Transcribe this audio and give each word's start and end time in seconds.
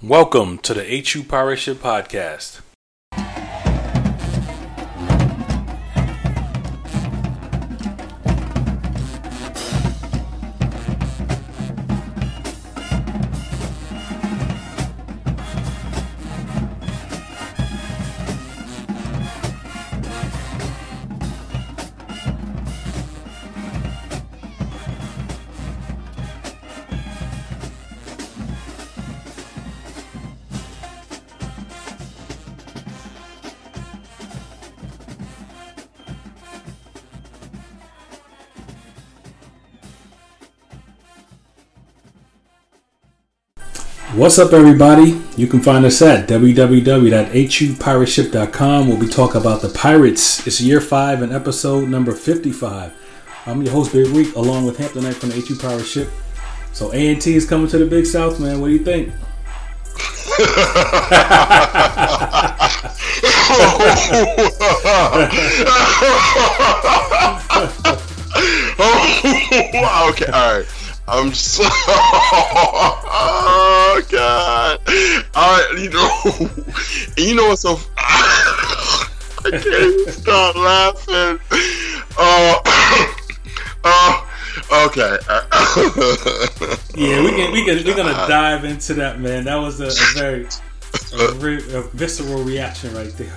Welcome 0.00 0.58
to 0.58 0.74
the 0.74 0.84
HU 0.84 1.24
Pirate 1.24 1.56
Ship 1.56 1.76
Podcast. 1.76 2.60
What's 44.18 44.38
up, 44.40 44.52
everybody? 44.52 45.22
You 45.36 45.46
can 45.46 45.62
find 45.62 45.84
us 45.84 46.02
at 46.02 46.28
www.hupirateship.com. 46.28 48.88
We'll 48.88 48.98
be 48.98 49.06
talking 49.06 49.40
about 49.40 49.62
the 49.62 49.68
Pirates. 49.68 50.44
It's 50.44 50.60
year 50.60 50.80
five 50.80 51.22
and 51.22 51.32
episode 51.32 51.88
number 51.88 52.10
55. 52.10 52.92
I'm 53.46 53.62
your 53.62 53.72
host, 53.72 53.92
Big 53.92 54.08
Reek, 54.08 54.34
along 54.34 54.66
with 54.66 54.76
Hamptonite 54.76 55.14
from 55.14 55.28
the 55.28 55.40
HU 55.40 55.54
Pirate 55.54 55.84
Ship. 55.84 56.10
So, 56.72 56.92
A&T 56.92 57.32
is 57.32 57.48
coming 57.48 57.68
to 57.68 57.78
the 57.78 57.86
Big 57.86 58.06
South, 58.06 58.40
man. 58.40 58.60
What 58.60 58.66
do 58.66 58.72
you 58.72 58.82
think? 58.82 59.12
okay, 70.10 70.26
all 70.32 70.58
right. 70.58 70.77
I'm 71.10 71.32
so. 71.34 71.64
Oh 73.10 74.02
God! 74.10 74.78
I, 75.34 75.74
you 75.78 75.88
know, 75.88 76.20
you 77.16 77.34
know 77.34 77.48
what's 77.48 77.62
so? 77.62 77.80
I 77.96 79.50
can't 79.50 80.10
stop 80.10 80.54
laughing. 80.54 81.40
Uh, 82.18 82.60
uh, 83.84 84.20
okay. 84.86 85.16
yeah, 86.94 87.22
we 87.24 87.30
can. 87.30 87.52
We 87.52 87.64
can. 87.64 87.82
We're 87.84 87.96
gonna 87.96 88.26
dive 88.28 88.64
into 88.66 88.92
that, 88.94 89.18
man. 89.18 89.44
That 89.44 89.56
was 89.56 89.80
a, 89.80 89.86
a 89.86 90.14
very 90.14 90.46
a, 91.12 91.32
re- 91.34 91.74
a 91.74 91.82
visceral 91.82 92.42
reaction 92.44 92.94
right 92.94 93.12
there. 93.16 93.32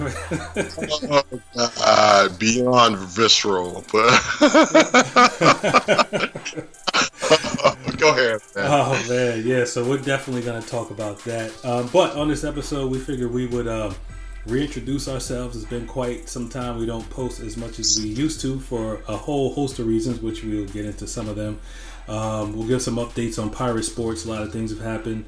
oh, 1.10 1.24
God, 1.56 2.40
beyond 2.40 2.98
visceral, 2.98 3.84
but 3.92 4.22
go 7.98 8.10
ahead. 8.10 8.40
Man. 8.56 8.66
Oh 8.68 9.06
man, 9.10 9.44
yeah. 9.46 9.66
So 9.66 9.88
we're 9.88 9.98
definitely 10.00 10.42
gonna 10.42 10.62
talk 10.62 10.92
about 10.92 11.20
that. 11.26 11.54
Um, 11.66 11.90
but 11.94 12.16
on 12.16 12.28
this 12.28 12.44
episode, 12.44 12.92
we 12.92 13.00
figured 13.00 13.32
we 13.32 13.48
would 13.48 13.68
um, 13.68 13.96
reintroduce 14.46 15.08
ourselves. 15.08 15.56
It's 15.56 15.66
been 15.66 15.88
quite 15.88 16.28
some 16.28 16.50
time. 16.50 16.78
We 16.78 16.86
don't 16.86 17.08
post 17.10 17.40
as 17.40 17.58
much 17.58 17.80
as 17.80 18.00
we 18.02 18.10
used 18.10 18.42
to 18.42 18.60
for 18.60 19.02
a 19.08 19.16
whole 19.16 19.54
host 19.54 19.80
of 19.80 19.88
reasons, 19.88 20.20
which 20.20 20.44
we'll 20.44 20.68
get 20.68 20.86
into 20.86 21.08
some 21.08 21.30
of 21.30 21.36
them. 21.36 21.60
Um, 22.08 22.54
we'll 22.54 22.68
give 22.68 22.82
some 22.82 22.96
updates 22.96 23.42
on 23.42 23.52
pirate 23.52 23.84
sports. 23.84 24.26
A 24.26 24.30
lot 24.30 24.42
of 24.42 24.52
things 24.52 24.72
have 24.72 24.82
happened. 24.82 25.26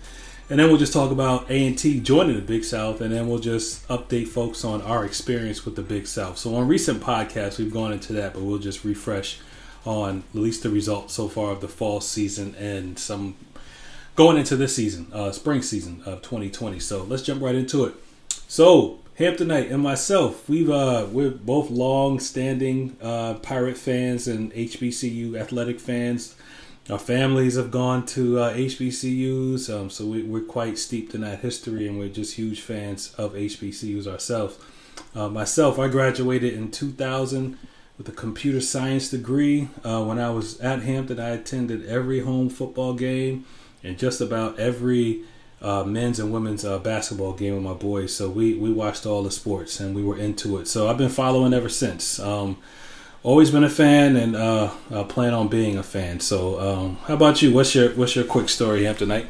And 0.49 0.59
then 0.59 0.67
we'll 0.67 0.77
just 0.77 0.94
talk 0.94 1.11
about 1.11 1.49
A&T 1.49 2.02
joining 2.02 2.36
the 2.36 2.41
Big 2.41 2.63
South, 2.63 2.99
and 3.02 3.13
then 3.13 3.27
we'll 3.27 3.39
just 3.39 3.88
update 3.88 4.27
folks 4.27 4.66
on 4.66 4.81
our 4.81 5.05
experience 5.05 5.66
with 5.66 5.75
the 5.75 5.81
Big 5.81 6.05
South. 6.05 6.38
So 6.38 6.53
on 6.55 6.67
recent 6.67 7.02
podcasts, 7.02 7.58
we've 7.58 7.73
gone 7.73 7.94
into 7.94 8.13
that, 8.13 8.33
but 8.33 8.44
we'll 8.44 8.58
just 8.58 8.83
refresh 8.83 9.39
on 9.86 10.23
at 10.33 10.39
least 10.39 10.64
the 10.64 10.70
results 10.70 11.14
so 11.14 11.27
far 11.27 11.52
of 11.52 11.61
the 11.61 11.67
fall 11.67 12.02
season 12.02 12.55
and 12.55 12.99
some 12.99 13.36
going 14.15 14.37
into 14.37 14.55
this 14.55 14.76
season, 14.76 15.08
uh, 15.14 15.32
spring 15.32 15.61
season 15.61 16.02
of 16.05 16.21
2020. 16.21 16.80
So 16.80 17.03
let's 17.03 17.23
jump 17.23 17.42
right 17.42 17.55
into 17.55 17.86
it. 17.86 17.95
So 18.48 18.99
Hamptonite 19.20 19.71
and 19.71 19.82
myself, 19.82 20.48
we've 20.49 20.70
uh, 20.70 21.08
we're 21.11 21.30
both 21.30 21.70
long-standing 21.70 22.98
uh, 23.02 23.36
pirate 23.36 23.77
fans 23.77 24.27
and 24.27 24.52
HBCU 24.53 25.39
athletic 25.39 25.80
fans. 25.80 26.36
Our 26.89 26.99
families 26.99 27.55
have 27.55 27.71
gone 27.71 28.05
to 28.08 28.39
uh, 28.39 28.54
HBCUs, 28.54 29.73
um, 29.73 29.89
so 29.89 30.05
we, 30.05 30.36
are 30.36 30.42
quite 30.42 30.77
steeped 30.77 31.16
in 31.16 31.21
that 31.21 31.39
history, 31.39 31.88
and 31.88 31.98
we're 31.98 32.10
just 32.10 32.36
huge 32.36 32.60
fans 32.60 33.14
of 33.17 33.33
HBCUs 33.33 34.05
ourselves. 34.05 34.58
Uh, 35.16 35.30
myself, 35.30 35.80
I 35.80 35.88
graduated 35.88 36.54
in 36.54 36.71
2000 36.71 37.58
with 37.98 38.10
a 38.10 38.11
computer 38.11 38.60
science 38.60 39.10
degree. 39.10 39.70
Uh, 39.86 40.04
when 40.04 40.20
I 40.20 40.32
was 40.32 40.60
at 40.60 40.82
Hampton, 40.82 41.21
I 41.21 41.30
attended 41.30 41.86
every 41.86 42.20
home 42.20 42.49
football 42.49 42.94
game 42.94 43.45
and 43.82 43.98
just 43.98 44.20
about 44.20 44.60
every 44.60 45.21
uh, 45.61 45.86
men's 45.86 46.20
and 46.20 46.33
women's 46.33 46.65
uh, 46.65 46.80
basketball 46.80 47.32
game 47.32 47.54
with 47.54 47.64
my 47.64 47.73
boys. 47.73 48.14
So 48.14 48.30
we, 48.30 48.55
we 48.55 48.73
watched 48.73 49.05
all 49.05 49.23
the 49.23 49.32
sports 49.32 49.80
and 49.80 49.95
we 49.95 50.04
were 50.04 50.17
into 50.17 50.58
it. 50.58 50.67
So 50.67 50.89
I've 50.89 50.98
been 50.98 51.10
following 51.10 51.54
ever 51.54 51.70
since. 51.70 52.20
Um, 52.20 52.58
always 53.23 53.50
been 53.50 53.64
a 53.64 53.70
fan 53.70 54.16
and 54.16 54.36
uh, 54.36 54.70
I 54.92 55.04
plan 55.04 55.34
on 55.34 55.48
being 55.48 55.78
a 55.78 55.84
fan. 55.84 56.20
So 56.20 56.60
um, 56.60 56.98
how 57.08 57.16
about 57.16 57.42
you? 57.42 57.54
What's 57.54 57.73
your 57.73 57.89
what's 57.92 58.16
your 58.16 58.26
quick 58.26 58.50
story, 58.50 58.82
Hamptonite? 58.82 59.26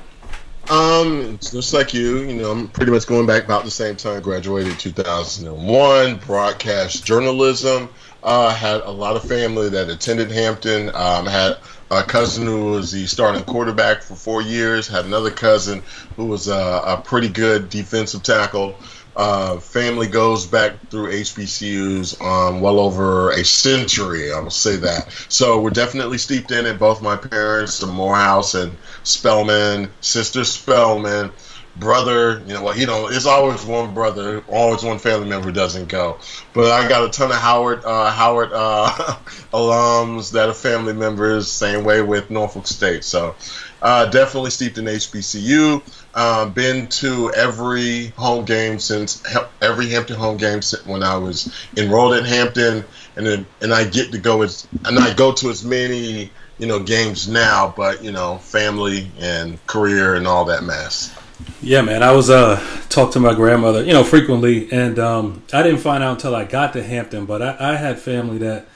Um, 0.70 1.38
just 1.42 1.74
like 1.74 1.94
you, 1.94 2.20
you 2.20 2.36
know, 2.36 2.52
I'm 2.52 2.70
pretty 2.70 2.92
much 2.92 3.06
going 3.06 3.28
back 3.28 3.44
about 3.44 3.66
the 3.66 3.72
same 3.72 3.96
time. 3.98 4.22
Graduated 4.22 4.80
2001, 4.80 6.16
broadcast 6.26 7.06
journalism. 7.06 7.90
Uh, 8.24 8.54
had 8.54 8.80
a 8.82 8.90
lot 8.90 9.18
of 9.18 9.24
family 9.24 9.70
that 9.70 9.90
attended 9.90 10.32
Hampton. 10.32 10.90
Um, 10.96 11.26
had 11.26 11.58
a 11.92 12.02
cousin 12.02 12.48
who 12.48 12.72
was 12.72 12.94
the 12.94 13.06
starting 13.08 13.44
quarterback 13.44 14.02
for 14.02 14.16
four 14.16 14.42
years. 14.42 14.88
Had 14.88 15.04
another 15.04 15.32
cousin 15.32 15.84
who 16.16 16.28
was 16.28 16.48
a 16.48 17.02
pretty 17.04 17.28
good 17.28 17.70
defensive 17.70 18.24
tackle. 18.24 18.76
Uh, 19.16 19.60
family 19.60 20.08
goes 20.08 20.46
back 20.46 20.90
through 20.90 21.12
HBCUs 21.12 22.20
um, 22.22 22.62
well 22.62 22.80
over 22.80 23.32
a 23.32 23.46
century. 23.46 24.32
I 24.32 24.40
will 24.40 24.50
say 24.50 24.78
that. 24.78 25.12
So 25.30 25.62
we're 25.62 25.70
definitely 25.70 26.18
steeped 26.18 26.52
in 26.52 26.66
it. 26.66 26.80
Both 26.80 27.02
my 27.02 27.16
parents, 27.16 27.80
the 27.80 27.88
Morehouse 27.88 28.56
and 28.56 28.76
Spelman, 29.04 29.90
sister 30.02 30.44
Spelman, 30.44 31.32
brother. 31.76 32.42
You 32.46 32.54
know, 32.54 32.64
well, 32.64 32.78
you 32.78 32.86
know, 32.88 33.08
it's 33.08 33.26
always 33.26 33.64
one 33.66 33.94
brother, 33.94 34.44
always 34.48 34.84
one 34.84 35.00
family 35.00 35.30
member 35.30 35.52
doesn't 35.52 35.90
go. 35.90 36.18
But 36.54 36.72
I 36.72 36.88
got 36.88 37.06
a 37.06 37.10
ton 37.10 37.32
of 37.32 37.38
Howard 37.38 37.84
uh, 37.86 38.12
Howard 38.12 38.52
uh, 38.54 38.90
alums 39.54 40.32
that 40.32 40.50
are 40.50 40.54
family 40.54 40.94
members. 40.94 41.52
Same 41.52 41.84
way 41.84 42.02
with 42.02 42.30
Norfolk 42.30 42.68
State. 42.68 43.04
So 43.04 43.36
uh, 43.82 44.06
definitely 44.08 44.52
steeped 44.52 44.78
in 44.78 44.86
HBCU. 44.86 45.82
Um, 46.16 46.52
been 46.54 46.88
to 46.88 47.32
every 47.34 48.08
home 48.10 48.46
game 48.46 48.78
since 48.78 49.24
every 49.62 49.90
Hampton 49.90 50.16
home 50.16 50.38
game 50.38 50.62
when 50.86 51.02
I 51.02 51.18
was 51.18 51.52
enrolled 51.76 52.14
at 52.14 52.26
Hampton, 52.26 52.84
and 53.16 53.46
and 53.62 53.74
I 53.74 53.86
get 53.86 54.12
to 54.12 54.20
go 54.20 54.44
as 54.44 54.68
and 54.86 55.00
I 55.00 55.14
go 55.14 55.32
to 55.34 55.50
as 55.50 55.64
many 55.64 56.30
you 56.60 56.68
know 56.68 56.80
games 56.80 57.28
now, 57.28 57.74
but 57.76 58.04
you 58.04 58.12
know 58.12 58.38
family 58.38 59.12
and 59.20 59.66
career 59.66 60.16
and 60.16 60.28
all 60.28 60.46
that 60.46 60.64
mess. 60.64 61.16
Yeah, 61.62 61.82
man. 61.82 62.04
I 62.04 62.12
was 62.12 62.30
uh 62.30 62.64
talk 62.90 63.12
to 63.14 63.20
my 63.20 63.34
grandmother, 63.34 63.84
you 63.84 63.94
know, 63.94 64.04
frequently, 64.04 64.72
and 64.72 65.00
um, 65.00 65.44
I 65.52 65.64
didn't 65.64 65.80
find 65.80 66.04
out 66.04 66.14
until 66.14 66.36
I 66.36 66.44
got 66.44 66.74
to 66.74 66.84
Hampton. 66.84 67.26
But 67.26 67.42
I, 67.42 67.74
I 67.74 67.76
had 67.76 68.00
family 68.00 68.38
that 68.40 68.68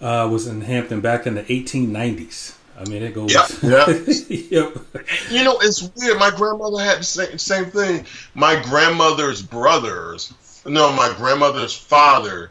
uh, 0.00 0.28
was 0.30 0.46
in 0.46 0.62
Hampton 0.62 1.00
back 1.00 1.26
in 1.26 1.34
the 1.34 1.44
1890s. 1.44 2.56
I 2.82 2.88
mean, 2.88 3.02
it 3.02 3.14
goes. 3.14 3.32
Yeah, 3.32 3.46
yeah. 3.62 3.86
yep. 4.28 4.76
You 5.30 5.44
know, 5.44 5.58
it's 5.60 5.88
weird. 5.96 6.18
My 6.18 6.30
grandmother 6.30 6.82
had 6.82 6.98
the 6.98 7.04
same, 7.04 7.38
same 7.38 7.66
thing. 7.66 8.06
My 8.34 8.60
grandmother's 8.60 9.40
brothers, 9.40 10.34
no, 10.66 10.92
my 10.92 11.12
grandmother's 11.16 11.76
father 11.76 12.50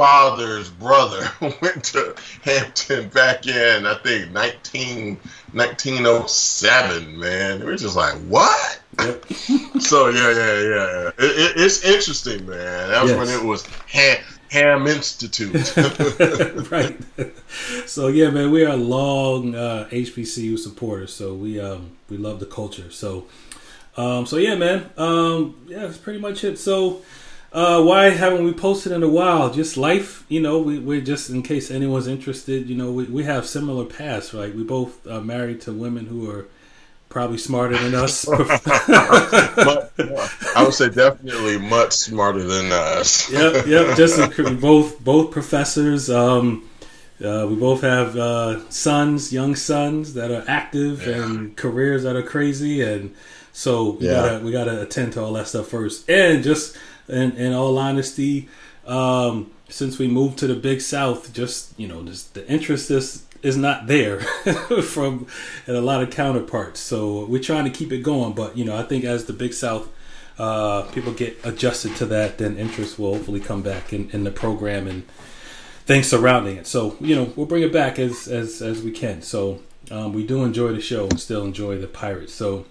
father's 0.00 0.70
brother 0.70 1.30
went 1.60 1.84
to 1.84 2.14
Hampton 2.42 3.08
back 3.10 3.46
in, 3.46 3.86
I 3.86 3.94
think, 3.96 4.30
19, 4.30 5.16
1907, 5.52 7.18
man. 7.18 7.64
We're 7.64 7.76
just 7.76 7.96
like, 7.96 8.14
what? 8.22 8.80
Yep. 8.98 9.26
so, 9.80 10.08
yeah, 10.08 10.30
yeah, 10.30 10.60
yeah. 10.60 11.08
It, 11.08 11.14
it, 11.18 11.52
it's 11.56 11.84
interesting, 11.84 12.46
man. 12.46 12.88
That 12.88 13.02
was 13.02 13.10
yes. 13.10 13.18
when 13.18 13.28
it 13.28 13.44
was 13.44 13.66
Ham, 13.88 14.18
Ham 14.50 14.86
Institute. 14.88 15.76
right. 16.70 16.98
So, 17.86 18.08
yeah, 18.08 18.30
man, 18.30 18.50
we 18.50 18.64
are 18.64 18.76
long 18.76 19.54
uh, 19.54 19.88
HBCU 19.90 20.58
supporters, 20.58 21.12
so 21.14 21.34
we 21.34 21.60
um, 21.60 21.96
we 22.08 22.16
love 22.16 22.40
the 22.40 22.46
culture. 22.46 22.90
So, 22.90 23.26
um, 23.96 24.26
so 24.26 24.36
yeah, 24.36 24.56
man. 24.56 24.90
Um, 24.96 25.56
yeah, 25.68 25.80
that's 25.80 25.98
pretty 25.98 26.18
much 26.18 26.42
it. 26.42 26.58
So, 26.58 27.02
uh, 27.52 27.82
why 27.82 28.10
haven't 28.10 28.44
we 28.44 28.52
posted 28.52 28.90
in 28.90 29.04
a 29.04 29.08
while? 29.08 29.52
Just 29.52 29.76
life, 29.76 30.24
you 30.28 30.40
know. 30.40 30.58
We 30.58 30.80
we're 30.80 31.00
just 31.00 31.30
in 31.30 31.42
case 31.42 31.70
anyone's 31.70 32.08
interested. 32.08 32.68
You 32.68 32.76
know, 32.76 32.90
we, 32.90 33.04
we 33.04 33.22
have 33.22 33.46
similar 33.46 33.84
paths, 33.84 34.34
right? 34.34 34.52
We 34.54 34.64
both 34.64 35.06
married 35.06 35.60
to 35.62 35.72
women 35.72 36.06
who 36.06 36.28
are 36.28 36.48
probably 37.10 37.36
smarter 37.36 37.76
than 37.76 37.94
us. 37.94 38.26
I 38.32 38.62
would 40.64 40.72
say 40.72 40.88
definitely 40.88 41.58
much 41.58 41.92
smarter 41.92 42.42
than 42.42 42.72
us. 42.72 43.30
yep, 43.32 43.66
yep. 43.66 43.96
Just 43.96 44.18
both 44.60 44.98
both 45.04 45.30
professors. 45.30 46.08
Um, 46.08 46.66
uh, 47.22 47.46
we 47.46 47.54
both 47.54 47.82
have 47.82 48.16
uh, 48.16 48.66
sons, 48.70 49.30
young 49.30 49.54
sons 49.54 50.14
that 50.14 50.30
are 50.30 50.42
active 50.48 51.06
yeah. 51.06 51.22
and 51.22 51.54
careers 51.54 52.04
that 52.04 52.16
are 52.16 52.22
crazy, 52.22 52.80
and 52.80 53.14
so 53.52 53.90
we 53.90 54.06
yeah. 54.06 54.14
gotta 54.14 54.44
we 54.44 54.50
gotta 54.50 54.80
attend 54.80 55.12
to 55.12 55.22
all 55.22 55.34
that 55.34 55.46
stuff 55.46 55.68
first. 55.68 56.08
And 56.08 56.42
just 56.42 56.78
in, 57.08 57.32
in 57.32 57.52
all 57.52 57.76
honesty, 57.76 58.48
um, 58.86 59.50
since 59.68 59.98
we 59.98 60.08
moved 60.08 60.38
to 60.38 60.46
the 60.46 60.54
Big 60.54 60.80
South, 60.80 61.34
just 61.34 61.78
you 61.78 61.86
know, 61.88 62.02
just 62.04 62.32
the 62.32 62.48
interest 62.48 62.90
is 62.90 63.26
is 63.42 63.56
not 63.56 63.86
there 63.86 64.20
from 64.82 65.26
and 65.66 65.76
a 65.76 65.80
lot 65.80 66.02
of 66.02 66.10
counterparts. 66.10 66.80
So 66.80 67.24
we're 67.24 67.42
trying 67.42 67.64
to 67.64 67.70
keep 67.70 67.92
it 67.92 68.02
going, 68.02 68.34
but 68.34 68.56
you 68.56 68.64
know, 68.64 68.76
I 68.76 68.82
think 68.82 69.04
as 69.04 69.24
the 69.24 69.32
Big 69.32 69.54
South 69.54 69.88
uh, 70.38 70.82
people 70.92 71.12
get 71.12 71.38
adjusted 71.44 71.94
to 71.96 72.06
that, 72.06 72.38
then 72.38 72.56
interest 72.56 72.98
will 72.98 73.14
hopefully 73.14 73.40
come 73.40 73.62
back 73.62 73.92
in, 73.92 74.08
in 74.10 74.24
the 74.24 74.30
program 74.30 74.86
and 74.86 75.06
things 75.84 76.08
surrounding 76.08 76.56
it. 76.56 76.66
So 76.66 76.96
you 77.00 77.14
know, 77.14 77.32
we'll 77.36 77.46
bring 77.46 77.62
it 77.62 77.72
back 77.72 77.98
as 77.98 78.26
as 78.28 78.62
as 78.62 78.82
we 78.82 78.90
can. 78.90 79.22
So 79.22 79.60
um, 79.90 80.12
we 80.12 80.26
do 80.26 80.44
enjoy 80.44 80.72
the 80.72 80.80
show 80.80 81.08
and 81.08 81.20
still 81.20 81.44
enjoy 81.44 81.78
the 81.78 81.86
Pirates. 81.86 82.32
So 82.32 82.64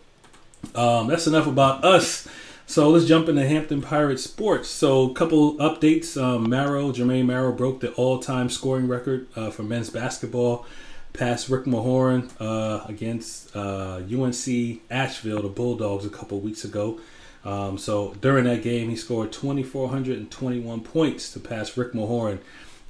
um, 0.76 1.08
that's 1.08 1.28
enough 1.28 1.48
about 1.48 1.84
us. 1.84 2.28
So 2.70 2.88
let's 2.88 3.06
jump 3.06 3.28
into 3.28 3.48
Hampton 3.48 3.82
Pirates 3.82 4.24
sports. 4.24 4.70
So 4.70 5.10
a 5.10 5.14
couple 5.16 5.56
updates. 5.56 6.22
Um, 6.22 6.48
Marrow, 6.48 6.92
Jermaine 6.92 7.26
Marrow 7.26 7.52
broke 7.52 7.80
the 7.80 7.92
all-time 7.94 8.48
scoring 8.48 8.88
record 8.88 9.26
uh, 9.36 9.50
for 9.50 9.64
men's 9.64 9.90
basketball, 9.90 10.68
past 11.12 11.50
Rick 11.50 11.66
Mahorn 11.66 12.30
uh, 12.40 12.86
against 12.88 13.56
uh, 13.56 14.02
UNC 14.08 14.82
Asheville, 14.92 15.42
the 15.42 15.50
Bulldogs, 15.50 16.06
a 16.06 16.12
couple 16.12 16.40
weeks 16.42 16.64
ago. 16.64 17.00
Um, 17.44 17.80
so 17.80 18.14
during 18.22 18.44
that 18.44 18.62
game, 18.62 18.92
he 18.92 18.96
scored 18.96 19.32
2,421 19.32 20.82
points 20.82 21.34
to 21.34 21.40
pass 21.40 21.76
Rick 21.76 21.94
Mahorn. 21.94 22.38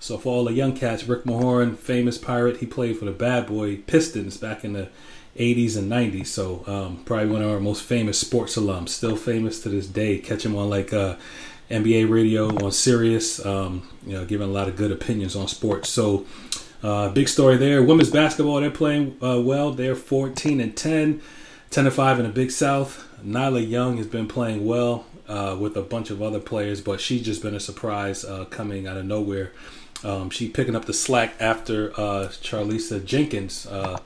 So 0.02 0.18
for 0.18 0.34
all 0.34 0.44
the 0.44 0.52
young 0.52 0.76
cats, 0.76 1.06
Rick 1.06 1.24
Mahorn, 1.24 1.78
famous 1.78 2.18
pirate, 2.18 2.58
he 2.58 2.66
played 2.66 2.98
for 2.98 3.06
the 3.06 3.12
Bad 3.12 3.48
Boy 3.48 3.78
Pistons 3.78 4.36
back 4.36 4.66
in 4.66 4.74
the 4.74 4.90
80s 5.38 5.78
and 5.78 5.92
90s. 5.92 6.28
So 6.28 6.64
um, 6.68 7.04
probably 7.06 7.28
one 7.28 7.42
of 7.42 7.52
our 7.52 7.60
most 7.60 7.84
famous 7.84 8.20
sports 8.20 8.58
alums, 8.58 8.90
still 8.90 9.16
famous 9.16 9.62
to 9.64 9.70
this 9.70 9.88
day. 9.88 10.18
Catch 10.18 10.46
him 10.46 10.56
on 10.56 10.70
like 10.70 10.94
uh, 10.94 11.16
NBA 11.70 12.10
radio 12.10 12.48
on 12.64 12.72
Sirius, 12.72 13.46
um, 13.46 13.88
you 14.06 14.14
know, 14.14 14.26
giving 14.26 14.50
a 14.50 14.52
lot 14.52 14.68
of 14.68 14.76
good 14.76 14.92
opinions 14.92 15.36
on 15.36 15.48
sports. 15.48 15.90
So 15.90 16.26
uh, 16.82 17.10
big 17.10 17.28
story 17.28 17.58
there. 17.58 17.84
Women's 17.84 18.10
basketball, 18.10 18.62
they're 18.62 18.72
playing 18.72 19.18
uh, 19.22 19.40
well. 19.42 19.72
They're 19.72 19.96
14 19.96 20.60
and 20.60 20.76
10, 20.76 21.22
10 21.70 21.86
and 21.86 21.94
5 21.94 22.20
in 22.20 22.26
the 22.26 22.32
Big 22.32 22.52
South. 22.52 23.06
Nyla 23.24 23.68
Young 23.68 23.98
has 23.98 24.08
been 24.08 24.28
playing 24.28 24.66
well 24.66 25.06
uh, 25.28 25.56
with 25.60 25.76
a 25.76 25.82
bunch 25.82 26.10
of 26.10 26.22
other 26.22 26.40
players, 26.40 26.82
but 26.82 27.00
she's 27.00 27.22
just 27.22 27.42
been 27.42 27.54
a 27.54 27.60
surprise 27.60 28.26
uh, 28.26 28.46
coming 28.46 28.88
out 28.88 28.98
of 28.98 29.06
nowhere. 29.06 29.52
Um, 30.04 30.30
she 30.30 30.48
picking 30.50 30.76
up 30.76 30.86
the 30.86 30.94
slack 30.94 31.36
after 31.40 31.92
uh, 32.00 32.30
Charlissa 32.30 33.04
Jenkins 33.04 33.68
uh, 33.68 34.00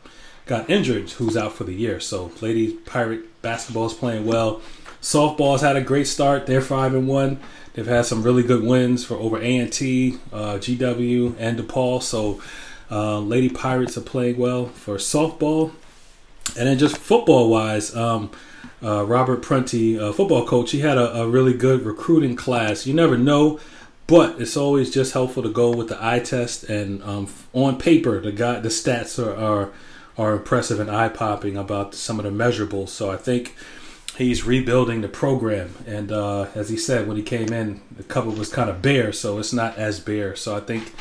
got 0.45 0.69
injured, 0.69 1.10
who's 1.12 1.38
out 1.38 1.54
for 1.54 1.63
the 1.63 1.74
year. 1.74 2.00
So, 2.00 2.31
Lady 2.42 2.74
Pirate 2.74 3.42
basketball 3.42 3.88
is 3.88 3.94
playing 3.94 4.25
well. 4.25 4.62
Softball's 5.01 5.62
had 5.62 5.75
a 5.75 5.81
great 5.81 6.07
start. 6.07 6.45
They're 6.45 6.62
five 6.62 6.94
and 6.94 7.07
one. 7.07 7.40
They've 7.74 7.86
had 7.86 8.06
some 8.06 8.24
really 8.24 8.44
good 8.44 8.63
wins 8.63 9.04
for 9.04 9.16
over 9.16 9.38
A 9.42 9.57
and 9.57 9.72
T, 9.72 10.19
uh, 10.31 10.56
GW, 10.56 11.36
and 11.40 11.60
DePaul. 11.60 12.01
So, 12.01 12.42
uh, 12.92 13.19
Lady 13.19 13.50
Pirates 13.50 13.98
are 13.98 14.01
playing 14.01 14.38
well 14.38 14.68
for 14.68 14.95
softball. 14.98 15.72
And 16.57 16.68
then 16.68 16.78
just 16.78 16.98
football 16.98 17.50
wise, 17.50 17.96
um, 17.96 18.30
uh, 18.84 19.06
Robert 19.06 19.42
Prunty, 19.42 19.98
uh, 19.98 20.12
football 20.12 20.46
coach, 20.46 20.72
he 20.72 20.81
had 20.81 20.98
a, 20.98 21.22
a, 21.22 21.28
really 21.28 21.54
good 21.54 21.86
recruiting 21.86 22.36
class. 22.36 22.86
You 22.86 22.94
never 22.94 23.18
know, 23.18 23.60
but 24.07 24.39
it's 24.42 24.57
always 24.57 24.94
just 24.94 25.13
helpful 25.13 25.42
to 25.42 25.50
go 25.50 25.72
with 25.72 25.88
the 25.88 25.98
eye 26.04 26.19
test. 26.19 26.66
And 26.66 27.01
um, 27.04 27.28
on 27.54 27.78
paper, 27.80 28.19
the 28.19 28.34
guy, 28.34 28.60
the 28.60 28.69
stats 28.69 29.24
are, 29.24 29.36
are 29.36 29.72
are 30.18 30.33
impressive 30.33 30.80
and 30.80 30.92
eye 30.92 31.10
popping 31.10 31.57
about 31.57 31.95
some 31.95 32.19
of 32.19 32.25
the 32.25 32.31
measurables. 32.31 32.89
So 32.89 33.12
I 33.12 33.18
think 33.18 33.56
he's 34.18 34.45
rebuilding 34.45 35.01
the 35.01 35.07
program. 35.07 35.75
And 35.88 36.12
uh, 36.12 36.48
as 36.56 36.69
he 36.69 36.77
said 36.77 37.07
when 37.07 37.18
he 37.18 37.24
came 37.24 37.51
in, 37.51 37.81
the 37.95 38.04
cupboard 38.04 38.38
was 38.38 38.50
kind 38.50 38.69
of 38.69 38.81
bare, 38.81 39.12
so 39.12 39.39
it's 39.39 39.54
not 39.54 39.77
as 39.77 40.00
bare. 40.00 40.36
So 40.36 40.56
I 40.56 40.60
think 40.60 40.94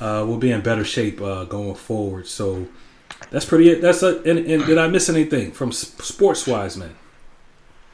uh, 0.00 0.24
we'll 0.26 0.38
be 0.38 0.52
in 0.52 0.60
better 0.60 0.84
shape 0.84 1.20
uh, 1.20 1.44
going 1.44 1.74
forward. 1.74 2.26
So 2.26 2.68
that's 3.30 3.44
pretty 3.44 3.70
it. 3.70 3.80
That's 3.80 4.02
a, 4.02 4.18
and, 4.22 4.38
and 4.38 4.66
did 4.66 4.78
I 4.78 4.88
miss 4.88 5.08
anything 5.08 5.52
from 5.52 5.72
sports 5.72 6.46
wise, 6.46 6.76
man? 6.76 6.96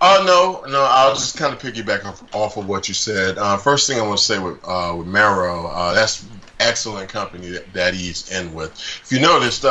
Oh 0.00 0.22
no, 0.24 0.70
no. 0.70 0.86
I'll 0.88 1.14
just 1.14 1.36
kind 1.36 1.52
of 1.52 1.60
piggyback 1.60 2.04
off, 2.04 2.34
off 2.34 2.56
of 2.56 2.68
what 2.68 2.88
you 2.88 2.94
said. 2.94 3.36
Uh, 3.36 3.56
first 3.56 3.88
thing 3.88 3.98
I 3.98 4.06
want 4.06 4.18
to 4.18 4.24
say 4.24 4.38
with 4.38 4.58
uh, 4.64 4.94
with 4.96 5.08
Marrow, 5.08 5.66
uh, 5.66 5.92
that's 5.92 6.24
excellent 6.60 7.08
company 7.08 7.48
that, 7.48 7.72
that, 7.72 7.94
he's 7.94 8.30
in 8.30 8.54
with. 8.54 8.72
If 9.02 9.10
you 9.10 9.20
noticed, 9.20 9.64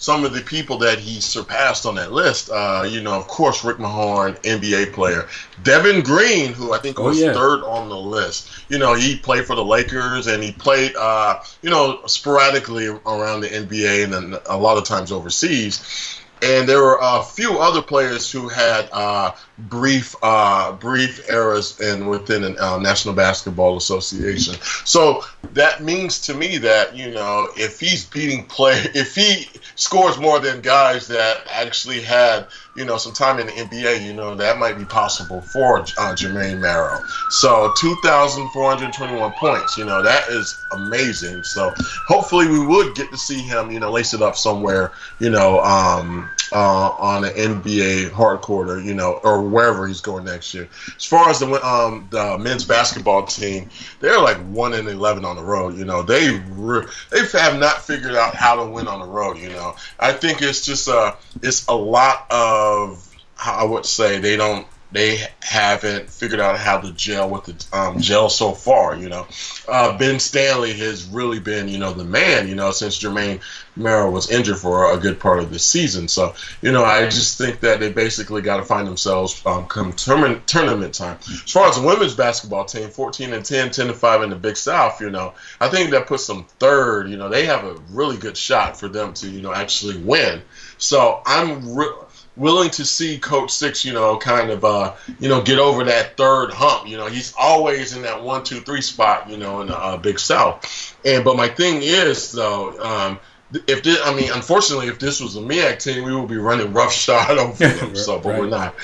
some 0.00 0.24
of 0.24 0.32
the 0.32 0.40
people 0.40 0.78
that 0.78 0.98
he 0.98 1.20
surpassed 1.20 1.84
on 1.84 1.94
that 1.94 2.10
list. 2.10 2.50
Uh, 2.50 2.86
you 2.88 3.02
know, 3.02 3.12
of 3.12 3.28
course, 3.28 3.62
Rick 3.62 3.76
Mahorn, 3.76 4.40
NBA 4.42 4.94
player. 4.94 5.28
Devin 5.62 6.02
Green, 6.02 6.54
who 6.54 6.72
I 6.72 6.78
think 6.78 6.98
oh, 6.98 7.04
was 7.04 7.20
yeah. 7.20 7.34
third 7.34 7.62
on 7.62 7.90
the 7.90 7.98
list. 7.98 8.50
You 8.70 8.78
know, 8.78 8.94
he 8.94 9.16
played 9.16 9.44
for 9.44 9.54
the 9.54 9.64
Lakers 9.64 10.26
and 10.26 10.42
he 10.42 10.52
played, 10.52 10.96
uh, 10.96 11.40
you 11.60 11.68
know, 11.68 12.00
sporadically 12.06 12.86
around 12.86 13.42
the 13.42 13.48
NBA 13.48 14.04
and 14.04 14.12
then 14.12 14.36
a 14.48 14.56
lot 14.56 14.78
of 14.78 14.84
times 14.84 15.12
overseas 15.12 16.18
and 16.42 16.68
there 16.68 16.80
were 16.80 16.98
a 17.00 17.22
few 17.22 17.58
other 17.58 17.82
players 17.82 18.30
who 18.30 18.48
had 18.48 18.88
uh, 18.92 19.32
brief 19.68 20.14
uh, 20.22 20.72
brief 20.72 21.28
eras 21.30 21.80
in 21.80 22.06
within 22.06 22.42
the 22.42 22.64
uh, 22.64 22.78
National 22.78 23.14
Basketball 23.14 23.76
Association. 23.76 24.54
So 24.84 25.22
that 25.52 25.82
means 25.82 26.20
to 26.22 26.34
me 26.34 26.58
that 26.58 26.96
you 26.96 27.10
know 27.10 27.48
if 27.56 27.80
he's 27.80 28.04
beating 28.04 28.46
play, 28.46 28.74
if 28.94 29.14
he 29.14 29.48
scores 29.74 30.18
more 30.18 30.38
than 30.40 30.60
guys 30.60 31.08
that 31.08 31.42
actually 31.50 32.00
had 32.00 32.46
you 32.76 32.84
know 32.84 32.96
some 32.96 33.12
time 33.12 33.38
in 33.38 33.46
the 33.46 33.52
NBA, 33.52 34.04
you 34.04 34.12
know 34.12 34.34
that 34.34 34.58
might 34.58 34.78
be 34.78 34.84
possible 34.84 35.40
for 35.40 35.80
uh, 35.80 36.14
Jermaine 36.14 36.60
Marrow. 36.60 37.00
So 37.30 37.72
2,421 37.78 39.32
points, 39.32 39.76
you 39.76 39.84
know 39.84 40.02
that 40.02 40.28
is 40.28 40.56
amazing. 40.72 41.42
So 41.44 41.72
hopefully 42.06 42.48
we 42.48 42.64
would 42.64 42.94
get 42.94 43.10
to 43.10 43.16
see 43.16 43.40
him, 43.40 43.70
you 43.70 43.80
know, 43.80 43.90
lace 43.90 44.14
it 44.14 44.22
up 44.22 44.36
somewhere, 44.36 44.92
you 45.18 45.30
know, 45.30 45.60
um, 45.60 46.28
uh, 46.52 46.90
on 46.90 47.24
an 47.24 47.32
NBA 47.32 48.10
hardcore, 48.10 48.82
you 48.84 48.94
know, 48.94 49.20
or 49.22 49.42
wherever 49.50 49.86
he's 49.86 50.00
going 50.00 50.24
next 50.24 50.54
year. 50.54 50.68
As 50.96 51.04
far 51.04 51.28
as 51.28 51.40
the 51.40 51.66
um, 51.66 52.08
the 52.10 52.38
men's 52.38 52.64
basketball 52.64 53.26
team, 53.26 53.70
they're 54.00 54.20
like 54.20 54.38
one 54.38 54.72
and 54.74 54.88
eleven 54.88 55.24
on 55.24 55.36
the 55.36 55.42
road. 55.42 55.76
You 55.76 55.84
know, 55.84 56.02
they 56.02 56.38
re- 56.50 56.86
they 57.10 57.26
have 57.38 57.58
not 57.58 57.82
figured 57.82 58.14
out 58.14 58.34
how 58.34 58.56
to 58.56 58.70
win 58.70 58.88
on 58.88 59.00
the 59.00 59.06
road. 59.06 59.38
You 59.38 59.50
know, 59.50 59.76
I 59.98 60.12
think 60.12 60.42
it's 60.42 60.64
just 60.64 60.88
a 60.88 61.16
it's 61.42 61.66
a 61.66 61.74
lot 61.74 62.26
of 62.30 63.06
I 63.44 63.64
would 63.64 63.86
say 63.86 64.18
they 64.18 64.36
don't 64.36 64.66
they 64.92 65.24
haven't 65.40 66.10
figured 66.10 66.40
out 66.40 66.58
how 66.58 66.80
to 66.80 66.92
gel 66.92 67.30
with 67.30 67.44
the 67.44 67.76
um, 67.76 68.00
gel 68.00 68.28
so 68.28 68.52
far. 68.52 68.96
You 68.96 69.08
know, 69.08 69.26
uh, 69.68 69.96
Ben 69.96 70.18
Stanley 70.18 70.72
has 70.74 71.06
really 71.06 71.38
been, 71.38 71.68
you 71.68 71.78
know, 71.78 71.92
the 71.92 72.04
man. 72.04 72.48
You 72.48 72.54
know, 72.54 72.70
since 72.72 72.98
Jermaine 72.98 73.40
Marrow 73.76 74.10
was 74.10 74.30
injured 74.30 74.58
for 74.58 74.92
a 74.92 74.98
good 74.98 75.20
part 75.20 75.38
of 75.38 75.50
the 75.50 75.58
season. 75.58 76.08
So, 76.08 76.34
you 76.60 76.72
know, 76.72 76.84
I 76.84 77.04
just 77.04 77.38
think 77.38 77.60
that 77.60 77.80
they 77.80 77.92
basically 77.92 78.42
got 78.42 78.58
to 78.58 78.64
find 78.64 78.86
themselves 78.86 79.40
um, 79.46 79.66
come 79.66 79.92
tournament, 79.92 80.46
tournament 80.46 80.94
time. 80.94 81.18
As 81.28 81.50
far 81.50 81.68
as 81.68 81.76
the 81.76 81.86
women's 81.86 82.14
basketball 82.14 82.64
team, 82.64 82.88
14 82.88 83.32
and 83.32 83.44
10, 83.44 83.70
10 83.70 83.88
and 83.88 83.96
5 83.96 84.22
in 84.22 84.30
the 84.30 84.36
Big 84.36 84.56
South. 84.56 85.00
You 85.00 85.10
know, 85.10 85.34
I 85.60 85.68
think 85.68 85.90
that 85.90 86.06
puts 86.06 86.26
them 86.26 86.46
third. 86.58 87.08
You 87.08 87.16
know, 87.16 87.28
they 87.28 87.46
have 87.46 87.64
a 87.64 87.74
really 87.90 88.16
good 88.16 88.36
shot 88.36 88.78
for 88.78 88.88
them 88.88 89.14
to, 89.14 89.28
you 89.28 89.40
know, 89.40 89.52
actually 89.52 89.98
win. 89.98 90.42
So 90.78 91.22
I'm. 91.24 91.74
Re- 91.74 91.94
willing 92.40 92.70
to 92.70 92.84
see 92.84 93.18
Coach 93.18 93.50
Six, 93.50 93.84
you 93.84 93.92
know, 93.92 94.16
kind 94.16 94.50
of, 94.50 94.64
uh, 94.64 94.94
you 95.20 95.28
know, 95.28 95.42
get 95.42 95.58
over 95.58 95.84
that 95.84 96.16
third 96.16 96.50
hump. 96.50 96.88
You 96.88 96.96
know, 96.96 97.06
he's 97.06 97.34
always 97.38 97.94
in 97.94 98.02
that 98.02 98.22
one, 98.22 98.42
two, 98.42 98.60
three 98.60 98.80
spot, 98.80 99.28
you 99.28 99.36
know, 99.36 99.60
in 99.60 99.68
the 99.68 99.78
uh, 99.78 99.98
Big 99.98 100.18
South. 100.18 100.96
And 101.04 101.22
but 101.22 101.36
my 101.36 101.48
thing 101.48 101.82
is 101.82 102.32
though, 102.32 102.80
um, 102.80 103.20
if 103.52 103.82
this, 103.82 103.98
I 104.04 104.14
mean, 104.14 104.30
unfortunately, 104.32 104.86
if 104.86 104.98
this 104.98 105.20
was 105.20 105.36
a 105.36 105.40
MEAC 105.40 105.82
team, 105.82 106.04
we 106.04 106.14
would 106.14 106.28
be 106.28 106.36
running 106.36 106.72
roughshod 106.72 107.30
over 107.38 107.66
them. 107.66 107.96
so, 107.96 108.18
but 108.18 108.30
right. 108.30 108.40
we're 108.40 108.48
not. 108.48 108.74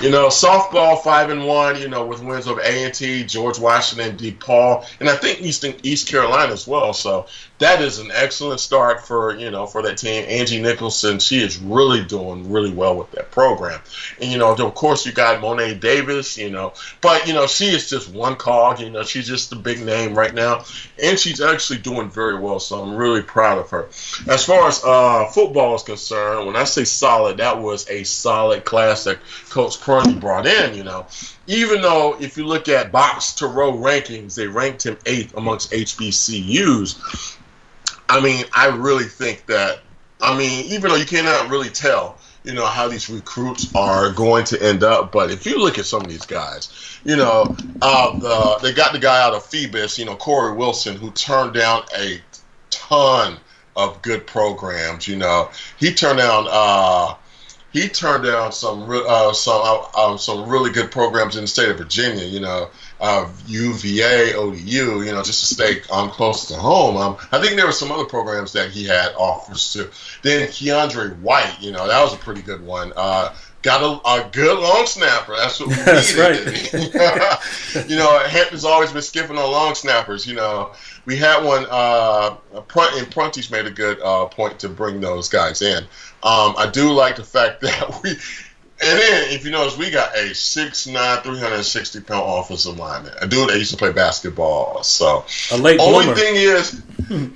You 0.00 0.10
know, 0.10 0.28
softball 0.28 1.02
five 1.02 1.30
and 1.30 1.46
one. 1.46 1.80
You 1.80 1.88
know, 1.88 2.06
with 2.06 2.22
wins 2.22 2.48
over 2.48 2.60
A 2.60 2.84
and 2.84 2.94
T, 2.94 3.24
George 3.24 3.58
Washington, 3.58 4.16
DePaul, 4.16 4.86
and 5.00 5.08
I 5.08 5.16
think 5.16 5.42
Eastern 5.42 5.74
East 5.82 6.08
Carolina 6.08 6.52
as 6.52 6.66
well. 6.66 6.94
So 6.94 7.26
that 7.58 7.80
is 7.80 7.98
an 7.98 8.10
excellent 8.12 8.60
start 8.60 9.06
for 9.06 9.36
you 9.36 9.50
know 9.50 9.66
for 9.66 9.82
that 9.82 9.98
team. 9.98 10.24
Angie 10.28 10.60
Nicholson, 10.60 11.18
she 11.18 11.42
is 11.42 11.58
really 11.58 12.04
doing 12.04 12.50
really 12.50 12.72
well 12.72 12.96
with 12.96 13.10
that 13.12 13.30
program. 13.30 13.80
And 14.20 14.32
you 14.32 14.38
know, 14.38 14.54
of 14.54 14.74
course, 14.74 15.04
you 15.04 15.12
got 15.12 15.40
Mo'ne 15.40 15.78
Davis. 15.78 16.38
You 16.38 16.50
know, 16.50 16.72
but 17.00 17.26
you 17.26 17.34
know, 17.34 17.46
she 17.46 17.66
is 17.66 17.90
just 17.90 18.10
one 18.10 18.36
cog. 18.36 18.80
You 18.80 18.90
know, 18.90 19.02
she's 19.02 19.26
just 19.26 19.52
a 19.52 19.56
big 19.56 19.80
name 19.80 20.14
right 20.14 20.34
now, 20.34 20.64
and 21.02 21.18
she's 21.18 21.40
actually 21.40 21.78
doing 21.78 22.10
very 22.10 22.38
well. 22.38 22.58
So 22.58 22.82
I'm 22.82 22.96
really 22.96 23.22
proud 23.22 23.58
of 23.58 23.70
her. 23.70 23.88
As 24.28 24.44
far 24.44 24.68
as 24.68 24.82
uh, 24.84 25.26
football 25.26 25.74
is 25.74 25.82
concerned, 25.82 26.46
when 26.46 26.56
I 26.56 26.64
say 26.64 26.84
solid, 26.84 27.38
that 27.38 27.60
was 27.60 27.88
a 27.88 28.04
solid 28.04 28.64
class 28.64 29.04
that 29.04 29.18
Coach 29.50 29.80
Prunty 29.80 30.14
brought 30.14 30.46
in. 30.46 30.74
You 30.74 30.84
know, 30.84 31.06
even 31.46 31.82
though 31.82 32.16
if 32.20 32.36
you 32.36 32.46
look 32.46 32.68
at 32.68 32.92
BOXTOROW 32.92 33.78
rankings, 33.78 34.34
they 34.34 34.46
ranked 34.46 34.84
him 34.84 34.98
eighth 35.06 35.36
amongst 35.36 35.72
HBCUs. 35.72 37.38
I 38.08 38.20
mean, 38.20 38.44
I 38.54 38.68
really 38.68 39.04
think 39.04 39.46
that. 39.46 39.80
I 40.20 40.36
mean, 40.38 40.66
even 40.66 40.90
though 40.90 40.96
you 40.96 41.04
cannot 41.04 41.50
really 41.50 41.68
tell, 41.68 42.18
you 42.44 42.54
know, 42.54 42.64
how 42.66 42.88
these 42.88 43.10
recruits 43.10 43.74
are 43.74 44.10
going 44.12 44.44
to 44.46 44.62
end 44.62 44.82
up, 44.84 45.12
but 45.12 45.30
if 45.30 45.44
you 45.44 45.58
look 45.58 45.78
at 45.78 45.84
some 45.84 46.02
of 46.02 46.08
these 46.08 46.24
guys, 46.24 47.00
you 47.04 47.16
know, 47.16 47.54
uh, 47.82 48.18
the, 48.18 48.58
they 48.62 48.72
got 48.72 48.92
the 48.92 48.98
guy 48.98 49.22
out 49.22 49.34
of 49.34 49.44
Phoebus, 49.44 49.98
you 49.98 50.04
know, 50.04 50.14
Corey 50.16 50.54
Wilson, 50.54 50.96
who 50.96 51.10
turned 51.10 51.54
down 51.54 51.82
a 51.98 52.20
ton 52.70 53.38
of 53.76 54.02
good 54.02 54.26
programs. 54.26 55.08
You 55.08 55.16
know, 55.16 55.50
he 55.78 55.92
turned 55.92 56.18
down 56.18 56.46
uh, 56.50 57.14
he 57.74 57.88
turned 57.88 58.24
down 58.24 58.52
some 58.52 58.88
uh, 58.88 59.32
some 59.32 59.60
uh, 59.64 60.00
um, 60.00 60.16
some 60.16 60.48
really 60.48 60.70
good 60.70 60.92
programs 60.92 61.34
in 61.34 61.42
the 61.42 61.48
state 61.48 61.68
of 61.68 61.76
Virginia. 61.76 62.24
You 62.24 62.38
know, 62.38 62.70
uh, 63.00 63.28
UVA, 63.48 64.34
ODU. 64.34 65.02
You 65.02 65.12
know, 65.12 65.22
just 65.24 65.48
to 65.48 65.54
stay 65.54 65.82
um, 65.90 66.08
close 66.10 66.46
to 66.46 66.54
home. 66.54 66.96
Um, 66.96 67.16
I 67.32 67.40
think 67.40 67.56
there 67.56 67.66
were 67.66 67.72
some 67.72 67.90
other 67.90 68.04
programs 68.04 68.52
that 68.52 68.70
he 68.70 68.84
had 68.84 69.12
offers 69.16 69.72
to. 69.72 69.90
Then 70.22 70.46
Keandre 70.48 71.18
White. 71.18 71.56
You 71.60 71.72
know, 71.72 71.88
that 71.88 72.00
was 72.00 72.14
a 72.14 72.18
pretty 72.18 72.42
good 72.42 72.64
one. 72.64 72.92
Uh, 72.94 73.34
got 73.64 73.82
a, 73.82 74.08
a, 74.08 74.30
good 74.30 74.60
long 74.60 74.86
snapper. 74.86 75.34
That's 75.34 75.58
what 75.58 75.70
we 75.70 75.74
That's 75.84 76.14
needed. 76.14 76.94
Right. 76.94 77.88
you 77.88 77.96
know, 77.96 78.18
Hampton's 78.20 78.64
always 78.64 78.92
been 78.92 79.02
skipping 79.02 79.36
on 79.36 79.50
long 79.50 79.74
snappers. 79.74 80.26
You 80.26 80.34
know, 80.34 80.72
we 81.06 81.16
had 81.16 81.42
one. 81.42 81.66
Uh, 81.68 82.36
and 82.52 83.10
Prunty's 83.10 83.50
made 83.50 83.66
a 83.66 83.70
good 83.70 84.00
uh, 84.00 84.26
point 84.26 84.60
to 84.60 84.68
bring 84.68 85.00
those 85.00 85.28
guys 85.28 85.62
in. 85.62 85.78
Um, 86.22 86.54
I 86.56 86.70
do 86.72 86.92
like 86.92 87.16
the 87.16 87.24
fact 87.24 87.60
that 87.62 88.00
we. 88.04 88.10
And 88.82 88.98
then, 88.98 89.32
if 89.32 89.44
you 89.44 89.52
notice, 89.52 89.78
we 89.78 89.88
got 89.90 90.14
a 90.16 90.30
6'9", 90.30 91.22
360 91.22 92.00
pound 92.00 92.24
offensive 92.26 92.76
lineman, 92.76 93.14
a 93.20 93.26
dude 93.26 93.48
that 93.48 93.56
used 93.56 93.70
to 93.70 93.76
play 93.76 93.92
basketball. 93.92 94.82
So, 94.82 95.24
a 95.52 95.56
late 95.56 95.78
only 95.78 96.06
bloomer. 96.06 96.14
thing 96.16 96.34
is, 96.34 96.82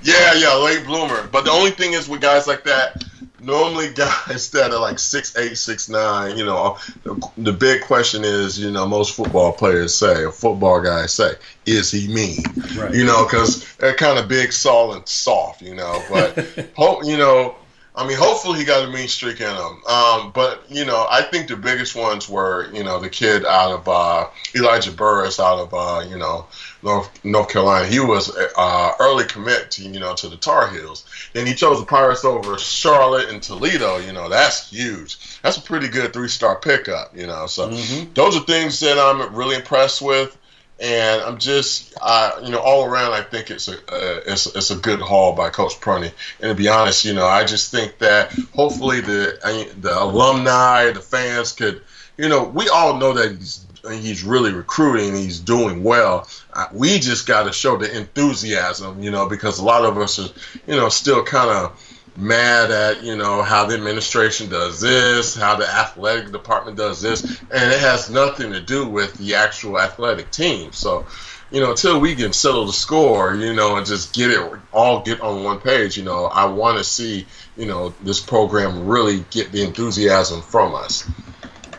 yeah, 0.02 0.34
yeah, 0.34 0.56
late 0.56 0.84
bloomer. 0.84 1.28
But 1.28 1.44
the 1.44 1.52
only 1.52 1.70
thing 1.70 1.92
is 1.92 2.08
with 2.08 2.20
guys 2.20 2.48
like 2.48 2.64
that, 2.64 3.04
normally 3.40 3.92
guys 3.92 4.50
that 4.52 4.72
are 4.72 4.80
like 4.80 4.98
six 4.98 5.36
eight, 5.36 5.56
six 5.56 5.88
nine, 5.88 6.36
you 6.36 6.44
know, 6.44 6.78
the, 7.04 7.30
the, 7.38 7.52
big 7.52 7.82
question 7.82 8.24
is, 8.24 8.58
you 8.58 8.70
know, 8.70 8.86
most 8.86 9.14
football 9.14 9.52
players 9.52 9.94
say, 9.94 10.24
or 10.24 10.32
football 10.32 10.80
guys 10.80 11.12
say, 11.12 11.32
is 11.66 11.90
he 11.90 12.08
mean? 12.08 12.42
Right. 12.76 12.94
You 12.94 13.04
know, 13.04 13.24
because 13.24 13.64
they're 13.76 13.94
kind 13.94 14.18
of 14.18 14.28
big, 14.28 14.52
solid, 14.52 14.98
and 14.98 15.08
soft, 15.08 15.62
you 15.62 15.74
know. 15.74 16.02
But 16.10 16.70
hope, 16.76 17.04
you 17.04 17.16
know, 17.16 17.56
I 17.98 18.06
mean, 18.06 18.16
hopefully 18.16 18.60
he 18.60 18.64
got 18.64 18.88
a 18.88 18.92
mean 18.92 19.08
streak 19.08 19.40
in 19.40 19.48
him. 19.48 19.84
Um, 19.84 20.30
but 20.32 20.62
you 20.68 20.84
know, 20.84 21.06
I 21.10 21.22
think 21.22 21.48
the 21.48 21.56
biggest 21.56 21.96
ones 21.96 22.28
were, 22.28 22.70
you 22.72 22.84
know, 22.84 23.00
the 23.00 23.10
kid 23.10 23.44
out 23.44 23.72
of 23.72 23.88
uh, 23.88 24.28
Elijah 24.54 24.92
Burris 24.92 25.40
out 25.40 25.58
of, 25.58 25.74
uh, 25.74 26.08
you 26.08 26.16
know, 26.16 26.46
North 26.82 27.24
North 27.24 27.48
Carolina. 27.48 27.86
He 27.86 28.00
was 28.00 28.34
uh, 28.56 28.92
early 29.00 29.24
commit 29.24 29.70
to 29.72 29.82
you 29.82 30.00
know 30.00 30.14
to 30.14 30.28
the 30.28 30.36
Tar 30.36 30.70
Heels. 30.70 31.04
Then 31.32 31.46
he 31.46 31.54
chose 31.54 31.80
the 31.80 31.86
Pirates 31.86 32.24
over 32.24 32.58
Charlotte 32.58 33.28
and 33.28 33.42
Toledo. 33.42 33.98
You 33.98 34.12
know, 34.12 34.28
that's 34.28 34.70
huge. 34.70 35.40
That's 35.42 35.56
a 35.56 35.62
pretty 35.62 35.88
good 35.88 36.12
three 36.12 36.28
star 36.28 36.56
pickup. 36.56 37.16
You 37.16 37.26
know, 37.26 37.46
so 37.46 37.70
mm-hmm. 37.70 38.12
those 38.14 38.36
are 38.36 38.40
things 38.40 38.80
that 38.80 38.98
I'm 38.98 39.34
really 39.34 39.56
impressed 39.56 40.02
with 40.02 40.36
and 40.80 41.22
I'm 41.22 41.38
just, 41.38 41.94
uh, 42.00 42.40
you 42.44 42.50
know, 42.50 42.60
all 42.60 42.84
around, 42.84 43.12
I 43.12 43.22
think 43.22 43.50
it's 43.50 43.66
a 43.68 43.72
uh, 43.72 44.20
it's, 44.26 44.46
it's 44.46 44.70
a 44.70 44.76
good 44.76 45.00
haul 45.00 45.34
by 45.34 45.50
Coach 45.50 45.80
Prunty. 45.80 46.12
And 46.40 46.50
to 46.50 46.54
be 46.54 46.68
honest, 46.68 47.04
you 47.04 47.14
know, 47.14 47.26
I 47.26 47.44
just 47.44 47.72
think 47.72 47.98
that 47.98 48.32
hopefully 48.54 49.00
the 49.00 49.74
the 49.80 50.00
alumni, 50.00 50.92
the 50.92 51.00
fans 51.00 51.52
could, 51.52 51.82
you 52.16 52.28
know, 52.28 52.44
we 52.44 52.68
all 52.68 52.96
know 52.96 53.12
that 53.14 53.32
he's 53.32 53.66
he's 53.90 54.24
really 54.24 54.52
recruiting, 54.52 55.14
he's 55.14 55.40
doing 55.40 55.82
well. 55.82 56.28
We 56.72 56.98
just 56.98 57.26
got 57.26 57.44
to 57.44 57.52
show 57.52 57.76
the 57.76 57.94
enthusiasm, 57.96 59.02
you 59.02 59.10
know, 59.10 59.28
because 59.28 59.58
a 59.58 59.64
lot 59.64 59.84
of 59.84 59.98
us 59.98 60.18
are, 60.18 60.32
you 60.66 60.76
know, 60.76 60.88
still 60.88 61.22
kind 61.24 61.50
of 61.50 61.78
mad 62.18 62.72
at 62.72 63.04
you 63.04 63.14
know 63.14 63.42
how 63.42 63.64
the 63.64 63.74
administration 63.74 64.48
does 64.48 64.80
this, 64.80 65.36
how 65.36 65.54
the 65.54 65.66
athletic 65.66 66.32
department 66.32 66.76
does 66.76 67.00
this, 67.00 67.22
and 67.22 67.72
it 67.72 67.80
has 67.80 68.10
nothing 68.10 68.52
to 68.52 68.60
do 68.60 68.88
with 68.88 69.14
the 69.14 69.36
actual 69.36 69.78
athletic 69.78 70.30
team. 70.30 70.72
So, 70.72 71.06
you 71.52 71.60
know, 71.60 71.70
until 71.70 72.00
we 72.00 72.16
can 72.16 72.32
settle 72.32 72.66
the 72.66 72.72
score, 72.72 73.34
you 73.34 73.54
know, 73.54 73.76
and 73.76 73.86
just 73.86 74.12
get 74.12 74.30
it 74.30 74.52
all 74.72 75.02
get 75.02 75.20
on 75.20 75.44
one 75.44 75.60
page, 75.60 75.96
you 75.96 76.04
know, 76.04 76.24
I 76.24 76.46
want 76.46 76.78
to 76.78 76.84
see 76.84 77.26
you 77.56 77.66
know 77.66 77.94
this 78.02 78.20
program 78.20 78.86
really 78.86 79.24
get 79.30 79.52
the 79.52 79.62
enthusiasm 79.62 80.42
from 80.42 80.74
us. 80.74 81.08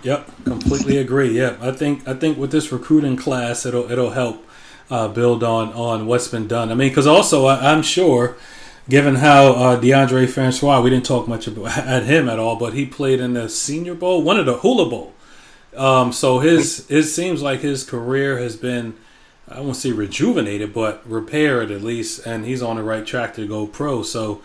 Yep, 0.03 0.45
completely 0.45 0.97
agree. 0.97 1.37
Yeah, 1.37 1.57
I 1.61 1.71
think 1.71 2.07
I 2.07 2.13
think 2.13 2.37
with 2.37 2.51
this 2.51 2.71
recruiting 2.71 3.17
class, 3.17 3.65
it'll 3.65 3.91
it'll 3.91 4.11
help 4.11 4.45
uh, 4.89 5.07
build 5.07 5.43
on 5.43 5.73
on 5.73 6.05
what's 6.05 6.27
been 6.27 6.47
done. 6.47 6.71
I 6.71 6.75
mean, 6.75 6.89
because 6.89 7.07
also 7.07 7.45
I, 7.45 7.71
I'm 7.73 7.81
sure 7.81 8.37
given 8.87 9.15
how 9.15 9.53
uh, 9.53 9.79
Deondre 9.79 10.27
Francois, 10.27 10.81
we 10.81 10.89
didn't 10.89 11.05
talk 11.05 11.27
much 11.27 11.47
about 11.47 11.77
at 11.77 12.03
him 12.03 12.27
at 12.29 12.39
all, 12.39 12.55
but 12.55 12.73
he 12.73 12.85
played 12.85 13.19
in 13.19 13.33
the 13.33 13.47
Senior 13.49 13.93
Bowl, 13.93 14.23
one 14.23 14.39
of 14.39 14.45
the 14.45 14.57
Hula 14.57 14.89
Bowl. 14.89 15.13
Um, 15.75 16.11
so 16.11 16.39
his 16.39 16.89
it 16.89 17.03
seems 17.03 17.41
like 17.41 17.59
his 17.59 17.83
career 17.83 18.39
has 18.39 18.55
been 18.55 18.95
I 19.47 19.61
won't 19.61 19.75
say 19.75 19.91
rejuvenated, 19.91 20.73
but 20.73 21.07
repaired 21.09 21.71
at 21.71 21.81
least, 21.81 22.25
and 22.25 22.45
he's 22.45 22.61
on 22.61 22.75
the 22.75 22.83
right 22.83 23.05
track 23.05 23.33
to 23.35 23.47
go 23.47 23.65
pro. 23.65 24.03
So 24.03 24.41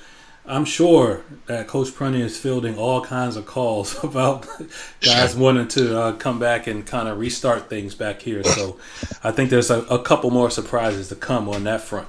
I'm 0.47 0.67
sure 0.67 1.23
that 1.47 1.69
Coach 1.69 1.95
Prunty 1.95 2.21
is 2.21 2.39
fielding 2.39 2.77
all 2.77 3.01
kinds 3.03 3.37
of 3.37 3.47
calls 3.47 4.03
about 4.05 4.47
guys 5.01 5.35
wanting 5.35 5.69
to 5.69 5.99
uh, 5.99 6.13
come 6.13 6.39
back 6.39 6.67
and 6.67 6.87
kind 6.87 7.09
of 7.09 7.19
restart 7.19 7.71
things 7.71 7.95
back 7.95 8.21
here. 8.21 8.45
So 8.45 8.79
I 9.23 9.31
think 9.31 9.51
there's 9.51 9.71
a, 9.71 9.81
a 9.83 10.03
couple 10.03 10.31
more 10.31 10.51
surprises 10.51 11.09
to 11.09 11.17
come 11.17 11.49
on 11.49 11.65
that 11.65 11.81
front. 11.81 12.09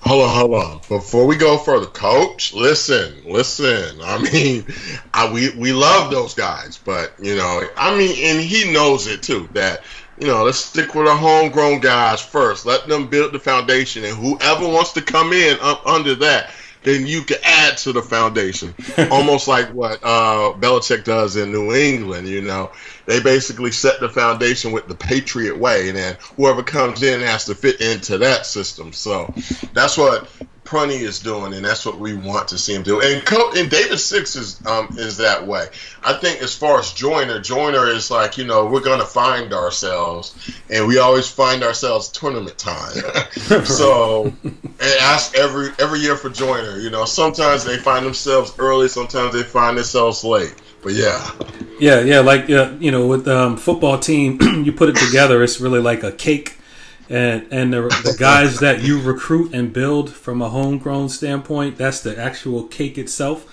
Hold 0.00 0.22
on, 0.22 0.36
hold 0.36 0.54
on. 0.54 0.80
Before 0.88 1.26
we 1.26 1.34
go 1.34 1.56
further, 1.56 1.86
Coach, 1.86 2.52
listen, 2.52 3.22
listen. 3.24 4.00
I 4.02 4.18
mean, 4.32 4.66
I, 5.14 5.32
we 5.32 5.56
we 5.56 5.72
love 5.72 6.10
those 6.10 6.34
guys, 6.34 6.78
but 6.84 7.14
you 7.20 7.36
know, 7.36 7.62
I 7.76 7.96
mean, 7.96 8.14
and 8.22 8.40
he 8.40 8.70
knows 8.70 9.06
it 9.06 9.22
too. 9.22 9.48
That 9.54 9.82
you 10.18 10.26
know, 10.26 10.44
let's 10.44 10.58
stick 10.58 10.94
with 10.94 11.08
our 11.08 11.16
homegrown 11.16 11.80
guys 11.80 12.20
first. 12.20 12.66
Let 12.66 12.86
them 12.86 13.08
build 13.08 13.32
the 13.32 13.38
foundation, 13.38 14.04
and 14.04 14.14
whoever 14.14 14.68
wants 14.68 14.92
to 14.92 15.00
come 15.00 15.32
in 15.32 15.56
up 15.62 15.86
under 15.86 16.14
that, 16.16 16.50
then 16.84 17.06
you 17.06 17.22
can 17.22 17.38
add 17.42 17.76
to 17.78 17.92
the 17.92 18.02
foundation. 18.02 18.74
Almost 19.10 19.48
like 19.48 19.68
what 19.70 19.98
uh, 20.02 20.52
Belichick 20.58 21.04
does 21.04 21.36
in 21.36 21.50
New 21.50 21.74
England. 21.74 22.28
You 22.28 22.42
know, 22.42 22.70
they 23.06 23.20
basically 23.20 23.72
set 23.72 24.00
the 24.00 24.08
foundation 24.08 24.72
with 24.72 24.86
the 24.86 24.94
Patriot 24.94 25.58
way, 25.58 25.88
and 25.88 25.96
then 25.96 26.16
whoever 26.36 26.62
comes 26.62 27.02
in 27.02 27.20
has 27.20 27.46
to 27.46 27.54
fit 27.54 27.80
into 27.80 28.18
that 28.18 28.46
system. 28.46 28.92
So 28.92 29.32
that's 29.72 29.98
what 29.98 30.30
Prunty 30.74 30.96
is 30.96 31.20
doing, 31.20 31.54
and 31.54 31.64
that's 31.64 31.86
what 31.86 32.00
we 32.00 32.14
want 32.14 32.48
to 32.48 32.58
see 32.58 32.74
him 32.74 32.82
do. 32.82 33.00
And 33.00 33.24
Co- 33.24 33.52
and 33.52 33.70
David 33.70 34.00
Six 34.00 34.34
is 34.34 34.60
um, 34.66 34.88
is 34.98 35.16
that 35.18 35.46
way. 35.46 35.68
I 36.02 36.14
think 36.14 36.42
as 36.42 36.56
far 36.56 36.80
as 36.80 36.92
Joyner, 36.92 37.40
Joyner 37.40 37.86
is 37.86 38.10
like 38.10 38.36
you 38.36 38.44
know 38.44 38.66
we're 38.66 38.80
gonna 38.80 39.04
find 39.04 39.54
ourselves, 39.54 40.34
and 40.68 40.88
we 40.88 40.98
always 40.98 41.28
find 41.28 41.62
ourselves 41.62 42.08
tournament 42.08 42.58
time. 42.58 42.92
so 43.64 44.34
and 44.42 45.00
ask 45.00 45.36
every 45.36 45.68
every 45.78 46.00
year 46.00 46.16
for 46.16 46.28
Joyner. 46.28 46.80
You 46.80 46.90
know 46.90 47.04
sometimes 47.04 47.62
they 47.62 47.76
find 47.76 48.04
themselves 48.04 48.52
early, 48.58 48.88
sometimes 48.88 49.32
they 49.32 49.44
find 49.44 49.78
themselves 49.78 50.24
late. 50.24 50.56
But 50.82 50.94
yeah. 50.94 51.30
Yeah, 51.78 52.00
yeah, 52.00 52.18
like 52.18 52.50
uh, 52.50 52.72
you 52.80 52.90
know, 52.90 53.06
with 53.06 53.28
um, 53.28 53.56
football 53.56 53.96
team, 54.00 54.40
you 54.64 54.72
put 54.72 54.88
it 54.88 54.96
together. 54.96 55.40
It's 55.44 55.60
really 55.60 55.80
like 55.80 56.02
a 56.02 56.10
cake, 56.10 56.58
and 57.08 57.46
and 57.50 57.72
the, 57.72 57.82
the 57.82 58.16
guys 58.18 58.60
that 58.60 58.82
you 58.82 59.00
recruit 59.00 59.54
and 59.54 59.72
build 59.72 60.12
from 60.12 60.40
a 60.40 60.48
homegrown 60.48 61.08
standpoint, 61.08 61.76
that's 61.76 62.00
the 62.00 62.18
actual 62.18 62.64
cake 62.64 62.98
itself. 62.98 63.50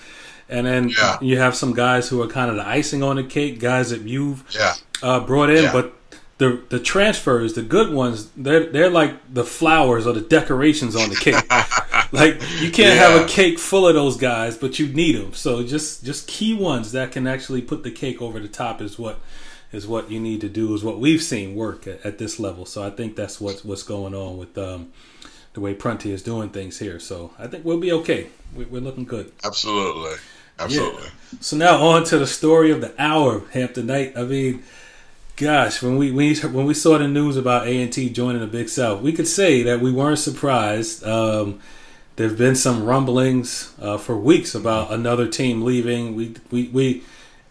And 0.48 0.66
then 0.66 0.90
yeah. 0.90 1.18
you 1.20 1.38
have 1.38 1.54
some 1.54 1.72
guys 1.72 2.08
who 2.08 2.20
are 2.22 2.26
kind 2.26 2.50
of 2.50 2.56
the 2.56 2.66
icing 2.66 3.02
on 3.02 3.16
the 3.16 3.24
cake, 3.24 3.58
guys 3.58 3.90
that 3.90 4.02
you've 4.02 4.44
yeah. 4.54 4.74
uh, 5.02 5.20
brought 5.20 5.48
in, 5.48 5.64
yeah. 5.64 5.72
but 5.72 5.94
the 6.38 6.60
the 6.70 6.80
transfers, 6.80 7.54
the 7.54 7.62
good 7.62 7.92
ones, 7.92 8.30
they're 8.36 8.66
they're 8.66 8.90
like 8.90 9.14
the 9.32 9.44
flowers 9.44 10.06
or 10.06 10.12
the 10.12 10.20
decorations 10.20 10.96
on 10.96 11.08
the 11.08 11.16
cake. 11.16 11.34
like 12.12 12.34
you 12.60 12.70
can't 12.70 12.96
yeah. 12.96 13.08
have 13.08 13.22
a 13.22 13.28
cake 13.28 13.58
full 13.58 13.86
of 13.86 13.94
those 13.94 14.16
guys, 14.16 14.56
but 14.56 14.78
you 14.78 14.88
need 14.88 15.16
them. 15.16 15.32
So 15.34 15.62
just 15.62 16.04
just 16.04 16.26
key 16.26 16.54
ones 16.54 16.92
that 16.92 17.12
can 17.12 17.26
actually 17.26 17.62
put 17.62 17.82
the 17.82 17.90
cake 17.90 18.20
over 18.20 18.40
the 18.40 18.48
top 18.48 18.82
is 18.82 18.98
what 18.98 19.20
is 19.72 19.86
what 19.86 20.10
you 20.10 20.20
need 20.20 20.40
to 20.42 20.48
do. 20.48 20.74
Is 20.74 20.84
what 20.84 20.98
we've 20.98 21.22
seen 21.22 21.54
work 21.54 21.86
at, 21.86 22.04
at 22.04 22.18
this 22.18 22.38
level. 22.38 22.66
So 22.66 22.82
I 22.82 22.90
think 22.90 23.16
that's 23.16 23.40
what's 23.40 23.64
what's 23.64 23.82
going 23.82 24.14
on 24.14 24.36
with 24.36 24.56
um, 24.58 24.92
the 25.54 25.60
way 25.60 25.74
Prunty 25.74 26.12
is 26.12 26.22
doing 26.22 26.50
things 26.50 26.78
here. 26.78 27.00
So 27.00 27.32
I 27.38 27.46
think 27.46 27.64
we'll 27.64 27.80
be 27.80 27.92
okay. 27.92 28.28
We, 28.54 28.64
are 28.64 28.80
looking 28.80 29.04
good. 29.04 29.32
Absolutely, 29.44 30.18
absolutely. 30.58 31.04
Yeah. 31.04 31.38
So 31.40 31.56
now 31.56 31.82
on 31.82 32.04
to 32.04 32.18
the 32.18 32.26
story 32.26 32.70
of 32.70 32.80
the 32.80 32.94
hour, 32.98 33.40
Hamptonite. 33.40 34.16
I 34.16 34.24
mean 34.24 34.62
gosh, 35.36 35.82
when 35.82 35.96
we, 35.96 36.10
we 36.10 36.34
when 36.40 36.66
we 36.66 36.74
saw 36.74 36.98
the 36.98 37.08
news 37.08 37.36
about 37.36 37.66
A 37.66 37.82
and 37.82 37.92
T 37.92 38.10
joining 38.10 38.40
the 38.40 38.46
Big 38.46 38.68
South, 38.68 39.02
we 39.02 39.12
could 39.12 39.28
say 39.28 39.62
that 39.62 39.80
we 39.80 39.90
weren't 39.92 40.18
surprised. 40.18 41.04
Um, 41.04 41.60
there've 42.16 42.38
been 42.38 42.54
some 42.54 42.84
rumblings 42.84 43.74
uh, 43.80 43.98
for 43.98 44.16
weeks 44.16 44.54
about 44.54 44.92
another 44.92 45.28
team 45.28 45.62
leaving. 45.62 46.14
We 46.14 46.36
we 46.50 46.68
we 46.68 47.02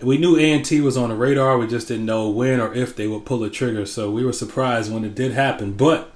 we 0.03 0.17
knew 0.17 0.37
A 0.37 0.51
and 0.51 0.65
T 0.65 0.81
was 0.81 0.97
on 0.97 1.09
the 1.09 1.15
radar. 1.15 1.57
We 1.57 1.67
just 1.67 1.87
didn't 1.87 2.05
know 2.05 2.29
when 2.29 2.59
or 2.59 2.73
if 2.73 2.95
they 2.95 3.07
would 3.07 3.25
pull 3.25 3.39
the 3.39 3.49
trigger. 3.49 3.85
So 3.85 4.11
we 4.11 4.25
were 4.25 4.33
surprised 4.33 4.91
when 4.91 5.05
it 5.05 5.15
did 5.15 5.31
happen. 5.33 5.73
But 5.73 6.15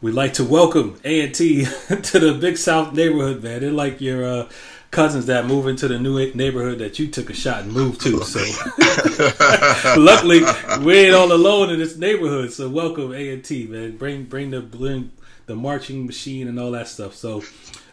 we'd 0.00 0.12
like 0.12 0.34
to 0.34 0.44
welcome 0.44 0.98
A 1.04 1.24
and 1.24 1.34
T 1.34 1.64
to 1.88 2.18
the 2.18 2.36
Big 2.40 2.56
South 2.56 2.92
neighborhood, 2.92 3.42
man. 3.42 3.60
They're 3.60 3.72
like 3.72 4.00
your 4.00 4.24
uh, 4.24 4.48
cousins 4.90 5.26
that 5.26 5.46
move 5.46 5.66
into 5.66 5.88
the 5.88 5.98
new 5.98 6.32
neighborhood 6.34 6.78
that 6.78 6.98
you 6.98 7.08
took 7.08 7.30
a 7.30 7.34
shot 7.34 7.62
and 7.62 7.72
moved 7.72 8.00
to. 8.02 8.22
So 8.22 8.40
luckily, 10.00 10.42
we 10.82 10.94
ain't 10.94 11.14
all 11.14 11.32
alone 11.32 11.70
in 11.70 11.78
this 11.78 11.96
neighborhood. 11.96 12.52
So 12.52 12.68
welcome 12.68 13.12
A 13.12 13.30
and 13.30 13.44
T, 13.44 13.66
man. 13.66 13.96
Bring 13.96 14.24
bring 14.24 14.50
the 14.50 14.60
bring 14.60 15.10
the 15.46 15.56
marching 15.56 16.06
machine 16.06 16.48
and 16.48 16.58
all 16.58 16.72
that 16.72 16.88
stuff. 16.88 17.14
So 17.14 17.42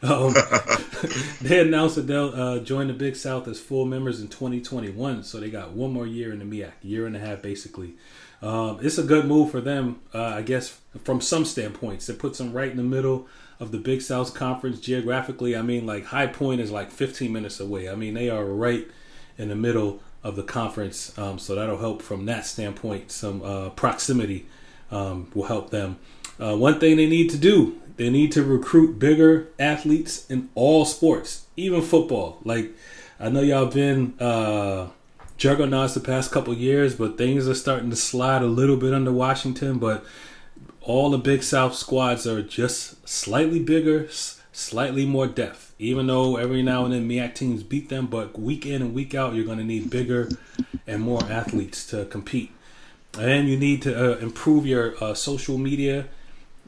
um, 0.01 0.33
they 1.41 1.59
announced 1.59 1.95
that 1.95 2.07
they'll 2.07 2.33
uh, 2.33 2.59
join 2.59 2.87
the 2.87 2.93
Big 2.93 3.15
South 3.15 3.47
as 3.47 3.59
full 3.59 3.85
members 3.85 4.21
in 4.21 4.27
2021. 4.27 5.23
So 5.23 5.39
they 5.39 5.49
got 5.49 5.71
one 5.71 5.93
more 5.93 6.07
year 6.07 6.33
in 6.33 6.39
the 6.39 6.45
MEAC, 6.45 6.71
year 6.81 7.05
and 7.05 7.15
a 7.15 7.19
half 7.19 7.41
basically. 7.41 7.93
Um, 8.41 8.79
it's 8.81 8.97
a 8.97 9.03
good 9.03 9.25
move 9.25 9.51
for 9.51 9.61
them, 9.61 10.01
uh, 10.13 10.21
I 10.21 10.41
guess, 10.41 10.77
from 11.05 11.21
some 11.21 11.45
standpoints. 11.45 12.09
It 12.09 12.19
puts 12.19 12.39
them 12.39 12.51
right 12.51 12.69
in 12.69 12.75
the 12.75 12.83
middle 12.83 13.27
of 13.59 13.71
the 13.71 13.77
Big 13.77 14.01
South 14.01 14.33
Conference 14.33 14.81
geographically. 14.81 15.55
I 15.55 15.61
mean, 15.61 15.85
like 15.85 16.05
High 16.05 16.27
Point 16.27 16.59
is 16.59 16.69
like 16.69 16.91
15 16.91 17.31
minutes 17.31 17.61
away. 17.61 17.87
I 17.87 17.95
mean, 17.95 18.13
they 18.15 18.29
are 18.29 18.43
right 18.43 18.85
in 19.37 19.47
the 19.47 19.55
middle 19.55 20.01
of 20.23 20.35
the 20.35 20.43
conference, 20.43 21.17
um, 21.17 21.39
so 21.39 21.55
that'll 21.55 21.77
help 21.77 22.01
from 22.01 22.25
that 22.25 22.45
standpoint. 22.45 23.11
Some 23.11 23.41
uh, 23.41 23.69
proximity 23.69 24.45
um, 24.91 25.31
will 25.33 25.45
help 25.45 25.69
them. 25.69 25.99
Uh, 26.39 26.55
one 26.55 26.79
thing 26.79 26.97
they 26.97 27.07
need 27.07 27.29
to 27.29 27.37
do 27.37 27.79
they 27.95 28.09
need 28.09 28.31
to 28.31 28.43
recruit 28.43 28.97
bigger 28.97 29.49
athletes 29.59 30.29
in 30.29 30.49
all 30.55 30.85
sports, 30.85 31.45
even 31.55 31.81
football. 31.81 32.39
Like 32.43 32.71
I 33.19 33.29
know 33.29 33.41
y'all 33.41 33.67
been 33.67 34.19
uh, 34.19 34.89
juggernauts 35.37 35.93
the 35.93 35.99
past 35.99 36.31
couple 36.31 36.53
years, 36.53 36.95
but 36.95 37.17
things 37.17 37.47
are 37.47 37.53
starting 37.53 37.89
to 37.91 37.95
slide 37.95 38.41
a 38.41 38.47
little 38.47 38.77
bit 38.77 38.93
under 38.93 39.11
Washington. 39.11 39.77
But 39.77 40.03
all 40.81 41.11
the 41.11 41.17
Big 41.17 41.43
South 41.43 41.75
squads 41.75 42.25
are 42.25 42.41
just 42.41 43.07
slightly 43.07 43.59
bigger, 43.59 44.07
slightly 44.09 45.05
more 45.05 45.27
depth. 45.27 45.75
Even 45.77 46.07
though 46.07 46.37
every 46.37 46.63
now 46.63 46.85
and 46.85 46.93
then 46.93 47.07
MEAC 47.07 47.35
teams 47.35 47.63
beat 47.63 47.89
them, 47.89 48.07
but 48.07 48.39
week 48.39 48.65
in 48.65 48.81
and 48.81 48.93
week 48.93 49.13
out, 49.13 49.35
you're 49.35 49.45
going 49.45 49.57
to 49.57 49.63
need 49.63 49.89
bigger 49.89 50.29
and 50.87 51.01
more 51.01 51.23
athletes 51.29 51.85
to 51.87 52.05
compete. 52.05 52.51
And 53.19 53.47
you 53.47 53.57
need 53.57 53.83
to 53.83 54.15
uh, 54.15 54.17
improve 54.17 54.65
your 54.65 54.95
uh, 55.03 55.13
social 55.13 55.57
media 55.57 56.07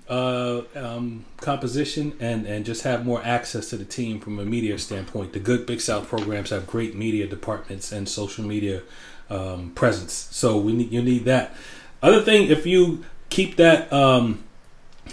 uh, 0.07 0.62
um, 0.75 1.25
composition 1.38 2.15
and, 2.19 2.45
and 2.45 2.65
just 2.65 2.83
have 2.83 3.05
more 3.05 3.24
access 3.24 3.69
to 3.69 3.77
the 3.77 3.85
team 3.85 4.19
from 4.19 4.39
a 4.39 4.45
media 4.45 4.77
standpoint. 4.77 5.33
The 5.33 5.39
good 5.39 5.65
Big 5.65 5.81
South 5.81 6.07
programs 6.07 6.51
have 6.51 6.67
great 6.67 6.95
media 6.95 7.27
departments 7.27 7.91
and 7.91 8.07
social 8.07 8.45
media 8.45 8.83
um, 9.29 9.71
presence. 9.71 10.13
So 10.13 10.57
we 10.57 10.74
need 10.74 10.91
you 10.91 11.01
need 11.01 11.25
that. 11.25 11.53
Other 12.01 12.21
thing, 12.21 12.50
if 12.50 12.65
you 12.65 13.03
keep 13.29 13.55
that 13.55 13.91
um, 13.91 14.43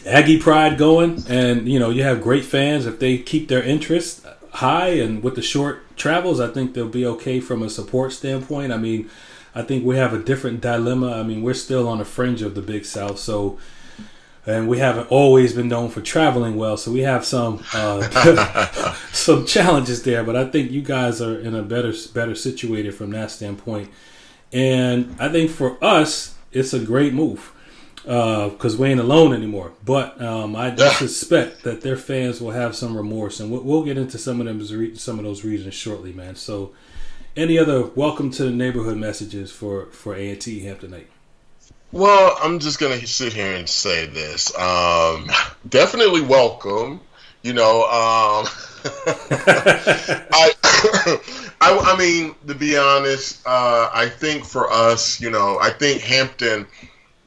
Aggie 0.06 0.38
pride 0.38 0.76
going, 0.76 1.22
and 1.28 1.66
you 1.66 1.78
know 1.78 1.90
you 1.90 2.02
have 2.02 2.22
great 2.22 2.44
fans, 2.44 2.84
if 2.84 2.98
they 2.98 3.18
keep 3.18 3.48
their 3.48 3.62
interest 3.62 4.26
high 4.54 4.88
and 4.88 5.22
with 5.22 5.34
the 5.34 5.42
short 5.42 5.96
travels, 5.96 6.38
I 6.38 6.48
think 6.48 6.74
they'll 6.74 6.88
be 6.88 7.06
okay 7.06 7.40
from 7.40 7.62
a 7.62 7.70
support 7.70 8.12
standpoint. 8.12 8.72
I 8.72 8.76
mean, 8.76 9.08
I 9.54 9.62
think 9.62 9.84
we 9.84 9.96
have 9.96 10.12
a 10.12 10.22
different 10.22 10.60
dilemma. 10.60 11.12
I 11.12 11.22
mean, 11.22 11.42
we're 11.42 11.54
still 11.54 11.88
on 11.88 11.98
the 11.98 12.04
fringe 12.04 12.42
of 12.42 12.54
the 12.54 12.60
Big 12.60 12.84
South, 12.84 13.18
so 13.18 13.58
and 14.44 14.68
we 14.68 14.78
haven't 14.78 15.10
always 15.10 15.54
been 15.54 15.68
known 15.68 15.88
for 15.88 16.00
traveling 16.00 16.56
well, 16.56 16.76
so 16.76 16.90
we 16.90 17.00
have 17.00 17.24
some 17.24 17.62
uh, 17.74 18.94
some 19.12 19.46
challenges 19.46 20.02
there. 20.02 20.24
But 20.24 20.36
I 20.36 20.46
think 20.46 20.70
you 20.70 20.82
guys 20.82 21.20
are 21.20 21.38
in 21.38 21.54
a 21.54 21.62
better 21.62 21.92
better 22.12 22.34
situated 22.34 22.94
from 22.94 23.10
that 23.10 23.30
standpoint, 23.30 23.90
and 24.52 25.14
I 25.20 25.28
think 25.28 25.50
for 25.50 25.82
us 25.82 26.34
it's 26.50 26.72
a 26.72 26.80
great 26.80 27.14
move 27.14 27.52
because 28.02 28.74
uh, 28.74 28.78
we 28.78 28.88
ain't 28.88 29.00
alone 29.00 29.32
anymore. 29.32 29.72
But 29.84 30.20
um, 30.20 30.56
I 30.56 30.74
yeah. 30.74 30.90
suspect 30.90 31.62
that 31.62 31.82
their 31.82 31.96
fans 31.96 32.40
will 32.40 32.50
have 32.50 32.74
some 32.74 32.96
remorse, 32.96 33.38
and 33.38 33.50
we'll, 33.50 33.62
we'll 33.62 33.84
get 33.84 33.96
into 33.96 34.18
some 34.18 34.40
of 34.40 34.46
them 34.46 34.96
some 34.96 35.18
of 35.18 35.24
those 35.24 35.44
reasons 35.44 35.74
shortly, 35.74 36.12
man. 36.12 36.34
So, 36.34 36.72
any 37.36 37.58
other 37.58 37.86
welcome 37.86 38.30
to 38.32 38.44
the 38.44 38.50
neighborhood 38.50 38.96
messages 38.96 39.52
for 39.52 39.86
for 39.86 40.16
A 40.16 40.30
and 40.30 40.40
T 40.40 40.64
Hamptonite? 40.64 41.11
Well, 41.92 42.38
I'm 42.42 42.58
just 42.58 42.78
gonna 42.78 43.06
sit 43.06 43.34
here 43.34 43.54
and 43.54 43.68
say 43.68 44.06
this. 44.06 44.56
Um, 44.58 45.30
definitely 45.68 46.22
welcome. 46.22 47.02
You 47.42 47.52
know, 47.52 47.82
um, 47.82 48.46
I, 49.12 50.52
I, 51.60 51.78
I, 51.78 51.96
mean, 51.98 52.34
to 52.46 52.54
be 52.54 52.78
honest, 52.78 53.46
uh, 53.46 53.90
I 53.92 54.08
think 54.08 54.46
for 54.46 54.72
us, 54.72 55.20
you 55.20 55.30
know, 55.30 55.58
I 55.60 55.68
think 55.68 56.00
Hampton, 56.00 56.66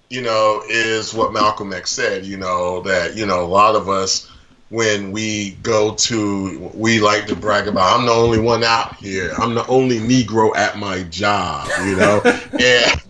you 0.09 0.23
know, 0.23 0.63
is 0.67 1.13
what 1.13 1.31
Malcolm 1.31 1.71
X 1.71 1.91
said. 1.91 2.25
You 2.25 2.37
know 2.37 2.81
that 2.81 3.15
you 3.15 3.27
know 3.27 3.43
a 3.43 3.45
lot 3.45 3.75
of 3.75 3.87
us 3.87 4.31
when 4.69 5.11
we 5.11 5.51
go 5.61 5.93
to 5.93 6.71
we 6.73 6.99
like 6.99 7.27
to 7.27 7.35
brag 7.35 7.67
about 7.67 7.99
I'm 7.99 8.07
the 8.07 8.11
only 8.11 8.39
one 8.39 8.63
out 8.63 8.95
here. 8.95 9.31
I'm 9.37 9.53
the 9.53 9.67
only 9.67 9.99
Negro 9.99 10.55
at 10.55 10.79
my 10.79 11.03
job, 11.03 11.69
you 11.85 11.95
know. 11.97 12.19
and 12.59 13.01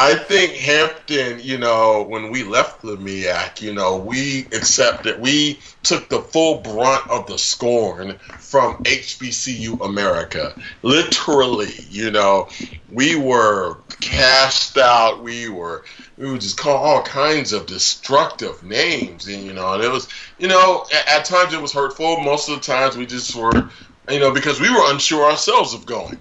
I 0.00 0.14
think 0.14 0.52
Hampton, 0.52 1.40
you 1.42 1.58
know, 1.58 2.04
when 2.04 2.30
we 2.30 2.44
left 2.44 2.82
the 2.82 2.96
MEAC, 2.96 3.60
you 3.62 3.74
know, 3.74 3.96
we 3.96 4.42
accepted, 4.52 5.20
we 5.20 5.58
took 5.82 6.08
the 6.08 6.20
full 6.20 6.60
brunt 6.60 7.10
of 7.10 7.26
the 7.26 7.36
scorn 7.36 8.16
from 8.38 8.76
HBCU 8.84 9.84
America. 9.84 10.54
Literally, 10.82 11.72
you 11.90 12.12
know, 12.12 12.48
we 12.92 13.16
were 13.16 13.78
cast 14.00 14.78
out. 14.78 15.20
We 15.20 15.48
were, 15.48 15.84
we 16.16 16.30
would 16.30 16.42
just 16.42 16.58
call 16.58 16.76
all 16.76 17.02
kinds 17.02 17.52
of 17.52 17.66
destructive 17.66 18.62
names, 18.62 19.26
and 19.26 19.42
you 19.42 19.52
know, 19.52 19.74
and 19.74 19.82
it 19.82 19.90
was, 19.90 20.06
you 20.38 20.46
know, 20.46 20.86
at, 20.94 21.08
at 21.08 21.24
times 21.24 21.52
it 21.52 21.60
was 21.60 21.72
hurtful. 21.72 22.20
Most 22.20 22.48
of 22.48 22.54
the 22.54 22.60
times 22.60 22.96
we 22.96 23.04
just 23.04 23.34
were, 23.34 23.68
you 24.08 24.20
know, 24.20 24.32
because 24.32 24.60
we 24.60 24.70
were 24.70 24.92
unsure 24.92 25.24
ourselves 25.24 25.74
of 25.74 25.86
going. 25.86 26.18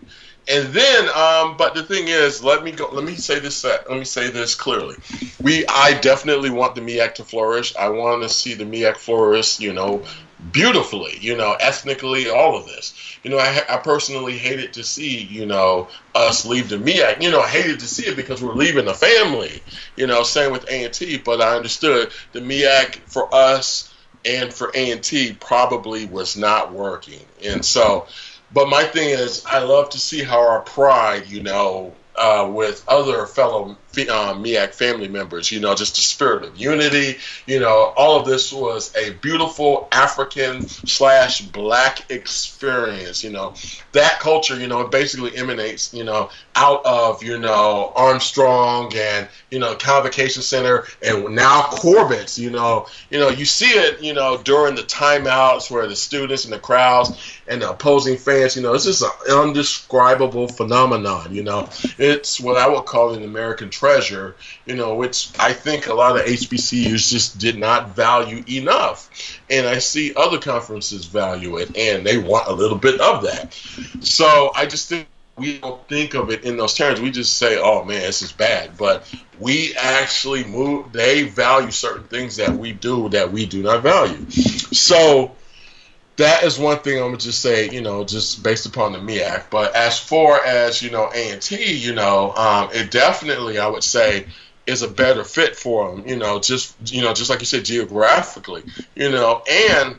And 0.50 0.68
then, 0.74 1.10
um, 1.10 1.58
but 1.58 1.76
the 1.76 1.84
thing 1.84 2.08
is, 2.08 2.42
let 2.42 2.64
me 2.64 2.72
go. 2.72 2.90
Let 2.90 3.04
me 3.04 3.16
say 3.16 3.40
this. 3.40 3.66
Uh, 3.66 3.80
let 3.90 4.00
me 4.00 4.06
say 4.06 4.30
this 4.30 4.56
clearly. 4.56 4.96
We, 5.42 5.66
I 5.68 6.00
definitely 6.00 6.50
want 6.52 6.76
the 6.76 6.82
MEAC 6.82 7.16
to 7.16 7.26
flourish. 7.26 7.76
I 7.76 7.90
want 7.90 8.24
to 8.24 8.30
see 8.30 8.54
the 8.54 8.64
MEAC 8.64 8.96
flourish. 8.96 9.60
You 9.60 9.74
know, 9.74 10.06
beautifully. 10.54 11.18
You 11.20 11.36
know, 11.36 11.58
ethnically, 11.60 12.30
all 12.30 12.56
of 12.56 12.66
this. 12.66 12.94
You 13.24 13.32
know, 13.32 13.38
I, 13.38 13.62
I 13.68 13.78
personally 13.78 14.38
hated 14.38 14.72
to 14.74 14.84
see 14.84 15.18
you 15.24 15.46
know 15.46 15.90
us 16.16 16.46
leave 16.46 16.70
the 16.70 16.78
MEAC. 16.78 17.22
You 17.22 17.32
know, 17.32 17.42
I 17.42 17.50
hated 17.50 17.82
to 17.82 17.88
see 17.88 18.06
it 18.06 18.16
because 18.16 18.42
we're 18.42 18.54
leaving 18.54 18.86
the 18.86 18.94
family. 18.94 19.62
You 19.98 20.08
know, 20.08 20.24
same 20.24 20.54
with 20.54 20.70
A 20.70 20.86
and 20.86 20.94
T. 20.94 21.18
But 21.18 21.42
I 21.42 21.58
understood 21.58 22.12
the 22.32 22.40
MEAC 22.40 23.00
for 23.06 23.34
us 23.36 23.94
and 24.24 24.54
for 24.54 24.72
A 24.76 24.92
and 24.92 25.04
T 25.04 25.34
probably 25.34 26.06
was 26.06 26.38
not 26.38 26.72
working, 26.72 27.26
and 27.44 27.66
so 27.66 28.08
but 28.54 28.70
my 28.70 28.84
thing 28.84 29.10
is, 29.10 29.46
I 29.46 29.60
love 29.60 29.90
to 29.92 30.00
see 30.00 30.24
how 30.24 30.40
our 30.40 30.62
pride, 30.62 31.28
you 31.28 31.44
know, 31.44 31.94
uh, 32.16 32.50
with 32.52 32.84
other 32.88 33.26
fellow 33.26 33.78
uh, 34.00 34.34
MEAC 34.36 34.74
family 34.74 35.08
members, 35.08 35.52
you 35.52 35.60
know, 35.60 35.76
just 35.76 35.96
the 35.96 36.02
spirit 36.02 36.44
of 36.44 36.58
unity. 36.58 37.18
You 37.46 37.60
know, 37.60 37.94
all 37.96 38.20
of 38.20 38.28
this 38.28 38.54
was 38.54 38.96
a 38.96 39.12
beautiful 39.14 39.88
African 39.92 40.68
slash 40.68 41.42
black 41.42 42.12
experience. 42.12 43.24
You 43.24 43.32
know, 43.32 43.54
that 43.94 44.20
culture, 44.20 44.60
you 44.60 44.68
know, 44.68 44.82
it 44.82 44.92
basically 44.92 45.36
emanates, 45.36 45.94
you 45.94 46.04
know, 46.04 46.30
out 46.56 46.86
of, 46.86 47.24
you 47.24 47.38
know, 47.38 47.92
Armstrong 47.96 48.92
and, 48.96 49.28
you 49.52 49.60
know, 49.60 49.76
Convocation 49.76 50.42
Center 50.42 50.86
and 51.02 51.36
now 51.36 51.64
Corbett's, 51.64 52.38
you 52.40 52.50
know, 52.50 52.88
you 53.10 53.20
know, 53.20 53.30
you 53.30 53.46
see 53.46 53.68
it, 53.68 54.02
you 54.02 54.14
know, 54.14 54.38
during 54.38 54.76
the 54.76 54.82
timeouts 54.84 55.70
where 55.70 55.88
the 55.88 55.96
students 55.96 56.46
and 56.46 56.54
the 56.54 56.60
crowds 56.60 57.12
and 57.48 57.62
the 57.62 57.70
opposing 57.70 58.18
fans, 58.18 58.56
you 58.56 58.62
know, 58.62 58.74
it's 58.74 58.86
just 58.86 59.04
an 59.04 59.48
indescribable 59.48 60.48
phenomenon, 60.48 61.34
you 61.34 61.44
know. 61.44 61.70
It's 61.98 62.40
what 62.40 62.58
I 62.58 62.68
would 62.68 62.86
call 62.86 63.14
an 63.14 63.24
American 63.24 63.70
treasure, 63.88 64.36
you 64.66 64.76
know, 64.76 64.96
which 64.96 65.30
I 65.40 65.54
think 65.54 65.88
a 65.88 65.94
lot 65.94 66.20
of 66.20 66.26
HBCUs 66.26 67.10
just 67.10 67.38
did 67.38 67.58
not 67.58 67.96
value 67.96 68.44
enough. 68.50 69.10
And 69.50 69.66
I 69.66 69.80
see 69.80 70.14
other 70.16 70.40
conferences 70.40 71.06
value 71.06 71.58
it 71.58 71.78
and 71.78 72.06
they 72.06 72.18
want 72.18 72.48
a 72.48 72.54
little 72.54 72.78
bit 72.78 73.00
of 73.00 73.24
that. 73.24 73.54
So 74.02 74.52
I 74.54 74.66
just 74.66 74.90
think 74.90 75.08
we 75.38 75.60
don't 75.60 75.88
think 75.88 76.16
of 76.16 76.32
it 76.32 76.44
in 76.44 76.58
those 76.58 76.74
terms. 76.74 77.00
We 77.00 77.12
just 77.12 77.38
say, 77.38 77.60
"Oh 77.60 77.84
man, 77.84 78.02
this 78.02 78.24
is 78.24 78.32
bad," 78.32 78.76
but 78.76 79.08
we 79.40 79.76
actually 79.76 80.44
move. 80.44 80.92
They 80.92 81.24
value 81.24 81.70
certain 81.70 82.06
things 82.06 82.38
that 82.38 82.58
we 82.58 82.74
do 82.74 83.10
that 83.10 83.32
we 83.32 83.46
do 83.46 83.62
not 83.62 83.84
value. 83.84 84.30
So 84.32 85.36
that 86.18 86.44
is 86.44 86.60
one 86.60 86.80
thing 86.80 86.98
I'm 86.98 87.10
gonna 87.10 87.18
just 87.18 87.40
say, 87.40 87.70
you 87.70 87.82
know, 87.82 88.04
just 88.04 88.44
based 88.44 88.66
upon 88.66 88.92
the 88.92 89.00
MEAC. 89.00 89.46
But 89.50 89.76
as 89.76 90.00
far 90.00 90.44
as 90.44 90.82
you 90.82 90.92
know, 90.92 91.10
A 91.14 91.32
and 91.32 91.42
T, 91.42 91.74
you 91.74 91.94
know, 91.94 92.34
um, 92.36 92.70
it 92.74 92.92
definitely 92.92 93.60
I 93.60 93.68
would 93.68 93.84
say 93.84 94.26
is 94.66 94.82
a 94.82 94.88
better 94.88 95.24
fit 95.24 95.56
for 95.56 95.90
them. 95.90 96.08
You 96.08 96.18
know, 96.18 96.40
just 96.40 96.76
you 96.92 97.02
know, 97.02 97.14
just 97.14 97.30
like 97.30 97.40
you 97.40 97.46
said, 97.46 97.66
geographically, 97.66 98.64
you 98.96 99.10
know, 99.10 99.44
and 99.50 99.98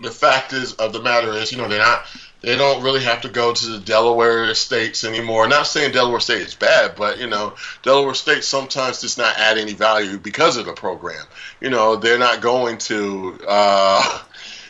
the 0.00 0.10
fact 0.10 0.52
is 0.52 0.74
of 0.74 0.92
the 0.92 1.00
matter 1.00 1.32
is, 1.32 1.52
you 1.52 1.58
know, 1.58 1.68
they're 1.68 1.78
not 1.78 2.06
they 2.42 2.56
don't 2.56 2.82
really 2.82 3.02
have 3.02 3.22
to 3.22 3.28
go 3.28 3.52
to 3.52 3.66
the 3.66 3.78
Delaware 3.78 4.54
states 4.54 5.04
anymore. 5.04 5.48
Not 5.48 5.66
saying 5.66 5.92
Delaware 5.92 6.20
State 6.20 6.42
is 6.42 6.54
bad, 6.54 6.94
but 6.94 7.18
you 7.18 7.26
know, 7.26 7.54
Delaware 7.82 8.14
State 8.14 8.44
sometimes 8.44 9.00
does 9.00 9.16
not 9.16 9.38
add 9.38 9.58
any 9.58 9.72
value 9.72 10.18
because 10.18 10.56
of 10.56 10.66
the 10.66 10.72
program. 10.72 11.24
You 11.60 11.70
know, 11.70 11.96
they're 11.96 12.18
not 12.18 12.42
going 12.42 12.78
to 12.78 13.38
uh, 13.48 14.22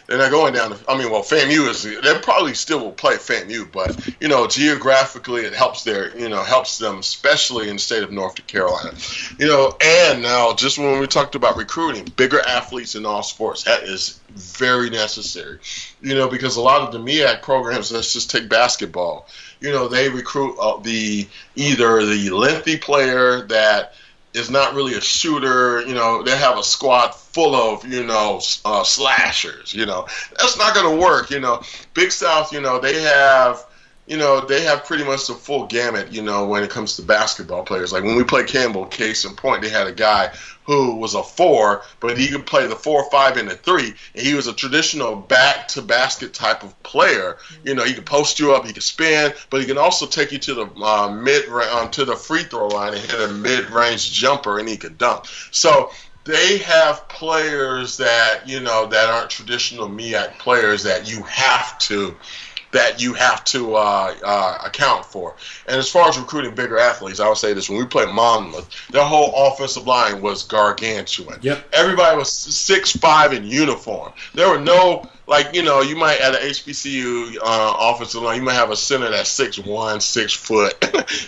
they're 0.07 0.19
not 0.19 0.31
going 0.31 0.55
down. 0.55 0.71
To, 0.71 0.79
I 0.89 0.97
mean, 0.97 1.11
well, 1.11 1.23
FAMU 1.23 1.69
is. 1.69 1.83
They 1.83 2.19
probably 2.21 2.55
still 2.55 2.81
will 2.81 2.93
play 2.93 3.17
FAMU, 3.17 3.71
but 3.73 4.15
you 4.21 4.29
know, 4.29 4.47
geographically, 4.47 5.43
it 5.43 5.53
helps 5.53 5.85
their. 5.85 6.17
You 6.17 6.29
know, 6.29 6.43
helps 6.43 6.79
them, 6.79 6.99
especially 6.99 7.69
in 7.69 7.77
the 7.77 7.83
state 7.83 8.03
of 8.03 8.13
North 8.13 8.45
Carolina. 8.47 8.93
You 9.39 9.47
know, 9.47 9.77
and 9.83 10.23
now 10.23 10.55
just 10.55 10.79
when 10.79 11.01
we 11.01 11.07
talked 11.07 11.35
about 11.35 11.57
recruiting, 11.57 12.05
bigger 12.17 12.41
athletes 12.41 12.95
in 12.95 13.05
all 13.05 13.23
sports 13.23 13.65
that 13.65 13.83
is 13.83 14.21
very 14.31 14.91
necessary. 14.91 15.59
You 16.01 16.15
know, 16.15 16.29
because 16.29 16.57
a 16.57 16.63
lot 16.63 16.83
of 16.83 16.93
the 16.93 16.99
MEAC 16.99 17.43
programs, 17.43 17.91
let's 17.91 18.13
just 18.13 18.31
take 18.31 18.49
basketball. 18.49 19.27
You 19.61 19.73
know, 19.73 19.89
they 19.89 20.09
recruit 20.09 20.57
uh, 20.59 20.79
the 20.79 21.27
either 21.57 22.05
the 22.05 22.31
lengthy 22.31 22.77
player 22.77 23.43
that 23.47 23.95
is 24.37 24.51
not 24.51 24.75
really 24.75 24.95
a 24.95 25.01
shooter. 25.01 25.81
You 25.87 25.95
know, 25.95 26.23
they 26.23 26.37
have 26.37 26.59
a 26.59 26.63
squad 26.63 27.15
full 27.15 27.55
of 27.55 27.85
you 27.87 28.05
know 28.05 28.41
uh, 28.65 28.85
slashers. 28.85 29.75
You 29.75 29.87
know, 29.87 30.07
that's 30.39 30.59
not 30.59 30.75
going 30.75 30.95
to 30.95 31.03
work. 31.03 31.31
You 31.31 31.41
know, 31.41 31.63
Big 31.95 32.13
South. 32.13 32.53
You 32.53 32.61
know, 32.61 32.79
they 32.79 33.03
have 33.03 33.67
you 34.07 34.17
know, 34.17 34.41
they 34.41 34.63
have 34.63 34.85
pretty 34.85 35.05
much 35.05 35.27
the 35.27 35.35
full 35.35 35.67
gamut, 35.67 36.13
you 36.13 36.23
know, 36.23 36.47
when 36.47 36.63
it 36.63 36.71
comes 36.71 36.97
to 36.97 37.03
basketball 37.03 37.65
players. 37.65 37.93
Like 37.93 38.05
when 38.05 38.15
we 38.15 38.23
played 38.23 38.47
Campbell, 38.47 38.87
case 38.87 39.25
in 39.25 39.35
point, 39.35 39.63
they 39.63 39.69
had 39.69 39.89
a 39.89 39.93
guy 39.93 40.33
who 40.67 40.97
was 40.97 41.15
a 41.15 41.23
four, 41.23 41.83
but 42.01 42.19
he 42.19 42.29
could 42.29 42.45
play 42.45 42.67
the 42.67 42.77
four, 42.77 43.09
five, 43.11 43.37
and 43.37 43.49
the 43.49 43.55
three. 43.55 43.95
And 44.15 44.27
he 44.27 44.35
was 44.35 44.49
a 44.49 44.53
traditional 44.53 45.17
back 45.17 45.69
to 45.69 45.83
basket 45.83 46.35
type 46.35 46.65
of 46.65 46.81
player. 46.83 47.39
You 47.65 47.75
know, 47.75 47.85
he 47.85 47.95
could 47.95 48.07
post 48.07 48.41
you 48.41 48.55
up, 48.55 48.67
he 48.67 48.73
could 48.73 48.83
spin, 48.83 49.33
but 49.49 49.61
he 49.61 49.67
can 49.67 49.79
also 49.79 50.07
take 50.07 50.33
you 50.33 50.39
to 50.39 50.55
the 50.55 50.67
uh, 50.83 51.09
mid 51.11 51.49
um, 51.49 51.91
to 51.93 52.05
the 52.05 52.17
free 52.17 52.43
throw 52.43 52.69
line 52.69 52.95
and 52.95 53.03
hit 53.03 53.21
a 53.21 53.33
mid 53.33 53.71
range 53.71 54.13
jumper, 54.13 54.59
and 54.59 54.69
he 54.69 54.77
could 54.77 54.99
dunk. 54.99 55.27
So 55.53 55.91
they 56.25 56.59
have 56.59 57.09
players 57.09 57.99
that 57.99 58.43
you 58.47 58.61
know 58.61 58.87
that 58.87 59.09
aren't 59.09 59.31
traditional 59.31 59.89
MEAC 59.89 60.39
players 60.39 60.83
that 60.83 61.09
you 61.11 61.23
have 61.23 61.79
to 61.79 62.17
that 62.77 63.01
you 63.01 63.15
have 63.15 63.43
to 63.45 63.75
uh, 63.75 64.15
uh, 64.23 64.59
account 64.65 65.05
for. 65.05 65.35
And 65.67 65.77
as 65.77 65.91
far 65.91 66.09
as 66.09 66.19
recruiting 66.19 66.55
bigger 66.55 66.79
athletes, 66.79 67.21
I 67.21 67.29
would 67.29 67.39
say 67.39 67.53
this: 67.53 67.69
when 67.69 67.79
we 67.79 67.87
played 67.87 68.11
Monmouth, 68.11 68.69
their 68.91 69.05
whole 69.05 69.33
offensive 69.35 69.87
line 69.87 70.21
was 70.21 70.43
gargantuan. 70.43 71.39
Yep. 71.43 71.69
Everybody 71.73 72.17
was 72.17 72.31
six 72.31 72.93
five 72.93 73.33
in 73.33 73.45
uniform. 73.45 74.13
There 74.35 74.49
were 74.49 74.61
no 74.61 75.09
like 75.27 75.55
you 75.55 75.63
know 75.63 75.83
you 75.83 75.97
might 75.97 76.21
at 76.21 76.35
an 76.35 76.41
HBCU 76.41 77.37
uh, 77.43 77.77
offensive 77.79 78.23
line 78.23 78.39
you 78.39 78.45
might 78.45 78.55
have 78.55 78.71
a 78.71 78.77
center 78.77 79.11
that's 79.11 79.29
six 79.31 79.59
one, 79.59 80.01
six 80.01 80.33
foot, 80.33 80.81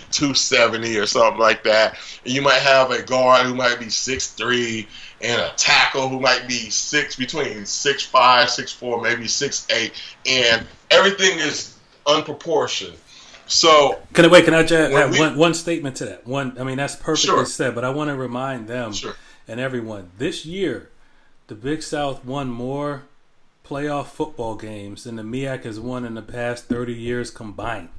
two 0.11 0.33
seventy 0.33 0.97
or 0.97 1.05
something 1.05 1.39
like 1.39 1.63
that. 1.63 1.97
And 2.23 2.33
you 2.33 2.41
might 2.41 2.61
have 2.61 2.91
a 2.91 3.01
guard 3.01 3.45
who 3.45 3.55
might 3.55 3.79
be 3.79 3.89
six 3.89 4.27
three 4.27 4.87
and 5.21 5.41
a 5.41 5.51
tackle 5.57 6.07
who 6.07 6.19
might 6.19 6.47
be 6.47 6.69
six 6.69 7.15
between 7.15 7.65
six 7.65 8.03
five, 8.03 8.49
six 8.49 8.71
four, 8.71 9.01
maybe 9.01 9.27
six 9.27 9.67
eight, 9.69 9.93
and 10.25 10.65
everything 10.89 11.39
is 11.39 11.77
unproportioned. 12.05 12.95
So 13.47 13.99
can 14.13 14.25
I 14.25 14.27
wait? 14.29 14.45
Can 14.45 14.53
I 14.53 14.63
just 14.63 14.91
have 14.93 15.11
we, 15.11 15.19
one 15.19 15.37
one 15.37 15.53
statement 15.53 15.97
to 15.97 16.05
that? 16.05 16.27
One, 16.27 16.55
I 16.59 16.63
mean 16.63 16.77
that's 16.77 16.95
perfectly 16.95 17.35
sure. 17.35 17.45
said, 17.45 17.75
but 17.75 17.83
I 17.83 17.89
want 17.89 18.09
to 18.09 18.15
remind 18.15 18.67
them 18.67 18.93
sure. 18.93 19.15
and 19.47 19.59
everyone 19.59 20.11
this 20.17 20.45
year, 20.45 20.89
the 21.47 21.55
Big 21.55 21.81
South 21.81 22.23
won 22.23 22.49
more 22.49 23.03
playoff 23.69 24.07
football 24.07 24.55
games 24.55 25.03
than 25.03 25.15
the 25.15 25.21
MEAC 25.21 25.63
has 25.63 25.79
won 25.79 26.03
in 26.03 26.15
the 26.15 26.23
past 26.23 26.65
thirty 26.65 26.93
years 26.93 27.29
combined. 27.29 27.89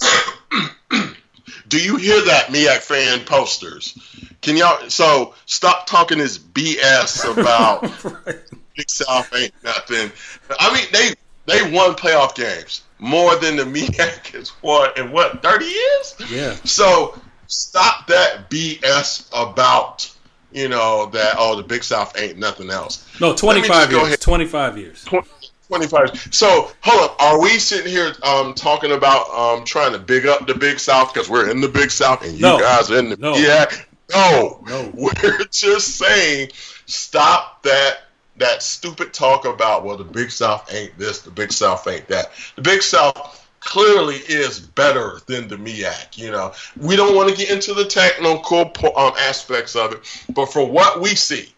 Do 1.68 1.78
you 1.80 1.96
hear 1.96 2.24
that, 2.24 2.48
MEAC 2.48 2.78
fan 2.78 3.20
posters? 3.20 3.96
Can 4.42 4.56
y'all 4.56 4.90
so 4.90 5.34
stop 5.46 5.86
talking 5.86 6.18
this 6.18 6.38
BS 6.38 7.32
about 7.40 7.82
right. 8.26 8.40
Big 8.76 8.90
South 8.90 9.32
ain't 9.32 9.54
nothing. 9.62 10.10
I 10.58 10.74
mean, 10.74 10.86
they 10.92 11.14
they 11.46 11.70
won 11.70 11.94
playoff 11.94 12.34
games 12.34 12.82
more 12.98 13.36
than 13.36 13.54
the 13.54 13.62
MEAC 13.62 14.34
has 14.34 14.50
won 14.60 14.90
in 14.96 15.12
what 15.12 15.40
thirty 15.40 15.66
years. 15.66 16.16
Yeah. 16.28 16.54
So 16.64 17.16
stop 17.46 18.08
that 18.08 18.50
BS 18.50 19.28
about 19.32 20.12
you 20.56 20.68
know 20.68 21.06
that 21.06 21.34
oh 21.38 21.54
the 21.54 21.62
Big 21.62 21.84
South 21.84 22.18
ain't 22.18 22.38
nothing 22.38 22.70
else. 22.70 23.06
No, 23.20 23.34
twenty 23.36 23.62
five 23.62 23.92
years. 23.92 24.18
Twenty 24.18 24.46
five 24.46 24.78
years. 24.78 25.04
20, 25.04 25.28
25. 25.68 26.28
So, 26.32 26.70
hold 26.80 27.10
up. 27.10 27.20
Are 27.20 27.40
we 27.40 27.58
sitting 27.58 27.90
here 27.90 28.12
um, 28.22 28.54
talking 28.54 28.92
about 28.92 29.28
um, 29.30 29.64
trying 29.64 29.92
to 29.92 29.98
big 29.98 30.24
up 30.24 30.46
the 30.46 30.54
Big 30.54 30.78
South 30.78 31.12
because 31.12 31.28
we're 31.28 31.50
in 31.50 31.60
the 31.60 31.68
Big 31.68 31.90
South 31.90 32.24
and 32.24 32.34
you 32.34 32.42
no. 32.42 32.58
guys 32.58 32.90
are 32.90 32.98
in 32.98 33.10
the 33.10 33.16
no. 33.16 33.34
yeah? 33.36 33.66
No, 34.12 34.62
no. 34.66 34.90
We're 34.94 35.44
just 35.50 35.96
saying 35.96 36.50
stop 36.86 37.64
that 37.64 37.98
that 38.36 38.62
stupid 38.62 39.12
talk 39.12 39.44
about 39.44 39.84
well 39.84 39.96
the 39.96 40.04
Big 40.04 40.30
South 40.30 40.72
ain't 40.72 40.96
this, 40.98 41.22
the 41.22 41.30
Big 41.30 41.52
South 41.52 41.86
ain't 41.88 42.06
that. 42.08 42.30
The 42.54 42.62
Big 42.62 42.82
South 42.82 43.45
clearly 43.66 44.16
is 44.16 44.58
better 44.58 45.20
than 45.26 45.48
the 45.48 45.56
MEAC. 45.56 46.16
You 46.16 46.30
know, 46.30 46.54
we 46.76 46.96
don't 46.96 47.14
want 47.14 47.28
to 47.28 47.36
get 47.36 47.50
into 47.50 47.74
the 47.74 47.84
technical 47.84 48.72
um, 48.96 49.12
aspects 49.18 49.76
of 49.76 49.92
it, 49.92 50.24
but 50.32 50.46
for 50.46 50.66
what 50.66 51.00
we 51.00 51.10
see, 51.10 51.52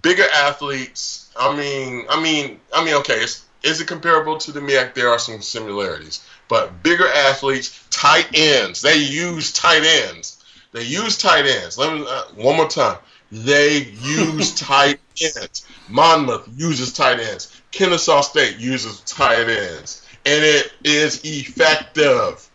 bigger 0.00 0.24
athletes 0.34 1.22
I 1.36 1.56
mean, 1.56 2.04
I 2.08 2.22
mean, 2.22 2.60
I 2.72 2.84
mean, 2.84 2.94
okay, 2.94 3.22
is 3.62 3.80
it 3.80 3.86
comparable 3.86 4.38
to 4.38 4.52
the 4.52 4.60
MEAC? 4.60 4.94
There 4.94 5.08
are 5.08 5.18
some 5.18 5.40
similarities, 5.40 6.24
but 6.48 6.82
bigger 6.82 7.08
athletes, 7.08 7.86
tight 7.90 8.28
ends. 8.34 8.82
They 8.82 8.96
use 8.96 9.52
tight 9.52 9.82
ends. 9.82 10.42
They 10.72 10.82
use 10.82 11.18
tight 11.18 11.46
ends. 11.46 11.78
Let 11.78 11.94
me 11.94 12.04
uh, 12.08 12.24
one 12.34 12.56
more 12.56 12.68
time. 12.68 12.98
They 13.30 13.78
use 14.00 14.54
tight 14.58 15.00
ends. 15.20 15.66
Monmouth 15.88 16.48
uses 16.54 16.92
tight 16.92 17.20
ends. 17.20 17.60
Kennesaw 17.70 18.20
State 18.20 18.58
uses 18.58 19.00
tight 19.00 19.48
ends, 19.48 20.01
and 20.24 20.44
it 20.44 20.72
is 20.84 21.24
effective. 21.24 22.48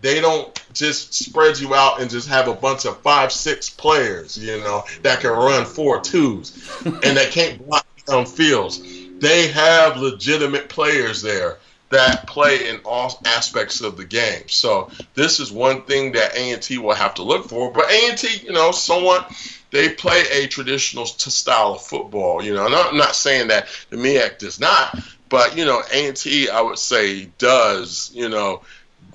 They 0.00 0.20
don't 0.20 0.60
just 0.74 1.14
spread 1.14 1.58
you 1.58 1.74
out 1.74 2.00
and 2.00 2.10
just 2.10 2.28
have 2.28 2.48
a 2.48 2.54
bunch 2.54 2.84
of 2.86 3.00
five, 3.02 3.30
six 3.30 3.70
players, 3.70 4.36
you 4.36 4.58
know, 4.58 4.84
that 5.02 5.20
can 5.20 5.30
run 5.30 5.64
four 5.64 6.00
twos 6.00 6.68
and 6.84 7.16
that 7.16 7.30
can't 7.30 7.64
block 7.66 7.86
on 8.08 8.26
fields. 8.26 8.82
They 9.18 9.48
have 9.48 9.98
legitimate 9.98 10.68
players 10.68 11.22
there 11.22 11.58
that 11.90 12.26
play 12.26 12.68
in 12.68 12.80
all 12.84 13.20
aspects 13.26 13.80
of 13.80 13.96
the 13.96 14.04
game. 14.04 14.48
So 14.48 14.90
this 15.14 15.38
is 15.38 15.52
one 15.52 15.82
thing 15.82 16.12
that 16.12 16.34
A&T 16.34 16.78
will 16.78 16.94
have 16.94 17.14
to 17.14 17.22
look 17.22 17.48
for. 17.48 17.70
But 17.70 17.90
A&T, 17.90 18.44
you 18.44 18.52
know, 18.52 18.72
somewhat 18.72 19.30
they 19.70 19.90
play 19.90 20.24
a 20.30 20.46
traditional 20.48 21.06
style 21.06 21.74
of 21.74 21.82
football. 21.82 22.42
You 22.42 22.54
know, 22.54 22.66
and 22.66 22.74
I'm 22.74 22.96
not 22.96 23.14
saying 23.14 23.48
that 23.48 23.68
the 23.90 23.96
MEAC 23.96 24.38
does 24.38 24.58
not, 24.58 24.98
but 25.32 25.56
you 25.56 25.64
know, 25.64 25.82
A&T 25.90 26.50
I 26.50 26.60
would 26.60 26.78
say 26.78 27.24
does. 27.38 28.10
You 28.12 28.28
know, 28.28 28.60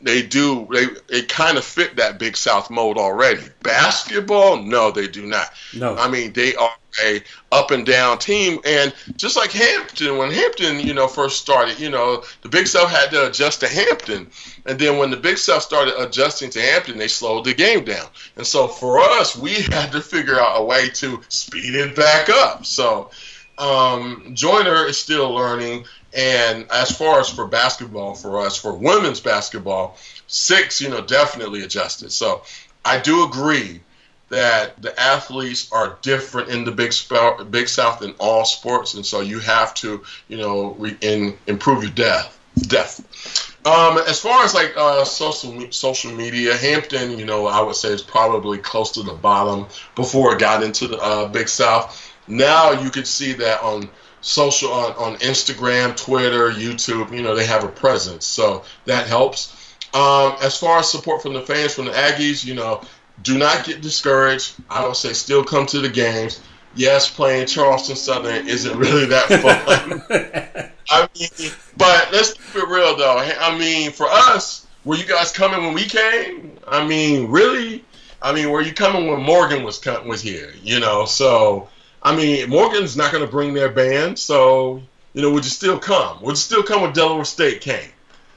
they 0.01 0.23
do 0.23 0.67
they 0.71 0.87
it 1.15 1.29
kind 1.29 1.59
of 1.59 1.63
fit 1.63 1.95
that 1.97 2.17
big 2.17 2.35
south 2.35 2.71
mode 2.71 2.97
already. 2.97 3.43
Basketball? 3.61 4.57
No 4.57 4.89
they 4.89 5.07
do 5.07 5.27
not. 5.27 5.47
No. 5.75 5.95
I 5.95 6.09
mean 6.09 6.33
they 6.33 6.55
are 6.55 6.75
a 7.03 7.21
up 7.51 7.69
and 7.69 7.85
down 7.85 8.17
team 8.17 8.59
and 8.65 8.91
just 9.15 9.35
like 9.35 9.51
hampton 9.51 10.17
when 10.17 10.31
hampton 10.31 10.79
you 10.79 10.95
know 10.95 11.07
first 11.07 11.39
started 11.39 11.79
you 11.79 11.91
know 11.91 12.23
the 12.41 12.49
big 12.49 12.65
south 12.65 12.89
had 12.89 13.11
to 13.11 13.27
adjust 13.27 13.59
to 13.59 13.67
hampton. 13.67 14.27
And 14.65 14.79
then 14.79 14.97
when 14.97 15.11
the 15.11 15.17
big 15.17 15.37
south 15.37 15.61
started 15.61 15.93
adjusting 16.01 16.49
to 16.49 16.61
hampton 16.61 16.97
they 16.97 17.07
slowed 17.07 17.45
the 17.45 17.53
game 17.53 17.85
down. 17.85 18.07
And 18.37 18.47
so 18.47 18.67
for 18.67 18.99
us 18.99 19.35
we 19.35 19.53
had 19.71 19.91
to 19.91 20.01
figure 20.01 20.39
out 20.39 20.59
a 20.59 20.63
way 20.63 20.89
to 20.95 21.21
speed 21.29 21.75
it 21.75 21.95
back 21.95 22.29
up. 22.29 22.65
So 22.65 23.11
um, 23.57 24.31
Joyner 24.33 24.85
is 24.85 24.97
still 24.97 25.33
learning 25.33 25.85
and 26.13 26.69
as 26.71 26.95
far 26.95 27.19
as 27.19 27.29
for 27.29 27.47
basketball, 27.47 28.15
for 28.15 28.39
us, 28.39 28.57
for 28.57 28.73
women's 28.73 29.19
basketball, 29.19 29.97
six, 30.27 30.81
you 30.81 30.89
know, 30.89 31.01
definitely 31.01 31.63
adjusted. 31.63 32.11
So 32.11 32.43
I 32.83 32.99
do 32.99 33.23
agree 33.23 33.81
that 34.29 34.81
the 34.81 34.97
athletes 34.99 35.71
are 35.71 35.97
different 36.01 36.49
in 36.49 36.65
the 36.65 36.71
Big, 36.71 36.91
Sp- 36.91 37.47
Big 37.49 37.67
South 37.67 38.01
in 38.01 38.13
all 38.19 38.45
sports, 38.45 38.93
and 38.93 39.05
so 39.05 39.21
you 39.21 39.39
have 39.39 39.73
to, 39.75 40.03
you 40.27 40.37
know, 40.37 40.75
re- 40.77 40.97
in, 41.01 41.37
improve 41.47 41.83
your 41.83 41.91
depth. 41.91 42.37
Depth. 42.55 43.55
Um, 43.65 43.97
as 43.97 44.19
far 44.19 44.43
as 44.43 44.53
like 44.53 44.73
uh, 44.77 45.03
social 45.03 45.71
social 45.71 46.11
media, 46.11 46.55
Hampton, 46.55 47.19
you 47.19 47.25
know, 47.25 47.45
I 47.45 47.61
would 47.61 47.75
say 47.75 47.89
is 47.89 48.01
probably 48.01 48.57
close 48.57 48.91
to 48.93 49.03
the 49.03 49.13
bottom 49.13 49.67
before 49.95 50.33
it 50.33 50.39
got 50.39 50.63
into 50.63 50.87
the 50.87 50.97
uh, 50.97 51.27
Big 51.27 51.49
South. 51.49 52.11
Now 52.27 52.71
you 52.71 52.89
can 52.89 53.05
see 53.05 53.33
that 53.33 53.61
on 53.61 53.89
social 54.21 54.71
on, 54.71 54.91
on 54.93 55.17
Instagram, 55.19 55.95
Twitter, 55.95 56.51
YouTube, 56.51 57.15
you 57.15 57.21
know, 57.21 57.35
they 57.35 57.45
have 57.45 57.63
a 57.63 57.69
presence. 57.69 58.25
So 58.25 58.63
that 58.85 59.07
helps. 59.07 59.53
Um, 59.93 60.35
as 60.41 60.57
far 60.57 60.79
as 60.79 60.91
support 60.91 61.21
from 61.21 61.33
the 61.33 61.41
fans, 61.41 61.73
from 61.73 61.85
the 61.85 61.91
Aggies, 61.91 62.43
you 62.45 62.53
know, 62.53 62.81
do 63.21 63.37
not 63.37 63.65
get 63.65 63.81
discouraged. 63.81 64.55
I 64.69 64.85
would 64.85 64.95
say 64.95 65.13
still 65.13 65.43
come 65.43 65.65
to 65.67 65.79
the 65.79 65.89
games. 65.89 66.41
Yes, 66.75 67.09
playing 67.09 67.47
Charleston 67.47 67.95
Southern 67.95 68.47
isn't 68.47 68.77
really 68.77 69.05
that 69.05 69.27
fun. 70.61 70.71
I 70.89 71.09
mean, 71.17 71.51
but 71.75 72.09
let's 72.11 72.33
keep 72.33 72.63
it 72.63 72.67
real 72.67 72.95
though. 72.95 73.17
I 73.17 73.57
mean, 73.57 73.91
for 73.91 74.07
us, 74.07 74.67
were 74.83 74.95
you 74.95 75.05
guys 75.05 75.31
coming 75.31 75.65
when 75.65 75.73
we 75.73 75.85
came? 75.85 76.59
I 76.67 76.85
mean, 76.85 77.29
really? 77.31 77.83
I 78.21 78.33
mean, 78.33 78.49
were 78.51 78.61
you 78.61 78.73
coming 78.73 79.07
when 79.07 79.21
Morgan 79.21 79.63
was 79.63 79.83
was 80.05 80.21
here? 80.21 80.53
You 80.61 80.79
know, 80.79 81.05
so 81.05 81.69
I 82.07 82.15
mean, 82.15 82.49
Morgan's 82.49 82.95
not 82.95 83.11
going 83.11 83.25
to 83.25 83.29
bring 83.29 83.53
their 83.53 83.67
band, 83.67 84.17
so 84.17 84.81
you 85.13 85.21
know, 85.21 85.29
would 85.33 85.43
you 85.43 85.49
still 85.49 85.77
come? 85.77 86.21
Would 86.21 86.31
you 86.31 86.35
still 86.37 86.63
come 86.63 86.81
when 86.81 86.93
Delaware 86.93 87.25
State 87.25 87.59
came? 87.59 87.89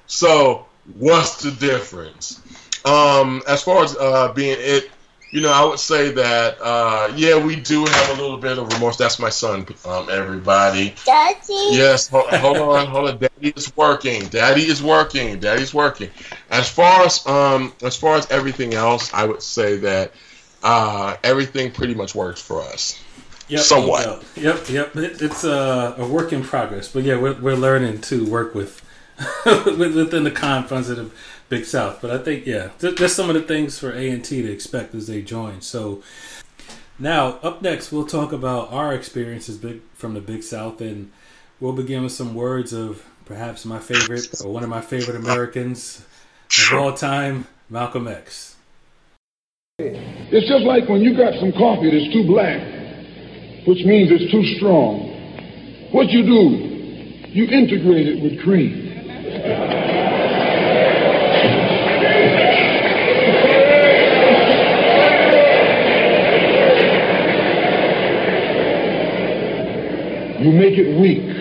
So 0.09 0.67
what's 0.99 1.41
the 1.41 1.53
difference? 1.53 2.41
Um, 2.85 3.43
as 3.47 3.63
far 3.63 3.85
as 3.85 3.97
uh, 3.97 4.33
being 4.33 4.57
it, 4.59 4.91
you 5.31 5.41
know, 5.41 5.53
I 5.53 5.65
would 5.65 5.79
say 5.79 6.11
that 6.11 6.61
uh, 6.61 7.13
yeah, 7.15 7.39
we 7.39 7.55
do 7.55 7.85
have 7.85 8.19
a 8.19 8.21
little 8.21 8.39
bit 8.39 8.59
of 8.59 8.73
remorse. 8.73 8.97
That's 8.97 9.21
my 9.21 9.29
son, 9.29 9.65
um, 9.85 10.09
everybody. 10.11 10.97
Daddy. 11.07 11.69
Yes, 11.71 12.09
hold, 12.09 12.29
hold 12.29 12.57
on, 12.57 12.89
hold 12.89 13.09
on. 13.09 13.19
Daddy 13.19 13.53
is 13.55 13.77
working. 13.77 14.27
Daddy 14.31 14.63
is 14.63 14.83
working. 14.83 15.39
Daddy's 15.39 15.73
working. 15.73 16.11
As 16.51 16.69
far 16.69 17.05
as 17.05 17.25
um, 17.25 17.73
as 17.85 17.97
far 17.97 18.17
as 18.17 18.29
everything 18.33 18.75
else, 18.75 19.15
I 19.15 19.27
would 19.27 19.45
say 19.45 19.77
that 19.77 20.13
uh, 20.65 21.17
everything 21.23 21.71
pretty 21.71 21.95
much 21.95 22.17
works 22.17 22.43
for 22.43 22.63
us. 22.63 23.01
Yep, 23.51 23.61
Somewhat. 23.63 24.25
Yep, 24.37 24.69
yep. 24.69 24.97
It, 24.97 25.21
it's 25.21 25.43
a, 25.43 25.97
a 25.99 26.07
work 26.07 26.33
in 26.33 26.45
progress, 26.45 26.89
but 26.89 27.03
yeah, 27.03 27.19
we're 27.19 27.35
we're 27.35 27.57
learning 27.57 28.01
to 28.03 28.25
work 28.25 28.55
with 28.55 28.81
within 29.45 30.23
the 30.23 30.31
confines 30.31 30.89
of 30.89 30.97
the 30.97 31.11
Big 31.49 31.65
South. 31.65 32.01
But 32.01 32.13
I 32.13 32.19
think 32.19 32.47
yeah, 32.47 32.71
there's 32.79 33.13
some 33.13 33.29
of 33.29 33.35
the 33.35 33.43
things 33.43 33.77
for 33.77 33.93
A 33.93 34.09
and 34.09 34.25
T 34.25 34.41
to 34.43 34.53
expect 34.53 34.95
as 34.95 35.09
they 35.09 35.21
join. 35.21 35.63
So 35.63 36.01
now 36.97 37.41
up 37.43 37.61
next, 37.61 37.91
we'll 37.91 38.07
talk 38.07 38.33
about 38.33 38.73
our 38.73 38.95
experiences 38.95 39.59
big 39.59 39.81
from 39.95 40.15
the 40.15 40.21
Big 40.21 40.45
South, 40.45 40.81
and 40.81 41.11
we'll 41.59 41.73
begin 41.73 42.05
with 42.05 42.13
some 42.13 42.35
words 42.37 42.73
of 42.73 43.05
perhaps 43.25 43.65
my 43.65 43.81
favorite 43.81 44.29
or 44.45 44.53
one 44.53 44.63
of 44.63 44.69
my 44.69 44.81
favorite 44.81 45.17
Americans 45.17 46.07
of 46.71 46.79
all 46.79 46.93
time, 46.95 47.49
Malcolm 47.69 48.07
X. 48.07 48.55
It's 49.81 50.47
just 50.47 50.65
like 50.65 50.89
when 50.89 51.01
you 51.01 51.17
got 51.17 51.35
some 51.41 51.51
coffee 51.53 51.91
that's 51.91 52.13
too 52.13 52.27
black, 52.29 52.80
which 53.67 53.85
means 53.85 54.11
it's 54.11 54.31
too 54.33 54.45
strong. 54.57 55.11
What 55.93 56.09
you 56.11 56.23
do, 56.23 56.71
you 57.29 57.45
integrate 57.45 58.07
it 58.07 58.23
with 58.23 58.43
cream. 58.43 58.87
You 70.41 70.53
make 70.53 70.79
it 70.79 70.99
weak. 70.99 71.41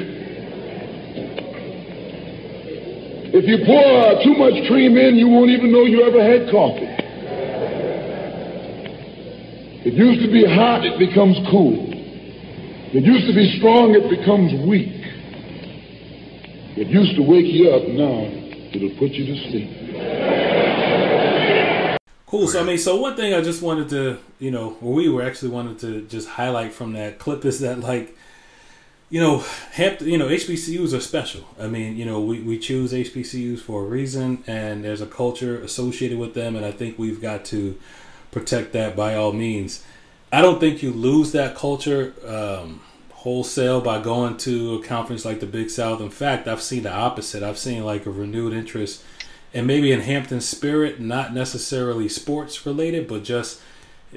If 3.31 3.45
you 3.47 3.63
pour 3.65 4.23
too 4.23 4.35
much 4.37 4.67
cream 4.67 4.97
in, 4.97 5.15
you 5.15 5.29
won't 5.29 5.51
even 5.51 5.71
know 5.71 5.83
you 5.85 6.03
ever 6.03 6.21
had 6.21 6.51
coffee. 6.51 6.99
It 9.85 9.93
used 9.93 10.21
to 10.25 10.31
be 10.31 10.43
hot, 10.43 10.83
it 10.83 10.99
becomes 10.99 11.37
cool. 11.49 11.98
It 12.91 13.03
used 13.03 13.27
to 13.27 13.33
be 13.33 13.55
strong, 13.59 13.93
it 13.93 14.09
becomes 14.09 14.51
weak. 14.67 14.89
It 16.75 16.87
used 16.87 17.15
to 17.17 17.21
wake 17.21 17.45
you 17.45 17.69
up, 17.69 17.87
now 17.87 18.25
it'll 18.73 18.97
put 18.97 19.11
you 19.11 19.27
to 19.27 19.35
sleep. 19.51 19.69
Cool. 22.25 22.47
So 22.47 22.61
I 22.61 22.63
mean, 22.63 22.79
so 22.79 22.99
one 22.99 23.15
thing 23.15 23.35
I 23.35 23.41
just 23.41 23.61
wanted 23.61 23.89
to, 23.89 24.17
you 24.39 24.49
know, 24.49 24.75
we 24.81 25.07
were 25.07 25.21
actually 25.21 25.49
wanted 25.49 25.77
to 25.79 26.01
just 26.07 26.29
highlight 26.29 26.73
from 26.73 26.93
that 26.93 27.19
clip 27.19 27.45
is 27.45 27.59
that 27.59 27.79
like, 27.79 28.17
you 29.11 29.19
know, 29.19 29.43
Hampton, 29.73 30.07
you 30.07 30.17
know, 30.17 30.27
HBCUs 30.27 30.91
are 30.97 30.99
special. 30.99 31.43
I 31.59 31.67
mean, 31.67 31.95
you 31.95 32.05
know, 32.05 32.19
we, 32.19 32.41
we 32.41 32.57
choose 32.57 32.91
HBCUs 32.91 33.59
for 33.59 33.83
a 33.83 33.85
reason, 33.85 34.43
and 34.47 34.83
there's 34.83 35.01
a 35.01 35.07
culture 35.07 35.61
associated 35.61 36.17
with 36.17 36.33
them, 36.33 36.55
and 36.55 36.65
I 36.65 36.71
think 36.71 36.97
we've 36.97 37.21
got 37.21 37.45
to 37.45 37.79
protect 38.31 38.73
that 38.73 38.95
by 38.95 39.13
all 39.13 39.31
means. 39.31 39.83
I 40.31 40.41
don't 40.41 40.59
think 40.59 40.83
you 40.83 40.91
lose 40.91 41.31
that 41.31 41.55
culture 41.55 42.13
um, 42.25 42.81
wholesale 43.11 43.81
by 43.81 44.01
going 44.01 44.37
to 44.37 44.75
a 44.75 44.83
conference 44.83 45.25
like 45.25 45.39
the 45.39 45.45
Big 45.45 45.69
South. 45.69 46.01
In 46.01 46.09
fact, 46.09 46.47
I've 46.47 46.61
seen 46.61 46.83
the 46.83 46.93
opposite. 46.93 47.43
I've 47.43 47.57
seen 47.57 47.83
like 47.83 48.05
a 48.05 48.11
renewed 48.11 48.53
interest 48.53 49.03
and 49.53 49.65
maybe 49.65 49.91
in 49.91 50.01
Hampton 50.01 50.41
spirit, 50.41 50.99
not 50.99 51.33
necessarily 51.33 52.07
sports 52.07 52.65
related, 52.65 53.07
but 53.07 53.23
just 53.23 53.61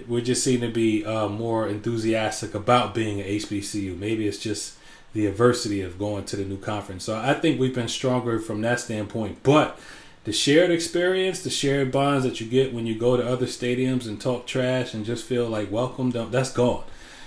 we 0.08 0.22
just 0.22 0.42
seem 0.42 0.60
to 0.60 0.70
be 0.70 1.04
uh, 1.04 1.28
more 1.28 1.68
enthusiastic 1.68 2.54
about 2.54 2.94
being 2.94 3.20
an 3.20 3.26
HBCU. 3.26 3.98
Maybe 3.98 4.26
it's 4.26 4.38
just 4.38 4.76
the 5.12 5.26
adversity 5.26 5.82
of 5.82 5.98
going 5.98 6.24
to 6.24 6.36
the 6.36 6.44
new 6.44 6.58
conference. 6.58 7.04
So 7.04 7.18
I 7.18 7.34
think 7.34 7.60
we've 7.60 7.74
been 7.74 7.88
stronger 7.88 8.38
from 8.38 8.62
that 8.62 8.80
standpoint. 8.80 9.42
But 9.42 9.78
the 10.24 10.32
shared 10.32 10.70
experience, 10.70 11.42
the 11.42 11.50
shared 11.50 11.90
bonds 11.90 12.24
that 12.24 12.40
you 12.40 12.46
get 12.46 12.72
when 12.72 12.86
you 12.86 12.94
go 12.94 13.16
to 13.16 13.26
other 13.26 13.46
stadiums 13.46 14.06
and 14.06 14.20
talk 14.20 14.46
trash 14.46 14.94
and 14.94 15.04
just 15.04 15.24
feel 15.24 15.48
like 15.48 15.70
welcome, 15.70 16.10
that's 16.10 16.52
gone. 16.52 16.84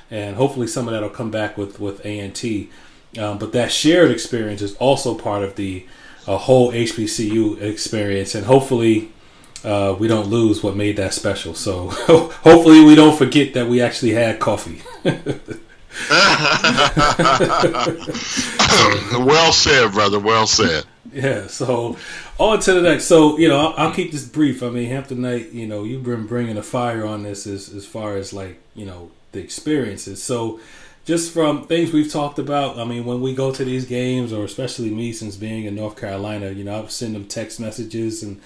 And 0.10 0.36
hopefully 0.36 0.68
some 0.68 0.88
of 0.88 0.94
that 0.94 1.02
will 1.02 1.10
come 1.10 1.32
back 1.32 1.58
with 1.58 1.80
with 1.80 2.06
A&T. 2.06 2.70
Um, 3.18 3.38
but 3.38 3.54
that 3.54 3.72
shared 3.72 4.12
experience 4.12 4.62
is 4.62 4.76
also 4.76 5.16
part 5.16 5.44
of 5.44 5.56
the 5.56 5.86
a 6.28 6.38
whole 6.38 6.72
HBCU 6.72 7.62
experience, 7.62 8.34
and 8.34 8.46
hopefully 8.46 9.12
uh, 9.64 9.96
we 9.98 10.08
don't 10.08 10.28
lose 10.28 10.64
what 10.64 10.76
made 10.76 10.98
that 10.98 11.14
special. 11.14 11.54
So 11.54 11.90
hopefully 11.90 12.84
we 12.84 12.96
don't 12.96 13.18
forget 13.18 13.54
that 13.54 13.68
we 13.68 13.82
actually 13.82 14.12
had 14.12 14.40
coffee. 14.40 14.82
well 15.04 15.42
said, 19.52 19.92
brother. 19.92 20.20
Well 20.20 20.48
said. 20.48 20.86
Yeah. 21.16 21.48
So 21.48 21.96
on 22.38 22.60
to 22.60 22.74
the 22.74 22.82
next. 22.82 23.06
So 23.06 23.38
you 23.38 23.48
know, 23.48 23.58
I'll, 23.58 23.88
I'll, 23.88 23.94
keep 23.94 24.12
this 24.12 24.28
brief. 24.28 24.62
I 24.62 24.70
mean, 24.70 24.90
Hamptonite. 24.90 25.54
You 25.54 25.66
know, 25.66 25.86
you've 25.86 26.04
been 26.04 26.28
bringing 26.28 26.58
a 26.58 26.64
fire 26.64 27.06
on 27.06 27.24
this 27.24 27.48
as 27.48 27.74
as 27.74 27.86
far 27.86 28.18
as 28.18 28.34
like 28.34 28.60
you 28.76 28.86
know 28.86 29.12
the 29.32 29.40
experiences. 29.40 30.22
So 30.22 30.60
just 31.06 31.32
from 31.32 31.68
things 31.68 31.94
we've 31.94 32.12
talked 32.12 32.38
about, 32.38 32.78
I 32.78 32.84
mean, 32.84 33.06
when 33.06 33.22
we 33.22 33.34
go 33.34 33.54
to 33.54 33.64
these 33.64 33.86
games, 33.86 34.34
or 34.34 34.44
especially 34.44 34.90
me, 34.90 35.14
since 35.14 35.38
being 35.38 35.66
in 35.66 35.76
North 35.76 35.96
Carolina, 35.96 36.50
you 36.50 36.66
know, 36.66 36.80
I've 36.80 36.92
sent 36.92 37.14
them 37.14 37.26
text 37.28 37.60
messages 37.62 38.22
and 38.22 38.42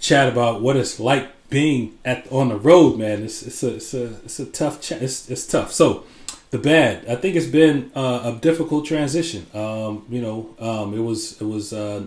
chat 0.00 0.28
about 0.28 0.62
what 0.62 0.76
it's 0.76 0.98
like 0.98 1.30
being 1.48 1.96
at 2.04 2.26
on 2.32 2.48
the 2.48 2.56
road. 2.56 2.98
Man, 2.98 3.22
it's 3.22 3.42
it's 3.44 3.62
a 3.62 3.74
it's 3.76 3.94
a 3.94 4.06
it's 4.24 4.40
a 4.40 4.46
tough 4.46 4.90
it's 4.90 5.30
it's 5.30 5.46
tough. 5.46 5.72
So 5.72 6.04
the 6.54 6.60
bad, 6.60 7.04
I 7.08 7.16
think 7.16 7.34
it's 7.34 7.48
been 7.48 7.90
uh, 7.96 8.32
a 8.32 8.38
difficult 8.40 8.86
transition. 8.86 9.44
Um, 9.52 10.06
you 10.08 10.22
know, 10.22 10.54
um, 10.60 10.94
it 10.94 11.00
was 11.00 11.40
it 11.40 11.44
was 11.44 11.72
uh, 11.72 12.06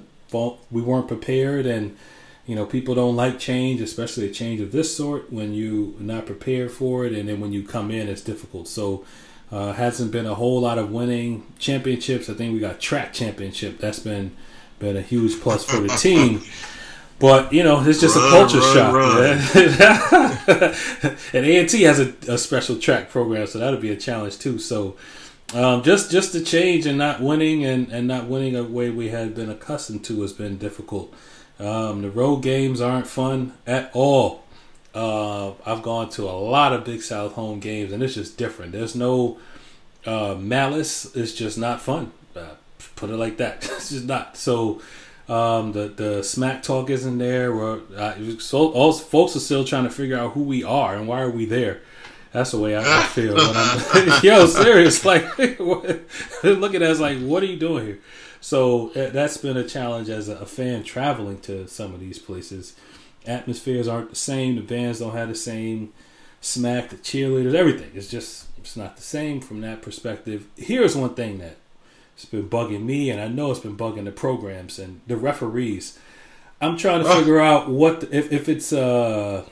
we 0.71 0.81
weren't 0.81 1.09
prepared 1.09 1.65
and 1.65 1.97
you 2.45 2.55
know 2.55 2.65
people 2.65 2.95
don't 2.95 3.15
like 3.15 3.39
change 3.39 3.81
especially 3.81 4.25
a 4.25 4.31
change 4.31 4.61
of 4.61 4.71
this 4.71 4.95
sort 4.95 5.31
when 5.33 5.53
you're 5.53 5.99
not 5.99 6.25
prepared 6.25 6.71
for 6.71 7.05
it 7.05 7.13
and 7.13 7.27
then 7.27 7.41
when 7.41 7.51
you 7.51 7.63
come 7.63 7.91
in 7.91 8.07
it's 8.07 8.21
difficult 8.21 8.67
so 8.67 9.05
uh, 9.51 9.73
hasn't 9.73 10.11
been 10.11 10.25
a 10.25 10.35
whole 10.35 10.59
lot 10.61 10.77
of 10.77 10.91
winning 10.91 11.45
championships. 11.59 12.29
I 12.29 12.33
think 12.33 12.53
we 12.53 12.59
got 12.59 12.79
track 12.79 13.13
championship. 13.13 13.79
That's 13.79 13.99
been 13.99 14.35
been 14.79 14.97
a 14.97 15.01
huge 15.01 15.39
plus 15.41 15.65
for 15.65 15.79
the 15.79 15.89
team. 15.89 16.41
But 17.19 17.51
you 17.51 17.63
know, 17.63 17.83
it's 17.83 17.99
just 17.99 18.15
run, 18.15 18.27
a 18.27 18.29
culture 18.29 18.59
run, 18.59 18.75
shock. 18.75 18.93
Run. 18.93 20.75
and 21.33 21.45
A 21.45 21.59
and 21.59 21.69
T 21.69 21.81
has 21.83 21.99
a, 21.99 22.13
a, 22.27 22.37
special 22.37 22.77
track 22.77 23.09
program, 23.09 23.47
so 23.47 23.57
that'll 23.57 23.79
be 23.79 23.91
a 23.91 23.95
challenge 23.95 24.37
too. 24.37 24.59
So 24.59 24.95
um, 25.53 25.81
just 25.81 26.11
just 26.11 26.33
the 26.33 26.41
change 26.41 26.85
and 26.85 26.97
not 26.97 27.19
winning 27.19 27.65
and, 27.65 27.89
and 27.89 28.07
not 28.07 28.27
winning 28.27 28.55
a 28.55 28.63
way 28.63 28.91
we 28.91 29.09
had 29.09 29.33
been 29.33 29.49
accustomed 29.49 30.03
to 30.05 30.21
has 30.21 30.33
been 30.33 30.57
difficult. 30.57 31.13
Um, 31.59 32.03
the 32.03 32.11
road 32.11 32.43
games 32.43 32.81
aren't 32.81 33.07
fun 33.07 33.53
at 33.65 33.89
all. 33.93 34.43
Uh, 34.93 35.53
I've 35.65 35.81
gone 35.81 36.09
to 36.11 36.23
a 36.23 36.31
lot 36.31 36.73
of 36.73 36.83
Big 36.83 37.01
South 37.01 37.33
home 37.33 37.59
games, 37.59 37.91
and 37.91 38.03
it's 38.03 38.13
just 38.13 38.37
different. 38.37 38.73
There's 38.73 38.95
no 38.95 39.39
uh, 40.05 40.35
malice. 40.35 41.15
It's 41.15 41.33
just 41.33 41.57
not 41.57 41.81
fun. 41.81 42.11
Uh, 42.35 42.55
put 42.95 43.09
it 43.09 43.17
like 43.17 43.37
that. 43.37 43.57
it's 43.63 43.89
just 43.89 44.05
not. 44.05 44.37
So 44.37 44.81
um, 45.27 45.73
the 45.73 45.87
the 45.87 46.23
smack 46.23 46.63
talk 46.63 46.89
isn't 46.89 47.17
there. 47.17 47.53
Where 47.53 47.79
uh, 47.95 48.15
so 48.39 48.71
all 48.71 48.93
folks 48.93 49.35
are 49.35 49.39
still 49.39 49.65
trying 49.65 49.83
to 49.83 49.89
figure 49.89 50.17
out 50.17 50.33
who 50.33 50.43
we 50.43 50.63
are 50.63 50.95
and 50.95 51.07
why 51.07 51.21
are 51.21 51.29
we 51.29 51.45
there. 51.45 51.81
That's 52.31 52.51
the 52.51 52.59
way 52.59 52.75
I, 52.75 53.01
I 53.01 53.03
feel. 53.05 53.35
Yo, 54.23 54.45
serious. 54.45 55.03
Like, 55.05 55.37
look 56.43 56.75
at 56.75 56.81
us. 56.81 56.99
Like, 56.99 57.19
what 57.19 57.41
are 57.41 57.47
you 57.47 57.57
doing 57.57 57.85
here? 57.85 57.99
So 58.41 58.89
uh, 58.91 59.09
that's 59.09 59.37
been 59.37 59.57
a 59.57 59.63
challenge 59.63 60.09
as 60.09 60.29
a 60.29 60.45
fan 60.45 60.83
traveling 60.83 61.39
to 61.41 61.67
some 61.67 61.93
of 61.93 61.99
these 61.99 62.19
places 62.19 62.75
atmospheres 63.27 63.87
aren't 63.87 64.09
the 64.09 64.15
same. 64.15 64.55
The 64.55 64.61
bands 64.61 64.99
don't 64.99 65.13
have 65.13 65.27
the 65.27 65.35
same 65.35 65.93
smack. 66.41 66.89
The 66.89 66.95
cheerleaders, 66.97 67.53
everything. 67.53 67.91
It's 67.93 68.09
just 68.09 68.47
it's 68.57 68.77
not 68.77 68.95
the 68.95 69.03
same 69.03 69.41
from 69.41 69.61
that 69.61 69.81
perspective. 69.81 70.47
Here's 70.55 70.95
one 70.95 71.13
thing 71.13 71.39
that 71.39 71.57
it's 72.17 72.25
been 72.25 72.49
bugging 72.49 72.83
me, 72.83 73.11
and 73.11 73.21
I 73.21 73.27
know 73.27 73.51
it's 73.51 73.59
been 73.59 73.77
bugging 73.77 74.05
the 74.05 74.11
programs 74.11 74.79
and 74.79 75.01
the 75.05 75.15
referees. 75.15 75.99
I'm 76.59 76.75
trying 76.75 77.03
to 77.03 77.13
figure 77.13 77.39
out 77.39 77.69
what 77.69 78.01
the, 78.01 78.17
if 78.17 78.33
if 78.33 78.49
it's 78.49 78.73
uh 78.73 79.45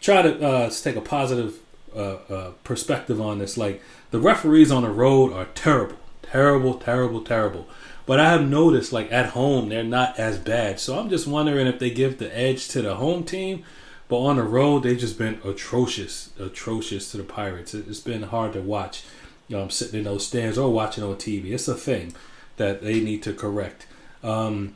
try 0.00 0.20
to 0.22 0.44
uh 0.44 0.70
take 0.70 0.96
a 0.96 1.00
positive 1.00 1.60
uh, 1.94 2.18
uh, 2.28 2.50
perspective 2.64 3.20
on 3.20 3.38
this. 3.38 3.56
Like 3.56 3.80
the 4.10 4.18
referees 4.18 4.72
on 4.72 4.82
the 4.82 4.90
road 4.90 5.32
are 5.32 5.44
terrible, 5.54 5.98
terrible, 6.22 6.74
terrible, 6.74 7.20
terrible. 7.20 7.68
But 8.06 8.18
I 8.18 8.28
have 8.30 8.48
noticed, 8.48 8.92
like 8.92 9.12
at 9.12 9.30
home, 9.30 9.68
they're 9.68 9.84
not 9.84 10.18
as 10.18 10.36
bad. 10.36 10.80
So 10.80 10.98
I'm 10.98 11.08
just 11.08 11.28
wondering 11.28 11.68
if 11.68 11.78
they 11.78 11.90
give 11.90 12.18
the 12.18 12.36
edge 12.36 12.66
to 12.70 12.82
the 12.82 12.96
home 12.96 13.22
team, 13.22 13.62
but 14.08 14.18
on 14.18 14.34
the 14.34 14.42
road 14.42 14.82
they've 14.82 14.98
just 14.98 15.16
been 15.16 15.40
atrocious, 15.44 16.30
atrocious 16.40 17.12
to 17.12 17.18
the 17.18 17.22
Pirates. 17.22 17.72
It's 17.72 18.00
been 18.00 18.24
hard 18.24 18.52
to 18.54 18.60
watch. 18.60 19.04
You 19.48 19.56
know, 19.56 19.62
I'm 19.62 19.70
sitting 19.70 19.98
in 19.98 20.04
those 20.04 20.26
stands 20.26 20.56
or 20.56 20.72
watching 20.72 21.04
on 21.04 21.16
TV. 21.16 21.50
It's 21.50 21.68
a 21.68 21.74
thing 21.74 22.14
that 22.56 22.82
they 22.82 23.00
need 23.00 23.22
to 23.24 23.32
correct. 23.32 23.86
Um, 24.22 24.74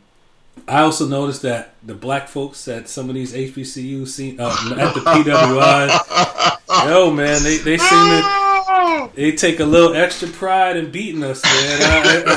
I 0.67 0.83
also 0.83 1.07
noticed 1.07 1.43
that 1.43 1.75
the 1.83 1.95
black 1.95 2.29
folks 2.29 2.67
at 2.69 2.89
some 2.89 3.09
of 3.09 3.15
these 3.15 3.33
HBCUs 3.33 4.09
seen 4.09 4.41
uh, 4.41 4.75
at 4.79 4.95
the 4.95 5.01
PWIs, 5.01 6.59
yo 6.89 7.11
man, 7.11 7.43
they 7.43 7.59
they 7.59 7.79
seem 7.79 7.89
to 7.89 9.11
they 9.15 9.33
take 9.33 9.61
a 9.61 9.65
little 9.65 9.95
extra 9.95 10.29
pride 10.29 10.77
in 10.77 10.91
beating 10.91 11.23
us, 11.23 11.43
man. 11.45 11.83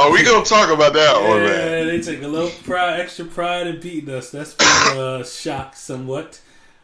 Are 0.00 0.10
we 0.10 0.22
gonna 0.22 0.44
talk 0.44 0.70
about 0.70 0.92
that 0.94 1.16
yeah, 1.20 1.28
one, 1.28 1.42
man? 1.42 1.86
they 1.86 2.00
take 2.00 2.22
a 2.22 2.28
little 2.28 2.50
pride, 2.64 3.00
extra 3.00 3.24
pride 3.24 3.66
in 3.66 3.80
beating 3.80 4.14
us. 4.14 4.30
That's 4.30 4.54
been 4.54 4.98
a 4.98 5.24
shock 5.24 5.76
somewhat. 5.76 6.40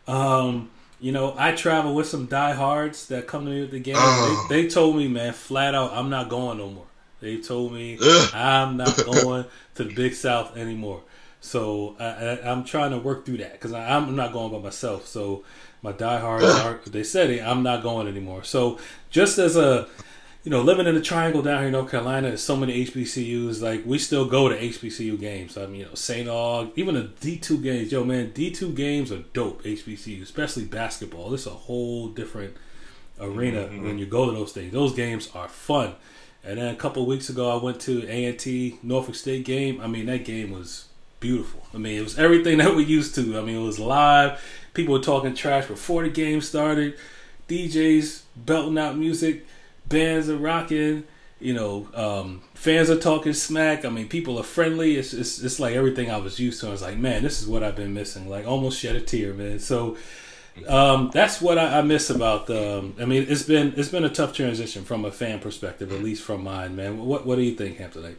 Um, 0.06 0.70
you 1.00 1.12
know, 1.12 1.34
I 1.36 1.52
travel 1.52 1.94
with 1.94 2.06
some 2.06 2.26
diehards 2.26 3.08
that 3.08 3.26
come 3.26 3.44
to 3.44 3.50
me 3.50 3.60
with 3.62 3.70
the 3.70 3.80
game. 3.80 3.96
Oh. 3.98 4.46
They, 4.48 4.60
uh. 4.60 4.62
they 4.62 4.68
told 4.68 4.96
me, 4.96 5.08
man, 5.08 5.32
flat 5.32 5.74
out, 5.74 5.92
I'm 5.92 6.10
not 6.10 6.28
going 6.28 6.58
no 6.58 6.70
more. 6.70 6.86
They 7.20 7.38
told 7.38 7.72
me 7.72 7.98
I'm 8.34 8.76
not 8.76 8.96
going 9.04 9.46
to 9.76 9.84
the 9.84 9.94
Big 9.94 10.14
South 10.14 10.56
anymore. 10.56 11.02
So 11.40 11.96
I, 11.98 12.04
I, 12.04 12.50
I'm 12.50 12.64
trying 12.64 12.90
to 12.90 12.98
work 12.98 13.24
through 13.24 13.38
that 13.38 13.52
because 13.52 13.72
I'm 13.72 14.16
not 14.16 14.32
going 14.32 14.52
by 14.52 14.58
myself. 14.58 15.06
So 15.06 15.44
my 15.82 15.92
diehards 15.92 16.44
are. 16.44 16.80
They 16.86 17.04
said 17.04 17.30
it. 17.30 17.40
I'm 17.40 17.62
not 17.62 17.82
going 17.82 18.08
anymore. 18.08 18.42
So 18.44 18.78
just 19.10 19.38
as 19.38 19.56
a 19.56 19.88
you 20.46 20.50
know, 20.50 20.62
living 20.62 20.86
in 20.86 20.94
the 20.94 21.00
triangle 21.00 21.42
down 21.42 21.58
here 21.58 21.66
in 21.66 21.72
North 21.72 21.90
Carolina, 21.90 22.28
there's 22.28 22.40
so 22.40 22.56
many 22.56 22.86
HBCUs. 22.86 23.60
Like 23.60 23.84
we 23.84 23.98
still 23.98 24.26
go 24.26 24.48
to 24.48 24.56
HBCU 24.56 25.18
games. 25.18 25.58
I 25.58 25.66
mean, 25.66 25.80
you 25.80 25.86
know, 25.86 25.94
St. 25.94 26.28
Aug, 26.28 26.70
even 26.76 26.94
the 26.94 27.02
D2 27.02 27.60
games. 27.60 27.90
Yo, 27.90 28.04
man, 28.04 28.30
D2 28.30 28.72
games 28.76 29.10
are 29.10 29.24
dope. 29.32 29.64
HBCU, 29.64 30.22
especially 30.22 30.64
basketball. 30.64 31.34
It's 31.34 31.46
a 31.46 31.50
whole 31.50 32.06
different 32.10 32.54
arena 33.20 33.62
mm-hmm. 33.62 33.86
when 33.86 33.98
you 33.98 34.06
go 34.06 34.26
to 34.26 34.30
those 34.30 34.52
things. 34.52 34.72
Those 34.72 34.94
games 34.94 35.28
are 35.34 35.48
fun. 35.48 35.96
And 36.44 36.60
then 36.60 36.72
a 36.72 36.76
couple 36.76 37.04
weeks 37.06 37.28
ago, 37.28 37.50
I 37.50 37.60
went 37.60 37.80
to 37.80 38.06
A&T 38.08 38.78
Norfolk 38.84 39.16
State 39.16 39.44
game. 39.44 39.80
I 39.80 39.88
mean, 39.88 40.06
that 40.06 40.24
game 40.24 40.52
was 40.52 40.86
beautiful. 41.18 41.66
I 41.74 41.78
mean, 41.78 41.98
it 41.98 42.02
was 42.02 42.20
everything 42.20 42.58
that 42.58 42.76
we 42.76 42.84
used 42.84 43.16
to. 43.16 43.36
I 43.36 43.40
mean, 43.42 43.56
it 43.56 43.66
was 43.66 43.80
live. 43.80 44.40
People 44.74 44.94
were 44.94 45.00
talking 45.00 45.34
trash 45.34 45.66
before 45.66 46.04
the 46.04 46.08
game 46.08 46.40
started. 46.40 46.96
DJs 47.48 48.22
belting 48.36 48.78
out 48.78 48.96
music 48.96 49.44
bands 49.88 50.28
are 50.28 50.36
rocking. 50.36 51.04
You 51.38 51.52
know, 51.52 51.88
um, 51.92 52.42
fans 52.54 52.88
are 52.88 52.98
talking 52.98 53.34
smack. 53.34 53.84
I 53.84 53.90
mean, 53.90 54.08
people 54.08 54.38
are 54.38 54.42
friendly. 54.42 54.96
It's, 54.96 55.12
it's 55.12 55.42
it's 55.42 55.60
like 55.60 55.74
everything 55.74 56.10
I 56.10 56.16
was 56.16 56.38
used 56.40 56.60
to. 56.62 56.68
I 56.68 56.70
was 56.70 56.80
like, 56.80 56.96
man, 56.96 57.22
this 57.22 57.42
is 57.42 57.46
what 57.46 57.62
I've 57.62 57.76
been 57.76 57.92
missing. 57.92 58.28
Like, 58.28 58.46
almost 58.46 58.80
shed 58.80 58.96
a 58.96 59.02
tear, 59.02 59.34
man. 59.34 59.58
So 59.58 59.96
um, 60.66 61.10
that's 61.12 61.40
what 61.40 61.58
I, 61.58 61.78
I 61.78 61.82
miss 61.82 62.08
about. 62.10 62.48
Um, 62.48 62.94
I 62.98 63.04
mean, 63.04 63.26
it's 63.28 63.42
been 63.42 63.74
it's 63.76 63.90
been 63.90 64.04
a 64.04 64.08
tough 64.08 64.32
transition 64.32 64.84
from 64.84 65.04
a 65.04 65.12
fan 65.12 65.38
perspective, 65.38 65.92
at 65.92 66.02
least 66.02 66.22
from 66.22 66.42
mine, 66.42 66.74
man. 66.74 67.04
What 67.04 67.26
what 67.26 67.36
do 67.36 67.42
you 67.42 67.54
think, 67.54 67.78
Hamptonite? 67.78 68.16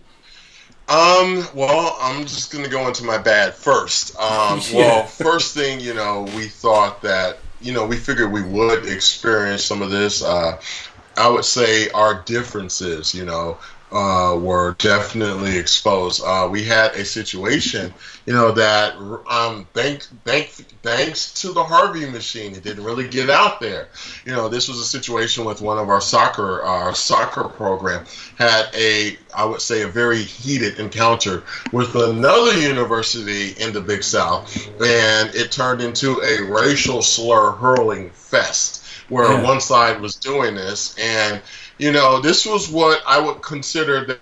Um, 0.89 1.45
well, 1.53 1.97
I'm 1.99 2.21
just 2.21 2.53
gonna 2.53 2.69
go 2.69 2.87
into 2.87 3.03
my 3.03 3.17
bad 3.17 3.55
first. 3.55 4.15
Um, 4.17 4.61
yeah. 4.69 4.77
well, 4.77 5.03
first 5.05 5.53
thing, 5.53 5.79
you 5.79 5.93
know, 5.93 6.23
we 6.35 6.47
thought 6.47 7.01
that, 7.01 7.39
you 7.59 7.73
know, 7.73 7.85
we 7.85 7.97
figured 7.97 8.31
we 8.31 8.43
would 8.43 8.85
experience 8.85 9.63
some 9.63 9.81
of 9.81 9.89
this. 9.89 10.23
Uh, 10.23 10.61
I 11.17 11.27
would 11.27 11.45
say 11.45 11.89
our 11.89 12.21
differences, 12.23 13.13
you 13.13 13.25
know, 13.25 13.57
uh, 13.91 14.37
were 14.39 14.75
definitely 14.79 15.57
exposed. 15.57 16.21
Uh, 16.23 16.47
we 16.51 16.63
had 16.63 16.91
a 16.95 17.05
situation, 17.05 17.93
you 18.25 18.33
know, 18.33 18.51
that 18.51 18.95
um, 19.29 19.65
thanks, 19.73 20.09
thanks, 20.25 20.61
thanks 20.83 21.33
to 21.41 21.53
the 21.53 21.63
Harvey 21.63 22.05
machine, 22.05 22.53
it 22.53 22.63
didn't 22.63 22.83
really 22.83 23.07
get 23.07 23.29
out 23.29 23.61
there. 23.61 23.87
You 24.25 24.33
know, 24.33 24.49
this 24.49 24.67
was 24.67 24.79
a 24.79 24.83
situation 24.83 25.45
with 25.45 25.61
one 25.61 25.77
of 25.77 25.89
our 25.89 26.01
soccer, 26.01 26.61
our 26.63 26.93
soccer 26.93 27.45
program 27.45 28.05
had 28.37 28.69
a, 28.73 29.17
I 29.35 29.45
would 29.45 29.61
say, 29.61 29.83
a 29.83 29.87
very 29.87 30.21
heated 30.21 30.79
encounter 30.79 31.43
with 31.71 31.95
another 31.95 32.59
university 32.59 33.51
in 33.51 33.71
the 33.71 33.81
Big 33.81 34.03
South, 34.03 34.67
and 34.81 35.33
it 35.33 35.51
turned 35.51 35.81
into 35.81 36.19
a 36.21 36.43
racial 36.43 37.01
slur 37.01 37.51
hurling 37.51 38.09
fest 38.09 38.83
where 39.09 39.31
yeah. 39.31 39.43
one 39.43 39.61
side 39.61 40.01
was 40.01 40.15
doing 40.15 40.55
this, 40.55 40.97
and 40.99 41.41
you 41.77 41.91
know, 41.91 42.19
this 42.19 42.45
was 42.45 42.69
what 42.69 43.01
I 43.07 43.19
would 43.19 43.41
consider 43.41 44.05
the 44.05 44.19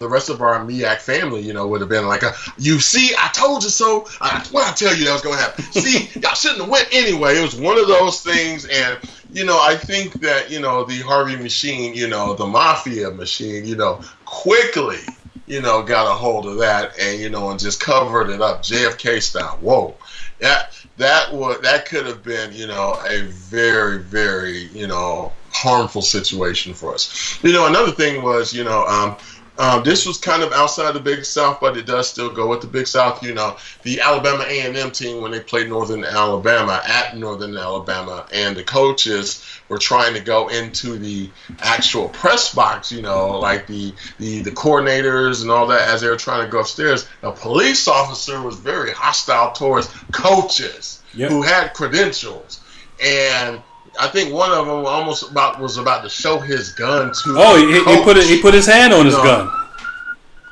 the 0.00 0.08
rest 0.08 0.30
of 0.30 0.42
our 0.42 0.64
MEAC 0.64 0.98
family, 0.98 1.40
you 1.40 1.52
know, 1.52 1.66
would 1.68 1.80
have 1.80 1.88
been 1.88 2.06
like, 2.06 2.22
a, 2.22 2.34
"You 2.58 2.80
see, 2.80 3.14
I 3.16 3.28
told 3.28 3.62
you 3.62 3.68
so. 3.68 4.06
I, 4.20 4.44
what 4.50 4.68
I 4.68 4.72
tell 4.72 4.94
you 4.94 5.04
that 5.04 5.12
was 5.12 5.22
going 5.22 5.36
to 5.36 5.42
happen. 5.42 5.64
see, 5.70 6.20
y'all 6.20 6.34
shouldn't 6.34 6.60
have 6.60 6.68
went 6.68 6.88
anyway." 6.92 7.38
It 7.38 7.42
was 7.42 7.54
one 7.54 7.78
of 7.78 7.86
those 7.86 8.20
things, 8.20 8.66
and 8.66 8.98
you 9.32 9.44
know, 9.44 9.58
I 9.60 9.76
think 9.76 10.14
that 10.20 10.50
you 10.50 10.60
know 10.60 10.84
the 10.84 10.98
Harvey 11.00 11.36
machine, 11.36 11.94
you 11.94 12.08
know, 12.08 12.34
the 12.34 12.46
mafia 12.46 13.10
machine, 13.10 13.64
you 13.64 13.76
know, 13.76 14.00
quickly, 14.24 14.98
you 15.46 15.62
know, 15.62 15.82
got 15.82 16.10
a 16.10 16.14
hold 16.14 16.46
of 16.46 16.58
that, 16.58 16.98
and 17.00 17.20
you 17.20 17.30
know, 17.30 17.50
and 17.50 17.60
just 17.60 17.80
covered 17.80 18.30
it 18.30 18.42
up, 18.42 18.62
JFK 18.62 19.22
style. 19.22 19.58
Whoa, 19.60 19.94
that 20.40 20.72
that 20.96 21.32
would 21.32 21.62
that 21.62 21.86
could 21.86 22.06
have 22.06 22.22
been 22.22 22.52
you 22.52 22.66
know 22.66 22.98
a 23.08 23.22
very 23.22 23.98
very 23.98 24.64
you 24.68 24.86
know 24.86 25.32
harmful 25.52 26.02
situation 26.02 26.74
for 26.74 26.94
us. 26.94 27.42
You 27.42 27.52
know, 27.52 27.66
another 27.66 27.92
thing 27.92 28.22
was 28.22 28.52
you 28.52 28.64
know. 28.64 28.84
Um, 28.86 29.16
um, 29.58 29.82
this 29.84 30.06
was 30.06 30.18
kind 30.18 30.42
of 30.42 30.52
outside 30.52 30.92
the 30.92 31.00
Big 31.00 31.24
South, 31.24 31.60
but 31.60 31.76
it 31.76 31.86
does 31.86 32.08
still 32.08 32.30
go 32.30 32.48
with 32.48 32.60
the 32.60 32.66
Big 32.66 32.86
South. 32.86 33.22
You 33.22 33.34
know, 33.34 33.56
the 33.82 34.00
Alabama 34.00 34.44
A&M 34.46 34.90
team 34.90 35.22
when 35.22 35.30
they 35.30 35.40
played 35.40 35.68
Northern 35.68 36.04
Alabama 36.04 36.82
at 36.86 37.16
Northern 37.16 37.56
Alabama, 37.56 38.26
and 38.32 38.56
the 38.56 38.62
coaches 38.62 39.44
were 39.68 39.78
trying 39.78 40.14
to 40.14 40.20
go 40.20 40.48
into 40.48 40.98
the 40.98 41.30
actual 41.60 42.08
press 42.10 42.54
box. 42.54 42.92
You 42.92 43.02
know, 43.02 43.38
like 43.38 43.66
the 43.66 43.94
the 44.18 44.42
the 44.42 44.50
coordinators 44.50 45.42
and 45.42 45.50
all 45.50 45.66
that 45.68 45.88
as 45.88 46.02
they 46.02 46.08
were 46.08 46.16
trying 46.16 46.44
to 46.44 46.50
go 46.50 46.60
upstairs. 46.60 47.08
A 47.22 47.32
police 47.32 47.88
officer 47.88 48.42
was 48.42 48.56
very 48.56 48.92
hostile 48.92 49.52
towards 49.52 49.88
coaches 50.12 51.02
yep. 51.14 51.30
who 51.30 51.42
had 51.42 51.72
credentials, 51.72 52.60
and 53.02 53.62
I 53.98 54.08
think 54.08 54.32
one 54.32 54.50
of 54.52 54.66
them 54.66 54.86
almost 54.86 55.30
about 55.30 55.60
was 55.60 55.76
about 55.76 56.02
to 56.02 56.08
show 56.08 56.38
his 56.38 56.72
gun 56.72 57.08
to. 57.08 57.34
Oh, 57.36 57.56
he, 57.56 57.72
he, 57.72 58.02
put 58.02 58.16
it, 58.16 58.24
he 58.24 58.40
put 58.40 58.54
his 58.54 58.66
hand 58.66 58.92
on 58.92 59.06
his 59.06 59.14
gun. 59.14 59.50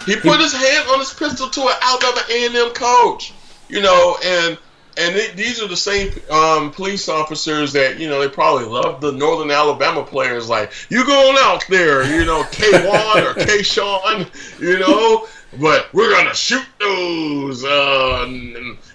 He 0.07 0.17
put 0.17 0.39
he, 0.39 0.43
his 0.43 0.53
hand 0.53 0.89
on 0.91 0.99
his 0.99 1.13
pistol 1.13 1.49
to 1.49 1.61
an 1.63 1.75
Alabama 1.81 2.23
A 2.31 2.47
and 2.47 2.57
M 2.57 2.71
coach. 2.71 3.33
You 3.69 3.81
know, 3.81 4.19
and 4.23 4.59
and 4.97 5.17
they, 5.17 5.31
these 5.33 5.63
are 5.63 5.69
the 5.69 5.77
same 5.77 6.13
um, 6.31 6.71
police 6.71 7.09
officers 7.09 7.73
that 7.73 7.99
you 7.99 8.09
know 8.09 8.21
they 8.21 8.29
probably 8.29 8.65
love 8.65 9.01
the 9.01 9.13
Northern 9.13 9.51
Alabama 9.51 10.03
players. 10.03 10.49
Like 10.49 10.73
you 10.89 11.05
going 11.05 11.37
out 11.41 11.65
there, 11.69 12.05
you 12.05 12.25
know, 12.25 12.45
K 12.53 12.71
One 12.87 13.25
or 13.25 13.35
K 13.35 13.63
Sean, 13.63 14.27
you 14.61 14.79
know, 14.79 15.27
but 15.61 15.93
we're 15.93 16.11
gonna 16.11 16.35
shoot 16.35 16.67
those 16.79 17.65
uh, 17.65 18.27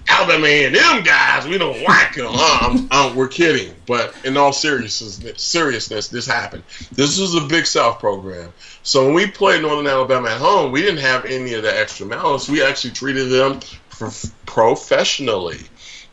Alabama 0.09 0.47
A&M 0.47 1.03
guys. 1.03 1.47
We 1.47 1.57
don't 1.57 1.81
like 1.83 2.15
them. 2.15 2.27
Huh? 2.29 2.69
I'm, 2.71 2.87
uh, 2.91 3.13
we're 3.15 3.27
kidding, 3.27 3.73
but 3.85 4.13
in 4.25 4.37
all 4.37 4.51
seriousness, 4.51 5.41
seriousness, 5.41 6.07
this 6.07 6.25
happened. 6.25 6.63
This 6.91 7.19
was 7.19 7.35
a 7.35 7.41
Big 7.47 7.65
South 7.65 7.99
program, 7.99 8.51
so 8.83 9.05
when 9.05 9.13
we 9.13 9.27
played 9.27 9.61
Northern 9.61 9.87
Alabama 9.87 10.29
at 10.29 10.39
home, 10.39 10.71
we 10.71 10.81
didn't 10.81 10.99
have 10.99 11.25
any 11.25 11.53
of 11.53 11.63
the 11.63 11.79
extra 11.79 12.05
malice. 12.05 12.49
We 12.49 12.63
actually 12.63 12.91
treated 12.91 13.29
them 13.29 13.59
professionally, 14.45 15.59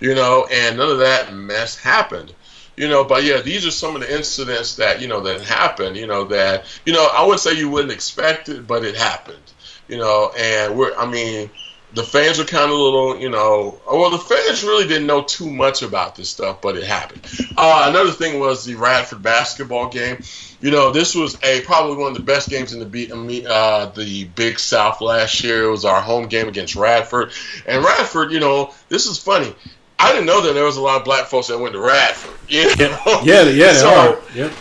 you 0.00 0.14
know, 0.14 0.46
and 0.52 0.76
none 0.76 0.90
of 0.90 0.98
that 0.98 1.34
mess 1.34 1.76
happened 1.76 2.32
you 2.78 2.86
know 2.86 3.02
but 3.02 3.24
yeah 3.24 3.40
these 3.40 3.64
are 3.64 3.70
some 3.70 3.94
of 3.94 4.02
the 4.02 4.14
incidents 4.14 4.76
that 4.76 5.00
you 5.00 5.08
know 5.08 5.22
that 5.22 5.40
happened 5.40 5.96
you 5.96 6.06
know 6.06 6.24
that 6.24 6.66
you 6.84 6.92
know 6.92 7.08
i 7.14 7.22
wouldn't 7.22 7.40
say 7.40 7.54
you 7.54 7.70
wouldn't 7.70 7.90
expect 7.90 8.50
it 8.50 8.66
but 8.66 8.84
it 8.84 8.94
happened 8.94 9.40
you 9.88 9.98
know, 9.98 10.32
and 10.36 10.76
we're, 10.76 10.94
I 10.96 11.06
mean, 11.06 11.50
the 11.96 12.02
fans 12.02 12.38
were 12.38 12.44
kind 12.44 12.64
of 12.64 12.70
a 12.70 12.74
little, 12.74 13.18
you 13.18 13.30
know, 13.30 13.80
well, 13.90 14.10
the 14.10 14.18
fans 14.18 14.62
really 14.62 14.86
didn't 14.86 15.06
know 15.06 15.22
too 15.22 15.50
much 15.50 15.80
about 15.80 16.14
this 16.14 16.28
stuff, 16.28 16.60
but 16.60 16.76
it 16.76 16.84
happened. 16.84 17.22
Uh, 17.56 17.86
another 17.88 18.10
thing 18.10 18.38
was 18.38 18.66
the 18.66 18.74
Radford 18.74 19.22
basketball 19.22 19.88
game. 19.88 20.22
You 20.60 20.70
know, 20.70 20.92
this 20.92 21.14
was 21.14 21.42
a 21.42 21.62
probably 21.62 21.96
one 21.96 22.12
of 22.12 22.18
the 22.18 22.22
best 22.22 22.50
games 22.50 22.74
in 22.74 22.80
the 22.80 23.46
uh, 23.48 23.86
the 23.86 24.24
Big 24.24 24.58
South 24.58 25.00
last 25.00 25.42
year. 25.42 25.64
It 25.64 25.70
was 25.70 25.86
our 25.86 26.02
home 26.02 26.28
game 26.28 26.48
against 26.48 26.76
Radford, 26.76 27.32
and 27.66 27.82
Radford, 27.82 28.30
you 28.30 28.40
know, 28.40 28.74
this 28.90 29.06
is 29.06 29.18
funny. 29.18 29.54
I 29.98 30.12
didn't 30.12 30.26
know 30.26 30.42
that 30.42 30.52
there 30.52 30.64
was 30.64 30.76
a 30.76 30.82
lot 30.82 30.98
of 30.98 31.04
black 31.04 31.26
folks 31.26 31.46
that 31.46 31.58
went 31.58 31.72
to 31.72 31.80
Radford. 31.80 32.34
You 32.48 32.76
know? 32.76 33.22
Yeah, 33.24 33.42
yeah, 33.44 33.72
so, 33.72 34.22
yeah. 34.34 34.52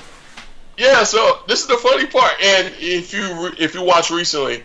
Yeah, 0.77 1.03
so 1.03 1.39
this 1.47 1.61
is 1.61 1.67
the 1.67 1.77
funny 1.77 2.07
part. 2.07 2.33
And 2.41 2.73
if 2.79 3.13
you 3.13 3.51
if 3.57 3.75
you 3.75 3.83
watch 3.83 4.09
recently, 4.09 4.63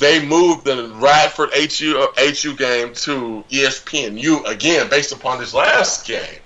they 0.00 0.24
moved 0.24 0.64
the 0.64 0.90
Radford 0.96 1.50
HU 1.52 2.08
HU 2.16 2.56
game 2.56 2.94
to 2.94 3.44
ESPNU 3.50 4.46
again 4.46 4.88
based 4.88 5.12
upon 5.12 5.38
this 5.38 5.52
last 5.54 6.06
game. 6.06 6.40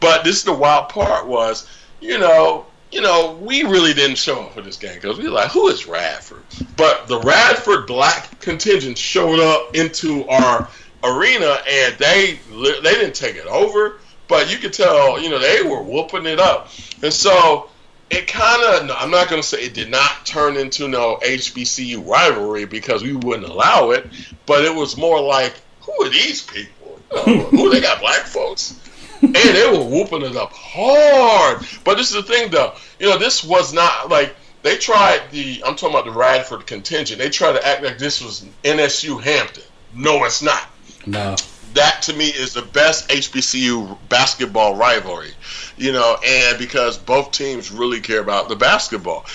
But 0.00 0.24
this 0.24 0.38
is 0.38 0.44
the 0.44 0.54
wild 0.54 0.88
part 0.88 1.26
was, 1.26 1.68
you 2.00 2.18
know, 2.18 2.66
you 2.90 3.02
know, 3.02 3.38
we 3.42 3.62
really 3.62 3.92
didn't 3.92 4.16
show 4.16 4.44
up 4.44 4.54
for 4.54 4.62
this 4.62 4.78
game 4.78 4.94
because 4.94 5.18
we 5.18 5.24
were 5.24 5.30
like, 5.30 5.50
who 5.50 5.68
is 5.68 5.86
Radford? 5.86 6.42
But 6.76 7.06
the 7.06 7.20
Radford 7.20 7.86
Black 7.86 8.40
contingent 8.40 8.96
showed 8.96 9.38
up 9.38 9.76
into 9.76 10.26
our 10.26 10.68
arena 11.02 11.58
and 11.68 11.94
they 11.98 12.38
they 12.50 12.94
didn't 12.94 13.14
take 13.14 13.36
it 13.36 13.46
over, 13.46 13.98
but 14.28 14.50
you 14.50 14.56
could 14.56 14.72
tell, 14.72 15.20
you 15.20 15.28
know, 15.28 15.38
they 15.38 15.62
were 15.62 15.82
whooping 15.82 16.24
it 16.24 16.40
up. 16.40 16.70
And 17.02 17.12
so 17.12 17.68
it 18.10 18.26
kind 18.26 18.90
of, 18.90 18.96
I'm 18.96 19.10
not 19.10 19.28
going 19.28 19.40
to 19.40 19.46
say 19.46 19.64
it 19.64 19.74
did 19.74 19.90
not 19.90 20.26
turn 20.26 20.56
into 20.56 20.88
no 20.88 21.18
HBCU 21.22 22.06
rivalry 22.06 22.64
because 22.64 23.02
we 23.02 23.14
wouldn't 23.14 23.48
allow 23.48 23.90
it, 23.90 24.06
but 24.46 24.64
it 24.64 24.74
was 24.74 24.96
more 24.96 25.20
like, 25.20 25.54
who 25.80 25.92
are 26.04 26.10
these 26.10 26.42
people? 26.42 27.00
You 27.26 27.36
know, 27.36 27.42
who 27.50 27.70
they 27.70 27.80
got 27.80 28.00
black 28.00 28.22
folks? 28.22 28.80
and 29.22 29.34
they 29.34 29.70
were 29.70 29.84
whooping 29.84 30.22
it 30.22 30.36
up 30.36 30.52
hard. 30.52 31.66
But 31.84 31.96
this 31.96 32.10
is 32.10 32.16
the 32.16 32.22
thing, 32.22 32.50
though. 32.50 32.74
You 32.98 33.08
know, 33.08 33.18
this 33.18 33.42
was 33.42 33.72
not 33.72 34.10
like 34.10 34.34
they 34.62 34.76
tried 34.76 35.30
the. 35.30 35.62
I'm 35.64 35.76
talking 35.76 35.94
about 35.94 36.04
the 36.04 36.18
Radford 36.18 36.66
contingent. 36.66 37.18
They 37.18 37.30
tried 37.30 37.52
to 37.52 37.66
act 37.66 37.82
like 37.82 37.98
this 37.98 38.22
was 38.22 38.44
NSU 38.62 39.22
Hampton. 39.22 39.64
No, 39.94 40.24
it's 40.24 40.42
not. 40.42 40.68
No. 41.06 41.36
That 41.74 42.02
to 42.02 42.12
me 42.14 42.26
is 42.26 42.54
the 42.54 42.62
best 42.62 43.08
HBCU 43.08 43.98
basketball 44.08 44.76
rivalry, 44.76 45.32
you 45.76 45.92
know, 45.92 46.16
and 46.24 46.58
because 46.58 46.96
both 46.96 47.32
teams 47.32 47.70
really 47.70 48.00
care 48.00 48.20
about 48.20 48.48
the 48.48 48.56
basketball. 48.56 49.26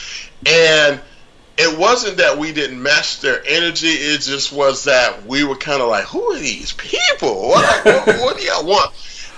And 0.46 1.02
it 1.58 1.78
wasn't 1.78 2.18
that 2.18 2.38
we 2.38 2.54
didn't 2.54 2.82
match 2.82 3.20
their 3.20 3.44
energy, 3.46 3.88
it 3.88 4.22
just 4.22 4.54
was 4.54 4.86
that 4.86 5.26
we 5.26 5.44
were 5.44 5.58
kind 5.58 5.82
of 5.82 5.90
like, 5.90 6.06
who 6.06 6.24
are 6.32 6.40
these 6.40 6.72
people? 6.72 7.50
What, 7.50 7.86
what, 7.86 8.08
what 8.20 8.38
do 8.38 8.44
y'all 8.44 8.66
want? 8.66 8.94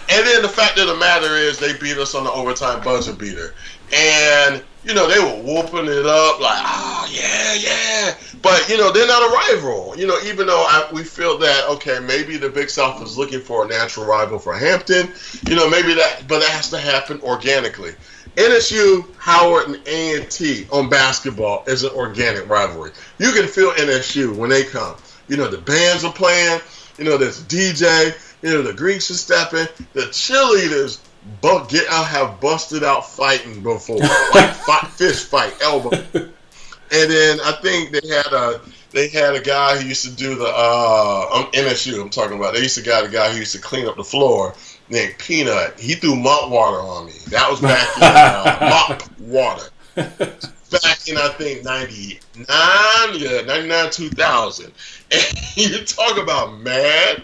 And 0.09 0.27
then 0.27 0.41
the 0.43 0.49
fact 0.49 0.77
of 0.77 0.87
the 0.87 0.97
matter 0.97 1.35
is, 1.35 1.57
they 1.57 1.73
beat 1.77 1.97
us 1.97 2.13
on 2.13 2.23
the 2.23 2.31
overtime 2.31 2.83
buzzer 2.83 3.13
beater, 3.13 3.55
and 3.93 4.63
you 4.83 4.93
know 4.93 5.07
they 5.07 5.19
were 5.19 5.43
whooping 5.43 5.85
it 5.85 6.05
up 6.05 6.39
like, 6.39 6.63
oh 6.63 7.07
yeah, 7.11 7.53
yeah. 7.53 8.15
But 8.41 8.67
you 8.69 8.77
know 8.77 8.91
they're 8.91 9.07
not 9.07 9.21
a 9.21 9.33
rival. 9.33 9.95
You 9.97 10.07
know, 10.07 10.17
even 10.25 10.47
though 10.47 10.65
I, 10.67 10.89
we 10.91 11.03
feel 11.03 11.37
that 11.39 11.69
okay, 11.69 11.99
maybe 11.99 12.37
the 12.37 12.49
Big 12.49 12.69
South 12.69 13.01
is 13.03 13.17
looking 13.17 13.41
for 13.41 13.65
a 13.65 13.67
natural 13.67 14.05
rival 14.05 14.39
for 14.39 14.53
Hampton. 14.53 15.11
You 15.47 15.55
know, 15.55 15.69
maybe 15.69 15.93
that, 15.93 16.23
but 16.27 16.39
that 16.39 16.49
has 16.49 16.69
to 16.71 16.77
happen 16.77 17.21
organically. 17.21 17.93
NSU, 18.35 19.13
Howard, 19.17 19.67
and 19.67 19.79
A&T 19.85 20.65
on 20.71 20.89
basketball 20.89 21.65
is 21.67 21.83
an 21.83 21.91
organic 21.91 22.47
rivalry. 22.47 22.91
You 23.19 23.33
can 23.33 23.45
feel 23.45 23.71
NSU 23.71 24.35
when 24.35 24.49
they 24.49 24.63
come. 24.63 24.95
You 25.27 25.35
know, 25.35 25.49
the 25.49 25.57
bands 25.57 26.05
are 26.05 26.13
playing. 26.13 26.61
You 26.97 27.03
know, 27.03 27.17
there's 27.17 27.43
DJ. 27.43 28.13
You 28.41 28.53
know, 28.53 28.61
the 28.61 28.73
Greeks 28.73 29.11
are 29.11 29.15
stepping. 29.15 29.67
The 29.93 30.03
cheerleaders 30.03 30.99
but 31.41 31.69
get 31.69 31.87
out 31.89 32.05
have 32.07 32.39
busted 32.39 32.83
out 32.83 33.07
fighting 33.07 33.61
before, 33.61 33.97
like 33.97 34.53
fight, 34.65 34.87
fist 34.87 35.27
fight, 35.27 35.53
elbow. 35.61 35.91
And 35.93 37.09
then 37.09 37.39
I 37.41 37.57
think 37.61 37.91
they 37.91 38.07
had 38.07 38.33
a 38.33 38.61
they 38.91 39.07
had 39.07 39.35
a 39.35 39.41
guy 39.41 39.77
who 39.77 39.87
used 39.87 40.03
to 40.03 40.11
do 40.11 40.35
the 40.35 40.47
uh, 40.47 41.27
I'm 41.31 41.45
MSU. 41.51 42.01
I'm 42.01 42.09
talking 42.09 42.37
about. 42.37 42.53
They 42.53 42.61
used 42.61 42.77
to 42.77 42.83
got 42.83 43.05
a 43.05 43.09
guy 43.09 43.31
who 43.31 43.39
used 43.39 43.53
to 43.53 43.61
clean 43.61 43.87
up 43.87 43.95
the 43.95 44.03
floor 44.03 44.53
named 44.89 45.15
Peanut. 45.17 45.79
He 45.79 45.93
threw 45.93 46.15
mop 46.15 46.49
water 46.49 46.77
on 46.81 47.05
me. 47.05 47.13
That 47.29 47.49
was 47.49 47.61
back 47.61 47.87
in 47.97 48.03
uh, 48.03 48.57
mop 48.89 49.19
water. 49.19 49.69
Back 49.95 51.07
in 51.07 51.17
I 51.17 51.29
think 51.37 51.63
'99, 51.63 52.19
yeah, 53.15 53.41
'99, 53.41 53.91
2000. 53.91 54.71
And 55.13 55.57
you 55.57 55.83
talk 55.83 56.17
about 56.17 56.61
mad, 56.61 57.23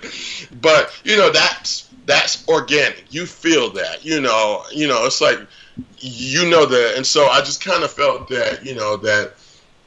but 0.59 0.91
you 1.05 1.15
know 1.15 1.31
that's 1.31 1.86
that's 2.07 2.47
organic. 2.47 3.05
You 3.11 3.27
feel 3.27 3.69
that, 3.71 4.03
you 4.03 4.21
know, 4.21 4.63
you 4.73 4.87
know, 4.87 5.05
it's 5.05 5.21
like 5.21 5.39
you 5.99 6.49
know 6.49 6.65
that, 6.65 6.95
and 6.95 7.05
so 7.05 7.27
I 7.27 7.41
just 7.41 7.63
kind 7.63 7.83
of 7.83 7.91
felt 7.91 8.29
that, 8.29 8.65
you 8.65 8.73
know, 8.73 8.97
that 8.97 9.33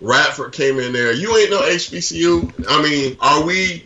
Radford 0.00 0.52
came 0.52 0.78
in 0.78 0.92
there. 0.92 1.12
You 1.12 1.36
ain't 1.36 1.50
no 1.50 1.62
HBCU. 1.62 2.66
I 2.68 2.82
mean, 2.82 3.16
are 3.20 3.44
we? 3.44 3.84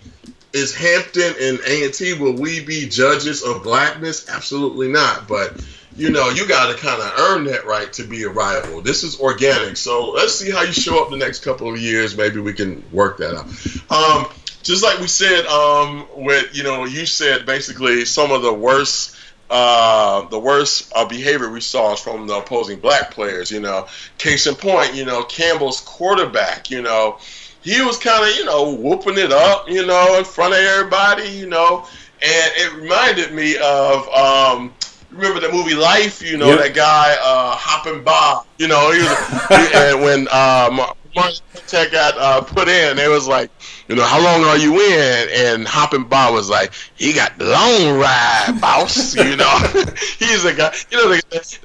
Is 0.53 0.73
Hampton 0.73 1.35
and 1.41 1.59
A 1.67 1.85
and 1.85 1.95
T? 1.95 2.15
Will 2.15 2.37
we 2.37 2.65
be 2.65 2.89
judges 2.89 3.43
of 3.43 3.65
blackness? 3.65 4.29
Absolutely 4.29 4.87
not. 4.89 5.27
But 5.27 5.61
you 5.97 6.11
know, 6.11 6.29
you 6.29 6.47
got 6.47 6.73
to 6.73 6.81
kind 6.81 7.01
of 7.01 7.19
earn 7.19 7.45
that 7.45 7.67
right 7.67 7.93
to 7.95 8.05
be 8.05 8.25
a 8.25 8.29
rival. 8.29 8.81
This 8.81 9.03
is 9.03 9.19
organic. 9.21 9.77
So 9.77 10.11
let's 10.11 10.35
see 10.35 10.51
how 10.51 10.63
you 10.63 10.73
show 10.73 11.03
up 11.03 11.11
the 11.11 11.17
next 11.17 11.45
couple 11.45 11.73
of 11.73 11.79
years. 11.79 12.17
Maybe 12.17 12.41
we 12.41 12.53
can 12.53 12.85
work 12.93 13.19
that 13.19 13.35
out. 13.35 13.47
Um, 13.91 14.33
just 14.65 14.83
like 14.83 14.99
we 14.99 15.07
said, 15.07 15.47
um, 15.47 16.07
with 16.17 16.57
you 16.57 16.65
know, 16.65 16.85
you 16.85 17.07
said 17.07 17.47
basically 17.47 18.05
some 18.05 18.33
of 18.33 18.43
the 18.43 18.53
worst, 18.53 19.15
uh, 19.51 20.27
the 20.29 20.39
worst 20.39 20.91
uh, 20.97 21.05
behavior 21.05 21.51
we 21.51 21.61
saw 21.61 21.93
is 21.93 22.01
from 22.01 22.27
the 22.27 22.35
opposing 22.35 22.81
black 22.81 23.11
players. 23.11 23.51
You 23.51 23.61
know, 23.61 23.87
case 24.19 24.47
in 24.47 24.55
point, 24.55 24.95
you 24.95 25.05
know, 25.05 25.23
Campbell's 25.25 25.83
quarterback. 25.83 26.71
You 26.71 26.83
know, 26.83 27.19
he 27.63 27.81
was 27.83 27.99
kind 27.99 28.29
of 28.29 28.37
you 28.37 28.47
know 28.47 28.75
whooping 28.75 29.19
it 29.19 29.33
up, 29.33 29.69
you 29.69 29.87
know, 29.87 30.19
in 30.19 30.25
front 30.25 30.55
of 30.55 30.61
everybody. 30.61 31.29
You 31.29 31.47
know, 31.47 31.87
and 32.23 32.53
it 32.57 32.73
reminded 32.75 33.33
me 33.33 33.57
of. 33.59 34.09
Um, 34.09 34.73
remember 35.11 35.39
the 35.39 35.53
movie 35.53 35.75
Life? 35.75 36.23
You 36.23 36.39
know 36.39 36.49
yep. 36.49 36.59
that 36.61 36.75
guy 36.75 37.17
uh, 37.21 37.55
Hopping 37.55 38.03
Bob. 38.03 38.47
You 38.59 38.69
know, 38.69 38.93
he 38.93 39.03
was, 39.03 39.73
and 39.75 40.03
when 40.03 40.27
uh, 40.31 40.95
Martin 41.15 41.41
Tech 41.67 41.93
got 41.93 42.19
uh, 42.19 42.41
put 42.43 42.69
in, 42.69 42.99
it 42.99 43.09
was 43.09 43.29
like, 43.29 43.51
you 43.89 43.97
know, 43.97 44.05
how 44.05 44.23
long 44.23 44.45
are 44.45 44.57
you 44.57 44.81
in? 44.81 45.29
And 45.31 45.67
Hopping 45.67 46.05
Bob 46.05 46.35
was 46.35 46.49
like, 46.49 46.73
he 46.95 47.13
got 47.13 47.39
the 47.39 47.45
long 47.45 47.99
ride, 47.99 48.59
boss. 48.61 49.15
you 49.17 49.37
know, 49.37 49.59
he's 50.19 50.45
a 50.45 50.55
guy. 50.55 50.75
You 50.91 50.99
know, 50.99 51.17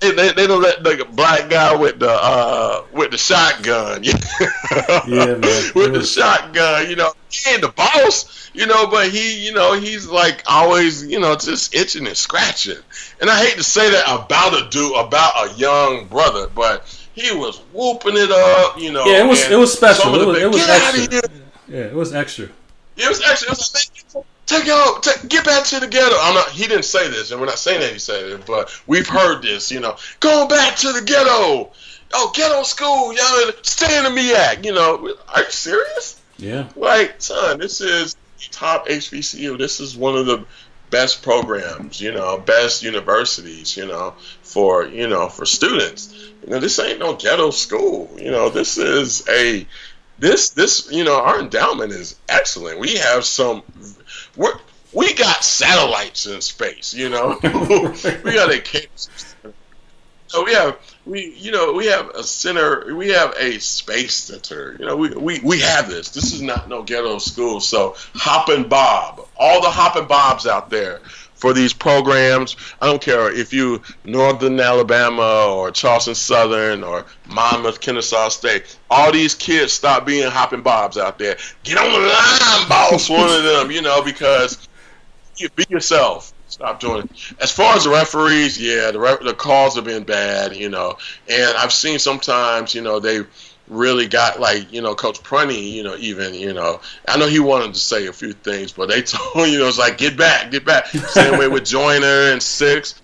they, 0.02 0.12
they, 0.12 0.32
they 0.34 0.48
don't 0.48 0.62
let 0.62 0.84
the 0.84 1.08
black 1.12 1.50
guy 1.50 1.76
with 1.76 2.00
the 2.00 2.12
uh, 2.12 2.86
with 2.92 3.12
the 3.12 3.18
shotgun. 3.18 4.04
yeah, 4.04 4.16
man. 5.08 5.72
with 5.76 5.94
the 5.94 6.04
shotgun, 6.04 6.90
you 6.90 6.96
know, 6.96 7.14
he 7.30 7.52
ain't 7.52 7.62
the 7.62 7.70
boss. 7.70 8.52
You 8.54 8.66
know, 8.66 8.88
but 8.88 9.10
he, 9.10 9.46
you 9.46 9.54
know, 9.54 9.80
he's 9.80 10.08
like 10.08 10.44
always, 10.48 11.06
you 11.06 11.20
know, 11.20 11.36
just 11.36 11.74
itching 11.76 12.08
and 12.08 12.18
scratching. 12.18 12.78
And 13.22 13.30
I 13.30 13.46
hate 13.46 13.56
to 13.58 13.64
say 13.64 13.92
that 13.92 14.06
about 14.08 14.54
a 14.54 14.70
dude, 14.70 14.96
about 14.96 15.50
a 15.50 15.54
young 15.56 16.08
brother, 16.08 16.48
but 16.54 16.84
he 17.20 17.36
was 17.36 17.58
whooping 17.74 18.16
it 18.16 18.32
up, 18.32 18.80
you 18.80 18.92
know. 18.92 19.06
Yeah, 19.06 19.26
it 19.26 19.28
was 19.28 19.50
it 19.50 19.58
was 19.58 19.74
special. 19.74 20.16
It 20.16 20.26
was, 20.26 20.38
it 20.38 20.48
was 20.48 20.70
extra. 20.70 21.30
Yeah, 21.68 21.80
it 21.82 21.94
was 21.94 22.14
extra. 22.14 22.50
It 22.98 23.08
was 23.08 23.22
extra. 23.22 23.52
It 23.52 23.58
was 23.58 23.74
like, 24.16 24.26
take 24.46 24.68
out, 24.68 25.04
take, 25.04 25.30
get 25.30 25.46
back 25.46 25.66
to 25.66 25.80
the 25.80 25.88
ghetto. 25.88 26.16
I'm 26.20 26.36
not. 26.36 26.50
He 26.50 26.68
didn't 26.68 26.86
say 26.86 27.10
this, 27.10 27.32
and 27.32 27.40
we're 27.40 27.48
not 27.48 27.60
saying 27.60 27.82
that 27.82 27.92
he 27.92 28.00
said 28.00 28.24
it, 28.26 28.46
but 28.46 28.72
we've 28.88 29.08
heard 29.08 29.42
this. 29.42 29.72
You 29.72 29.80
know, 29.80 29.98
going 30.20 30.48
back 30.48 30.78
to 30.78 30.92
the 30.94 31.02
ghetto. 31.02 31.72
Oh, 32.12 32.32
ghetto 32.34 32.64
school, 32.64 33.14
y'all 33.14 33.52
stay 33.62 33.96
in 33.96 34.04
the 34.04 34.10
MEAC. 34.10 34.66
You 34.66 34.74
know, 34.74 35.16
are 35.32 35.44
you 35.44 35.52
serious? 35.52 36.20
Yeah. 36.40 36.68
Like, 36.76 37.22
son, 37.22 37.60
this 37.60 37.82
is 37.82 38.16
top 38.50 38.88
HBCU. 38.88 39.60
This 39.60 39.80
is 39.80 39.96
one 39.96 40.16
of 40.16 40.26
the 40.26 40.44
best 40.90 41.22
programs, 41.22 42.02
you 42.02 42.12
know, 42.12 42.38
best 42.38 42.84
universities, 42.84 43.78
you 43.78 43.86
know, 43.86 44.16
for 44.42 44.86
you 44.86 45.08
know 45.08 45.30
for 45.30 45.46
students. 45.46 46.29
You 46.44 46.50
know, 46.52 46.60
this 46.60 46.80
ain't 46.80 47.00
no 47.00 47.16
ghetto 47.16 47.52
school. 47.52 48.10
You 48.18 48.32
know, 48.32 48.50
this 48.50 48.78
is 48.78 49.28
a 49.30 49.68
this 50.18 50.50
this 50.52 50.92
you 50.92 51.04
know 51.04 51.20
our 51.20 51.40
endowment 51.40 51.92
is 51.92 52.16
excellent. 52.28 52.80
We 52.80 52.96
have 52.96 53.26
some 53.26 53.64
we 54.36 54.50
we 54.94 55.14
got 55.14 55.44
satellites 55.44 56.26
in 56.26 56.42
space. 56.42 56.94
You 56.94 57.10
know, 57.10 57.38
we 57.44 58.34
got 58.34 58.54
a 58.54 58.60
campus. 58.60 59.36
so 60.28 60.44
we 60.44 60.54
have 60.54 60.78
we 61.06 61.34
you 61.36 61.52
know 61.52 61.74
we 61.74 61.88
have 61.88 62.10
a 62.10 62.24
center 62.24 62.94
we 62.96 63.10
have 63.10 63.34
a 63.38 63.60
space 63.60 64.14
center 64.14 64.76
you 64.80 64.86
know 64.86 64.96
we, 64.96 65.10
we 65.10 65.40
we 65.40 65.60
have 65.60 65.90
this 65.90 66.10
this 66.10 66.34
is 66.34 66.42
not 66.42 66.70
no 66.70 66.84
ghetto 66.84 67.18
school 67.18 67.60
so 67.60 67.96
hop 68.14 68.50
and 68.50 68.70
bob 68.70 69.26
all 69.38 69.62
the 69.62 69.70
hop 69.70 69.96
and 69.96 70.08
bobs 70.08 70.46
out 70.46 70.70
there 70.70 71.02
for 71.40 71.54
these 71.54 71.74
programs. 71.74 72.56
I 72.82 72.86
don't 72.86 73.02
care 73.02 73.34
if 73.34 73.54
you 73.54 73.82
northern 74.04 74.60
alabama 74.60 75.48
or 75.48 75.72
charleston 75.72 76.16
southern 76.16 76.84
or 76.84 77.06
monmouth 77.28 77.80
kennesaw 77.80 78.30
state. 78.30 78.78
All 78.90 79.12
these 79.12 79.36
kids 79.36 79.74
stop 79.74 80.06
being 80.06 80.30
hopping 80.30 80.62
bobs 80.62 80.98
out 80.98 81.18
there. 81.18 81.38
Get 81.64 81.78
on 81.78 81.92
the 81.92 82.00
line 82.00 82.70
boss 82.70 83.10
one 83.10 83.30
of 83.30 83.44
them 83.44 83.72
you 83.72 83.82
know 83.82 84.04
because 84.04 84.68
you 85.38 85.50
be 85.50 85.66
yourself. 85.70 86.34
Stop 86.48 86.80
doing 86.80 87.04
it. 87.04 87.34
As 87.40 87.52
far 87.52 87.76
as 87.76 87.84
the 87.84 87.92
referees, 87.92 88.60
yeah, 88.60 88.90
the 88.90 89.00
re- 89.00 89.18
the 89.24 89.36
calls 89.36 89.76
have 89.76 89.86
been 89.86 90.04
bad, 90.04 90.56
you 90.56 90.68
know, 90.68 90.98
and 91.30 91.56
I've 91.56 91.72
seen 91.72 92.00
sometimes, 92.00 92.74
you 92.74 92.82
know, 92.82 93.00
they 93.00 93.22
really 93.70 94.08
got 94.08 94.40
like, 94.40 94.74
you 94.74 94.82
know, 94.82 94.96
Coach 94.96 95.24
Prunty, 95.24 95.70
you 95.70 95.84
know, 95.84 95.96
even, 95.98 96.34
you 96.34 96.54
know, 96.54 96.82
I 97.08 97.18
know 97.18 97.28
he 97.28 97.40
wanted 97.40 97.74
to 97.74 97.80
say 97.80 98.08
a 98.08 98.14
few 98.14 98.34
things, 98.34 98.72
but 98.72 98.90
they 98.90 99.02
told, 99.04 99.48
you 99.48 99.60
know, 99.60 99.68
it's 99.68 99.78
like 99.78 99.98
get 99.98 100.18
back, 100.18 100.52
get 100.52 100.66
back. 100.66 100.88
Same 100.88 101.40
way 101.40 101.48
with 101.48 101.66
Joyner 101.66 102.32
and 102.32 102.42
Six. 102.42 103.02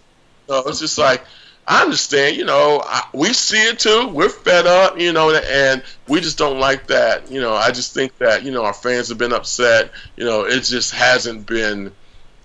So 0.47 0.68
it's 0.68 0.80
just 0.80 0.97
like 0.97 1.24
I 1.68 1.82
understand, 1.82 2.38
you 2.38 2.45
know, 2.45 2.82
I, 2.86 3.07
we 3.13 3.34
see 3.34 3.57
it 3.57 3.80
too. 3.80 4.07
We're 4.09 4.30
fed 4.30 4.68
up, 4.68 4.99
you 4.99 5.13
know, 5.13 5.34
and 5.34 5.84
we 6.07 6.22
just 6.22 6.38
don't 6.38 6.59
like 6.59 6.88
that. 6.88 7.32
You 7.32 7.41
know, 7.41 7.55
I 7.55 7.72
just 7.72 7.93
think 7.93 8.16
that, 8.20 8.43
you 8.43 8.51
know, 8.51 8.63
our 8.66 8.74
fans 8.74 9.09
have 9.09 9.18
been 9.18 9.34
upset. 9.34 9.91
You 10.16 10.26
know, 10.26 10.45
it 10.45 10.61
just 10.61 10.93
hasn't 10.93 11.47
been 11.47 11.91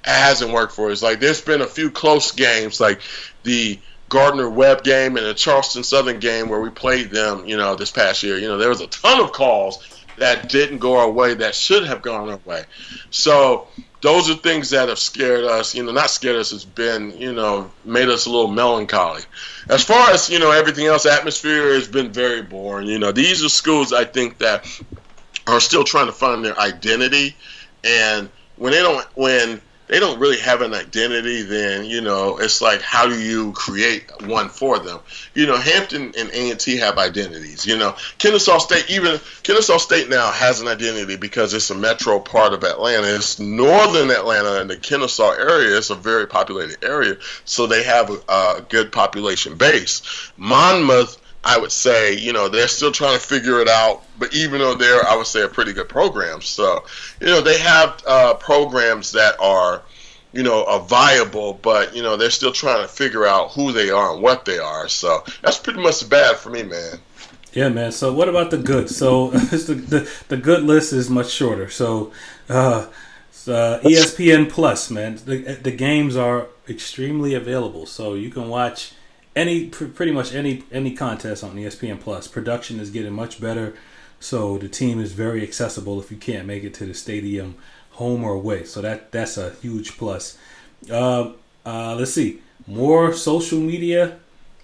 hasn't 0.02 0.52
worked 0.52 0.74
for 0.74 0.90
us. 0.90 1.02
Like 1.02 1.20
there's 1.20 1.42
been 1.42 1.60
a 1.60 1.66
few 1.66 1.90
close 1.90 2.32
games, 2.32 2.80
like 2.80 3.02
the 3.42 3.78
Gardner 4.10 4.50
Webb 4.50 4.82
game 4.82 5.16
and 5.16 5.24
the 5.24 5.34
Charleston 5.34 5.84
Southern 5.84 6.18
game 6.18 6.48
where 6.48 6.60
we 6.60 6.68
played 6.68 7.10
them, 7.10 7.46
you 7.46 7.56
know, 7.56 7.76
this 7.76 7.92
past 7.92 8.22
year. 8.22 8.36
You 8.36 8.48
know, 8.48 8.58
there 8.58 8.68
was 8.68 8.80
a 8.80 8.88
ton 8.88 9.20
of 9.20 9.32
calls 9.32 9.78
that 10.18 10.50
didn't 10.50 10.78
go 10.78 10.98
our 10.98 11.10
way 11.10 11.34
that 11.34 11.54
should 11.54 11.86
have 11.86 12.02
gone 12.02 12.28
our 12.28 12.40
way. 12.44 12.64
So 13.10 13.68
those 14.00 14.28
are 14.28 14.34
things 14.34 14.70
that 14.70 14.88
have 14.88 14.98
scared 14.98 15.44
us. 15.44 15.76
You 15.76 15.84
know, 15.84 15.92
not 15.92 16.10
scared 16.10 16.36
us. 16.36 16.52
It's 16.52 16.64
been, 16.64 17.16
you 17.18 17.32
know, 17.32 17.70
made 17.84 18.08
us 18.08 18.26
a 18.26 18.30
little 18.30 18.50
melancholy. 18.50 19.22
As 19.68 19.84
far 19.84 20.10
as 20.10 20.28
you 20.28 20.40
know, 20.40 20.50
everything 20.50 20.86
else, 20.86 21.06
atmosphere 21.06 21.74
has 21.74 21.86
been 21.86 22.10
very 22.10 22.42
boring. 22.42 22.88
You 22.88 22.98
know, 22.98 23.12
these 23.12 23.44
are 23.44 23.48
schools 23.48 23.92
I 23.92 24.04
think 24.04 24.38
that 24.38 24.66
are 25.46 25.60
still 25.60 25.84
trying 25.84 26.06
to 26.06 26.12
find 26.12 26.44
their 26.44 26.58
identity, 26.58 27.36
and 27.84 28.28
when 28.56 28.72
they 28.72 28.80
don't, 28.80 29.06
when 29.14 29.60
they 29.90 29.98
don't 29.98 30.20
really 30.20 30.38
have 30.38 30.60
an 30.60 30.72
identity, 30.72 31.42
then 31.42 31.84
you 31.84 32.00
know 32.00 32.38
it's 32.38 32.62
like 32.62 32.80
how 32.80 33.08
do 33.08 33.20
you 33.20 33.50
create 33.52 34.04
one 34.22 34.48
for 34.48 34.78
them? 34.78 35.00
You 35.34 35.46
know, 35.46 35.56
Hampton 35.56 36.12
and 36.16 36.30
A 36.30 36.50
and 36.50 36.60
T 36.60 36.76
have 36.76 36.96
identities. 36.96 37.66
You 37.66 37.76
know, 37.76 37.96
Kennesaw 38.18 38.58
State 38.58 38.88
even 38.88 39.18
Kennesaw 39.42 39.78
State 39.78 40.08
now 40.08 40.30
has 40.30 40.60
an 40.60 40.68
identity 40.68 41.16
because 41.16 41.52
it's 41.54 41.70
a 41.70 41.74
metro 41.74 42.20
part 42.20 42.54
of 42.54 42.62
Atlanta. 42.62 43.16
It's 43.16 43.40
northern 43.40 44.10
Atlanta 44.10 44.60
and 44.60 44.70
the 44.70 44.76
Kennesaw 44.76 45.32
area 45.32 45.76
is 45.76 45.90
a 45.90 45.96
very 45.96 46.26
populated 46.26 46.84
area, 46.84 47.16
so 47.44 47.66
they 47.66 47.82
have 47.82 48.10
a, 48.10 48.32
a 48.32 48.64
good 48.68 48.92
population 48.92 49.56
base. 49.56 50.02
Monmouth 50.36 51.19
I 51.42 51.58
would 51.58 51.72
say, 51.72 52.16
you 52.16 52.32
know, 52.32 52.48
they're 52.48 52.68
still 52.68 52.92
trying 52.92 53.18
to 53.18 53.24
figure 53.24 53.60
it 53.60 53.68
out. 53.68 54.02
But 54.18 54.34
even 54.34 54.60
though 54.60 54.74
they're, 54.74 55.06
I 55.06 55.16
would 55.16 55.26
say, 55.26 55.42
a 55.42 55.48
pretty 55.48 55.72
good 55.72 55.88
program. 55.88 56.42
So, 56.42 56.84
you 57.20 57.28
know, 57.28 57.40
they 57.40 57.58
have 57.58 58.02
uh, 58.06 58.34
programs 58.34 59.12
that 59.12 59.40
are, 59.40 59.82
you 60.32 60.42
know, 60.42 60.64
are 60.66 60.80
viable, 60.80 61.54
but 61.54 61.96
you 61.96 62.02
know, 62.02 62.16
they're 62.16 62.30
still 62.30 62.52
trying 62.52 62.82
to 62.82 62.88
figure 62.88 63.26
out 63.26 63.50
who 63.52 63.72
they 63.72 63.90
are 63.90 64.12
and 64.12 64.22
what 64.22 64.44
they 64.44 64.58
are. 64.58 64.88
So 64.88 65.24
that's 65.42 65.58
pretty 65.58 65.82
much 65.82 66.08
bad 66.08 66.36
for 66.36 66.50
me, 66.50 66.62
man. 66.62 66.98
Yeah, 67.52 67.68
man. 67.68 67.90
So 67.90 68.12
what 68.12 68.28
about 68.28 68.50
the 68.50 68.58
good? 68.58 68.90
So 68.90 69.30
the, 69.30 69.74
the, 69.74 70.12
the 70.28 70.36
good 70.36 70.62
list 70.62 70.92
is 70.92 71.10
much 71.10 71.30
shorter. 71.30 71.68
So, 71.68 72.12
uh, 72.48 72.86
uh, 73.48 73.80
ESPN 73.80 74.50
Plus, 74.50 74.90
man. 74.90 75.18
The 75.24 75.58
the 75.60 75.72
games 75.72 76.16
are 76.16 76.48
extremely 76.68 77.34
available, 77.34 77.86
so 77.86 78.14
you 78.14 78.30
can 78.30 78.48
watch 78.48 78.92
any 79.36 79.66
pretty 79.68 80.12
much 80.12 80.34
any 80.34 80.64
any 80.72 80.94
contest 80.94 81.44
on 81.44 81.54
ESPN 81.56 82.00
Plus. 82.00 82.26
Production 82.26 82.80
is 82.80 82.90
getting 82.90 83.12
much 83.12 83.40
better, 83.40 83.74
so 84.18 84.58
the 84.58 84.68
team 84.68 85.00
is 85.00 85.12
very 85.12 85.42
accessible 85.42 86.00
if 86.00 86.10
you 86.10 86.16
can't 86.16 86.46
make 86.46 86.64
it 86.64 86.74
to 86.74 86.86
the 86.86 86.94
stadium, 86.94 87.54
home 87.92 88.24
or 88.24 88.32
away. 88.32 88.64
So 88.64 88.80
that 88.80 89.12
that's 89.12 89.36
a 89.36 89.50
huge 89.62 89.96
plus. 89.96 90.36
Uh, 90.90 91.32
uh, 91.64 91.94
let's 91.94 92.12
see, 92.12 92.40
more 92.66 93.12
social 93.12 93.60
media 93.60 94.18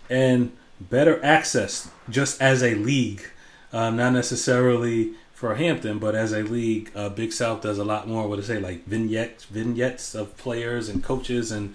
and 0.08 0.52
better 0.80 1.22
access 1.24 1.90
just 2.08 2.40
as 2.40 2.62
a 2.62 2.74
league, 2.74 3.22
uh, 3.72 3.90
not 3.90 4.12
necessarily 4.12 5.12
for 5.32 5.54
Hampton, 5.56 5.98
but 5.98 6.14
as 6.14 6.32
a 6.32 6.42
league, 6.42 6.90
uh, 6.94 7.10
Big 7.10 7.32
South 7.32 7.60
does 7.60 7.78
a 7.78 7.84
lot 7.84 8.08
more. 8.08 8.26
What 8.26 8.36
to 8.36 8.42
say, 8.42 8.58
like 8.58 8.86
vignettes, 8.86 9.44
vignettes 9.44 10.14
of 10.14 10.36
players 10.38 10.88
and 10.88 11.04
coaches 11.04 11.52
and 11.52 11.74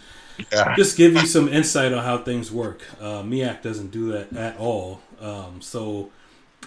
just 0.76 0.98
give 0.98 1.14
you 1.14 1.26
some 1.26 1.48
insight 1.48 1.94
on 1.94 2.04
how 2.04 2.18
things 2.20 2.52
work. 2.52 2.82
Uh, 3.00 3.22
MEAC 3.24 3.62
doesn't 3.62 3.92
do 3.92 4.12
that 4.12 4.34
at 4.36 4.58
all. 4.58 5.02
Um, 5.20 5.62
so 5.62 6.12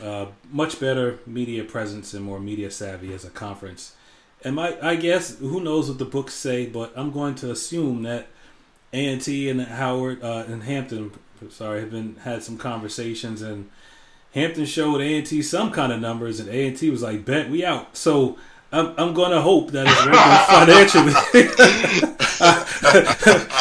uh, 0.03 0.27
much 0.51 0.81
better 0.81 1.19
media 1.27 1.65
presence 1.65 2.15
and 2.15 2.25
more 2.25 2.41
media 2.41 2.71
savvy 2.71 3.13
as 3.13 3.25
a 3.25 3.31
conference. 3.31 3.95
And 4.43 4.57
my, 4.57 4.77
I 4.83 4.97
guess 4.97 5.39
who 5.39 5.61
knows 5.61 5.89
what 5.89 5.99
the 5.99 6.05
books 6.05 6.35
say, 6.35 6.67
but 6.67 6.93
I'm 6.97 7.11
going 7.11 7.35
to 7.37 7.51
assume 7.51 8.03
that 8.03 8.27
A 8.93 9.07
and 9.07 9.21
T 9.21 9.49
and 9.49 9.61
Howard 9.63 10.23
uh, 10.23 10.45
and 10.47 10.63
Hampton, 10.63 11.13
sorry, 11.49 11.81
have 11.81 11.91
been 11.91 12.17
had 12.17 12.43
some 12.43 12.59
conversations, 12.59 13.41
and 13.41 13.71
Hampton 14.35 14.67
showed 14.67 15.01
A 15.01 15.17
and 15.17 15.27
T 15.27 15.41
some 15.41 15.71
kind 15.71 15.93
of 15.93 16.01
numbers, 16.01 16.41
and 16.41 16.51
A 16.51 16.67
and 16.69 16.77
T 16.77 16.91
was 16.91 17.03
like, 17.03 17.25
"Bet 17.25 17.49
we 17.49 17.65
out." 17.65 17.97
So 17.97 18.37
I'm, 18.75 18.93
I'm 18.99 19.15
going 19.15 19.31
to 19.31 19.41
hope 19.41 19.71
that 19.71 19.87
it's 19.87 20.05
working 20.05 20.19
financially. 20.51 21.13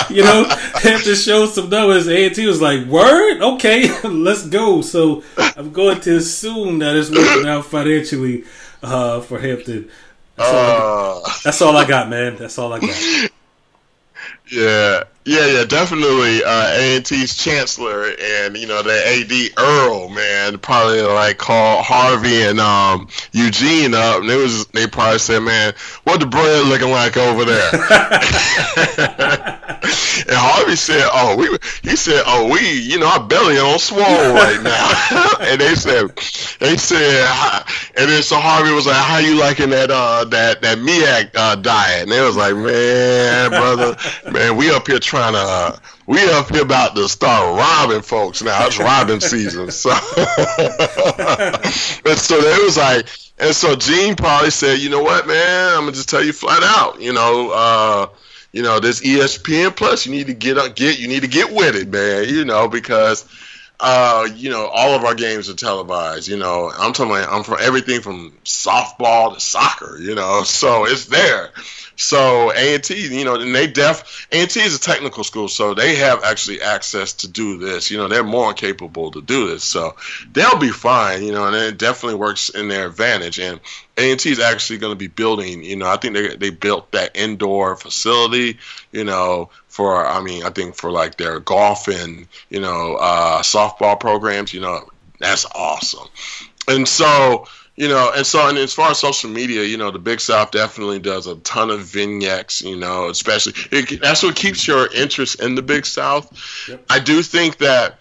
you 0.16 0.24
know, 0.24 0.46
after 0.50 1.16
show 1.16 1.46
some 1.46 1.70
numbers, 1.70 2.08
A&T 2.08 2.46
was 2.48 2.62
like, 2.62 2.88
word? 2.88 3.42
Okay, 3.42 3.96
let's 4.10 4.48
go. 4.48 4.82
So 4.82 5.24
I'm 5.38 5.72
going 5.72 6.02
to 6.02 6.18
assume 6.18 6.80
that 6.80 6.96
it's 6.96 7.12
working 7.12 7.48
out 7.48 7.66
financially 7.66 8.46
uh, 8.82 9.22
for 9.22 9.40
Hampton. 9.40 9.90
That's 10.36 10.50
all, 10.50 11.22
uh, 11.26 11.30
that's 11.44 11.62
all 11.62 11.78
I 11.78 11.88
got, 11.88 12.10
man. 12.10 12.36
That's 12.38 12.58
all 12.58 12.74
I 12.74 12.80
got. 12.80 13.30
Yeah, 14.52 15.04
yeah, 15.26 15.46
yeah, 15.48 15.64
definitely. 15.66 16.44
Uh, 16.44 16.68
A&T's 16.74 17.38
chancellor 17.38 18.14
and 18.20 18.58
you 18.58 18.68
know 18.68 18.82
the 18.84 18.92
AD 18.92 19.58
Earl, 19.58 20.10
man, 20.10 20.58
probably 20.60 21.02
like 21.02 21.38
call 21.38 21.82
Harvey 21.84 22.44
and 22.44 22.60
um, 22.60 23.08
Eugene 23.32 23.94
up, 23.94 24.22
and 24.22 24.30
they 24.30 24.38
was 24.38 24.66
they 24.68 24.88
probably 24.88 25.20
said, 25.20 25.40
man, 25.40 25.74
what 26.04 26.20
the 26.20 26.26
bread 26.26 26.68
looking 26.68 26.92
like 26.92 27.18
over 27.18 27.46
there? 27.46 27.70
and 29.84 30.38
Harvey 30.38 30.76
said, 30.76 31.08
oh, 31.12 31.36
we, 31.36 31.58
he 31.90 31.96
said, 31.96 32.24
oh, 32.26 32.50
we, 32.52 32.82
you 32.82 33.00
know, 33.00 33.08
our 33.08 33.24
belly 33.28 33.58
on 33.58 33.78
swole 33.80 34.00
right 34.02 34.62
now, 34.64 35.36
and 35.42 35.60
they 35.60 35.76
said, 35.76 36.10
they 36.60 36.78
said, 36.78 37.28
and 37.98 38.10
then 38.10 38.24
so 38.24 38.38
Harvey 38.40 38.72
was 38.72 38.86
like, 38.86 38.96
how 38.96 39.18
you 39.18 39.38
liking 39.38 39.70
that 39.72 39.92
uh 39.92 40.26
that 40.26 40.62
that 40.62 40.78
MEAC 40.78 41.32
uh, 41.36 41.56
diet? 41.56 42.04
And 42.04 42.12
they 42.12 42.22
was 42.22 42.38
like, 42.38 42.56
man, 42.56 43.50
brother, 43.50 43.98
man, 44.32 44.56
we 44.56 44.72
up 44.72 44.88
here 44.88 45.00
trying 45.14 45.34
to. 45.34 45.40
Uh, 45.40 45.78
we 46.08 46.20
up 46.32 46.50
here 46.50 46.64
about 46.64 46.96
to 46.96 47.08
start 47.08 47.56
robbing 47.58 48.02
folks 48.02 48.42
now. 48.42 48.66
It's 48.66 48.80
robbing 48.80 49.20
season. 49.22 49.70
So, 49.70 49.92
and 49.92 50.00
so 52.18 52.42
they 52.42 52.64
was 52.64 52.78
like, 52.78 53.08
and 53.38 53.56
so 53.56 53.76
Gene 53.76 54.16
probably 54.16 54.50
said, 54.50 54.80
you 54.80 54.90
know 54.90 55.04
what, 55.04 55.28
man, 55.28 55.74
I'm 55.74 55.82
gonna 55.82 55.92
just 55.92 56.10
tell 56.10 56.24
you 56.24 56.34
flat 56.34 56.64
out, 56.64 57.00
you 57.00 57.14
know, 57.14 57.52
uh, 57.52 58.08
you 58.54 58.64
know, 58.64 58.80
this 58.80 59.02
ESPN 59.02 59.76
Plus, 59.76 60.08
you 60.08 60.12
need 60.12 60.28
to 60.28 60.34
get 60.34 60.58
up, 60.58 60.76
get, 60.76 61.00
you 61.00 61.08
need 61.08 61.22
to 61.22 61.28
get 61.28 61.54
with 61.54 61.76
it, 61.76 61.90
man, 61.90 62.28
you 62.28 62.46
know, 62.46 62.68
because. 62.68 63.26
Uh, 63.86 64.30
you 64.36 64.50
know, 64.50 64.68
all 64.68 64.96
of 64.96 65.04
our 65.04 65.16
games 65.16 65.50
are 65.50 65.56
televised. 65.56 66.30
You 66.30 66.38
know, 66.38 66.72
I'm 66.74 66.94
talking. 66.94 67.16
I'm 67.16 67.44
from 67.44 67.58
everything 67.60 68.00
from 68.00 68.32
softball 68.46 69.34
to 69.34 69.42
soccer. 69.42 69.98
You 70.00 70.16
know, 70.16 70.44
so 70.46 70.86
it's 70.86 71.08
there. 71.08 71.52
So 71.96 72.52
A 72.52 72.76
and 72.76 72.84
T, 72.84 73.18
you 73.18 73.24
know, 73.24 73.36
and 73.36 73.54
they 73.54 73.68
def 73.68 74.28
A 74.32 74.42
and 74.42 74.50
T 74.50 74.60
is 74.62 74.76
a 74.76 74.80
technical 74.80 75.24
school, 75.24 75.48
so 75.48 75.74
they 75.74 75.96
have 75.96 76.24
actually 76.24 76.62
access 76.62 77.14
to 77.14 77.28
do 77.28 77.58
this. 77.58 77.92
You 77.92 77.98
know, 77.98 78.08
they're 78.08 78.24
more 78.24 78.54
capable 78.54 79.12
to 79.12 79.22
do 79.22 79.48
this, 79.48 79.64
so 79.64 79.96
they'll 80.32 80.58
be 80.58 80.70
fine. 80.70 81.24
You 81.24 81.32
know, 81.34 81.46
and 81.48 81.56
it 81.56 81.78
definitely 81.78 82.18
works 82.20 82.50
in 82.50 82.68
their 82.68 82.88
advantage. 82.88 83.40
And 83.40 83.60
A 83.98 84.12
and 84.12 84.20
T 84.20 84.32
is 84.32 84.40
actually 84.40 84.80
going 84.80 84.92
to 84.92 84.98
be 84.98 85.08
building. 85.08 85.64
You 85.64 85.76
know, 85.76 85.88
I 85.88 85.98
think 85.98 86.16
they 86.16 86.36
they 86.36 86.50
built 86.50 86.92
that 86.92 87.16
indoor 87.16 87.76
facility. 87.76 88.58
You 88.92 89.04
know, 89.04 89.50
for 89.68 90.06
I 90.06 90.22
mean, 90.22 90.44
I 90.44 90.50
think 90.50 90.76
for 90.76 90.92
like 90.92 91.18
their 91.18 91.40
golf 91.40 91.88
and 91.88 92.28
you 92.50 92.60
know 92.60 92.96
uh, 93.00 93.42
softball 93.44 94.00
programs. 94.00 94.54
You 94.54 94.62
know, 94.62 94.90
that's 95.20 95.46
awesome. 95.54 96.08
And 96.68 96.88
so 96.88 97.46
you 97.76 97.88
know, 97.88 98.12
and 98.16 98.26
so 98.26 98.48
and 98.48 98.58
as 98.58 98.74
far 98.74 98.92
as 98.92 99.00
social 99.00 99.30
media, 99.30 99.64
you 99.64 99.78
know, 99.78 99.90
the 99.90 100.00
Big 100.00 100.20
South 100.20 100.52
definitely 100.52 101.00
does 101.00 101.26
a 101.26 101.36
ton 101.38 101.72
of 101.72 101.82
vignettes. 101.82 102.62
You 102.62 102.78
know, 102.78 103.10
especially 103.10 103.54
it, 103.72 104.02
that's 104.02 104.22
what 104.22 104.36
keeps 104.36 104.68
your 104.68 104.94
interest 104.94 105.42
in 105.42 105.56
the 105.56 105.64
Big 105.64 105.86
South. 105.86 106.32
Yep. 106.70 106.86
I 106.90 107.00
do 107.00 107.24
think 107.24 107.58
that 107.58 108.00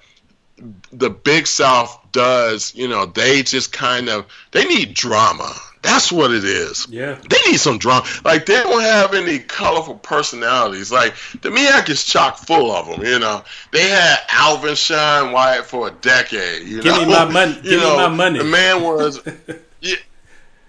the 0.93 1.11
Big 1.11 1.47
South 1.47 1.99
does. 2.13 2.75
You 2.75 2.89
know, 2.89 3.07
they 3.07 3.43
just 3.43 3.73
kind 3.73 4.09
of 4.09 4.27
they 4.51 4.65
need 4.65 4.95
drama. 4.95 5.55
That's 5.83 6.13
what 6.13 6.31
it 6.31 6.45
is. 6.45 6.87
Yeah. 6.89 7.19
They 7.29 7.51
need 7.51 7.59
some 7.59 7.79
drama. 7.79 8.07
Like 8.25 8.47
they 8.47 8.55
don't 8.55 8.83
have 8.83 9.15
any 9.15 9.41
colorful 9.41 9.97
personalities. 9.97 10.93
Like 10.93 11.15
the 11.41 11.51
MEAC 11.51 11.91
is 11.91 12.05
chock 12.05 12.39
full 12.39 12.71
of 12.71 12.87
them. 12.87 13.05
You 13.05 13.19
know, 13.19 13.43
they 13.73 13.89
had 13.89 14.19
Alvin 14.31 14.77
Shine 14.77 15.33
Wyatt 15.33 15.65
for 15.65 15.89
a 15.89 15.91
decade. 15.91 16.69
You 16.69 16.83
give 16.83 16.95
know? 16.95 17.01
me 17.05 17.07
my 17.07 17.25
money. 17.25 17.55
Give 17.55 17.65
you 17.65 17.81
know, 17.81 17.91
me 17.91 17.97
my 17.97 18.09
money. 18.09 18.39
The 18.39 18.45
man 18.45 18.83
was. 18.83 19.21
yeah, 19.81 19.97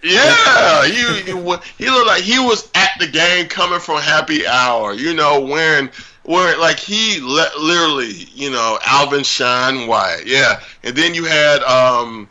yeah, 0.04 0.86
he, 0.86 0.94
he 0.94 1.32
he 1.32 1.90
looked 1.90 2.08
like 2.08 2.24
he 2.24 2.40
was 2.40 2.70
at 2.74 2.92
the 3.00 3.08
game 3.08 3.48
coming 3.48 3.80
from 3.80 4.02
happy 4.02 4.48
hour. 4.48 4.94
You 4.94 5.14
know, 5.14 5.42
wearing 5.42 5.90
wearing 6.26 6.60
like 6.60 6.80
he 6.80 7.20
le- 7.22 7.52
literally, 7.60 8.14
you 8.34 8.50
know, 8.50 8.80
Alvin 8.86 9.24
Shine 9.24 9.88
Wyatt. 9.88 10.26
Yeah, 10.26 10.60
and 10.84 10.96
then 10.96 11.14
you 11.14 11.26
had 11.26 11.62
um 11.64 12.28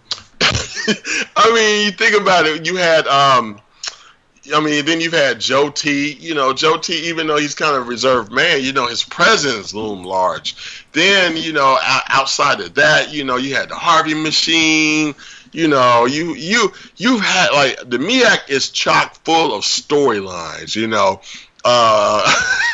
I 1.37 1.53
mean, 1.55 1.87
you 1.87 1.93
think 1.93 2.21
about 2.21 2.47
it. 2.47 2.67
You 2.67 2.77
had, 2.77 3.07
um, 3.07 3.61
I 4.55 4.61
mean, 4.61 4.85
then 4.85 5.01
you've 5.01 5.13
had 5.13 5.41
Joe 5.41 5.71
T. 5.71 6.13
You 6.13 6.35
know, 6.35 6.53
Joe 6.53 6.77
T. 6.77 7.09
Even 7.09 7.27
though 7.27 7.37
he's 7.37 7.55
kind 7.55 7.77
of 7.77 7.89
reserved 7.89 8.33
man, 8.33 8.63
you 8.63 8.73
know, 8.73 8.87
his 8.87 9.05
presence 9.05 9.73
loomed 9.73 10.05
large. 10.05 10.87
Then, 10.93 11.37
you 11.37 11.53
know, 11.53 11.79
outside 12.09 12.61
of 12.61 12.75
that, 12.75 13.13
you 13.13 13.25
know, 13.25 13.37
you 13.37 13.55
had 13.55 13.69
the 13.69 13.77
Harvey 13.77 14.15
machine. 14.15 15.15
You 15.53 15.69
know, 15.69 16.07
you 16.07 16.35
you 16.35 16.73
you've 16.97 17.21
had 17.21 17.51
like 17.53 17.77
the 17.89 17.99
MEAC 17.99 18.49
is 18.49 18.71
chock 18.71 19.15
full 19.25 19.55
of 19.55 19.63
storylines. 19.63 20.75
You 20.75 20.87
know, 20.89 21.21
uh, 21.65 22.35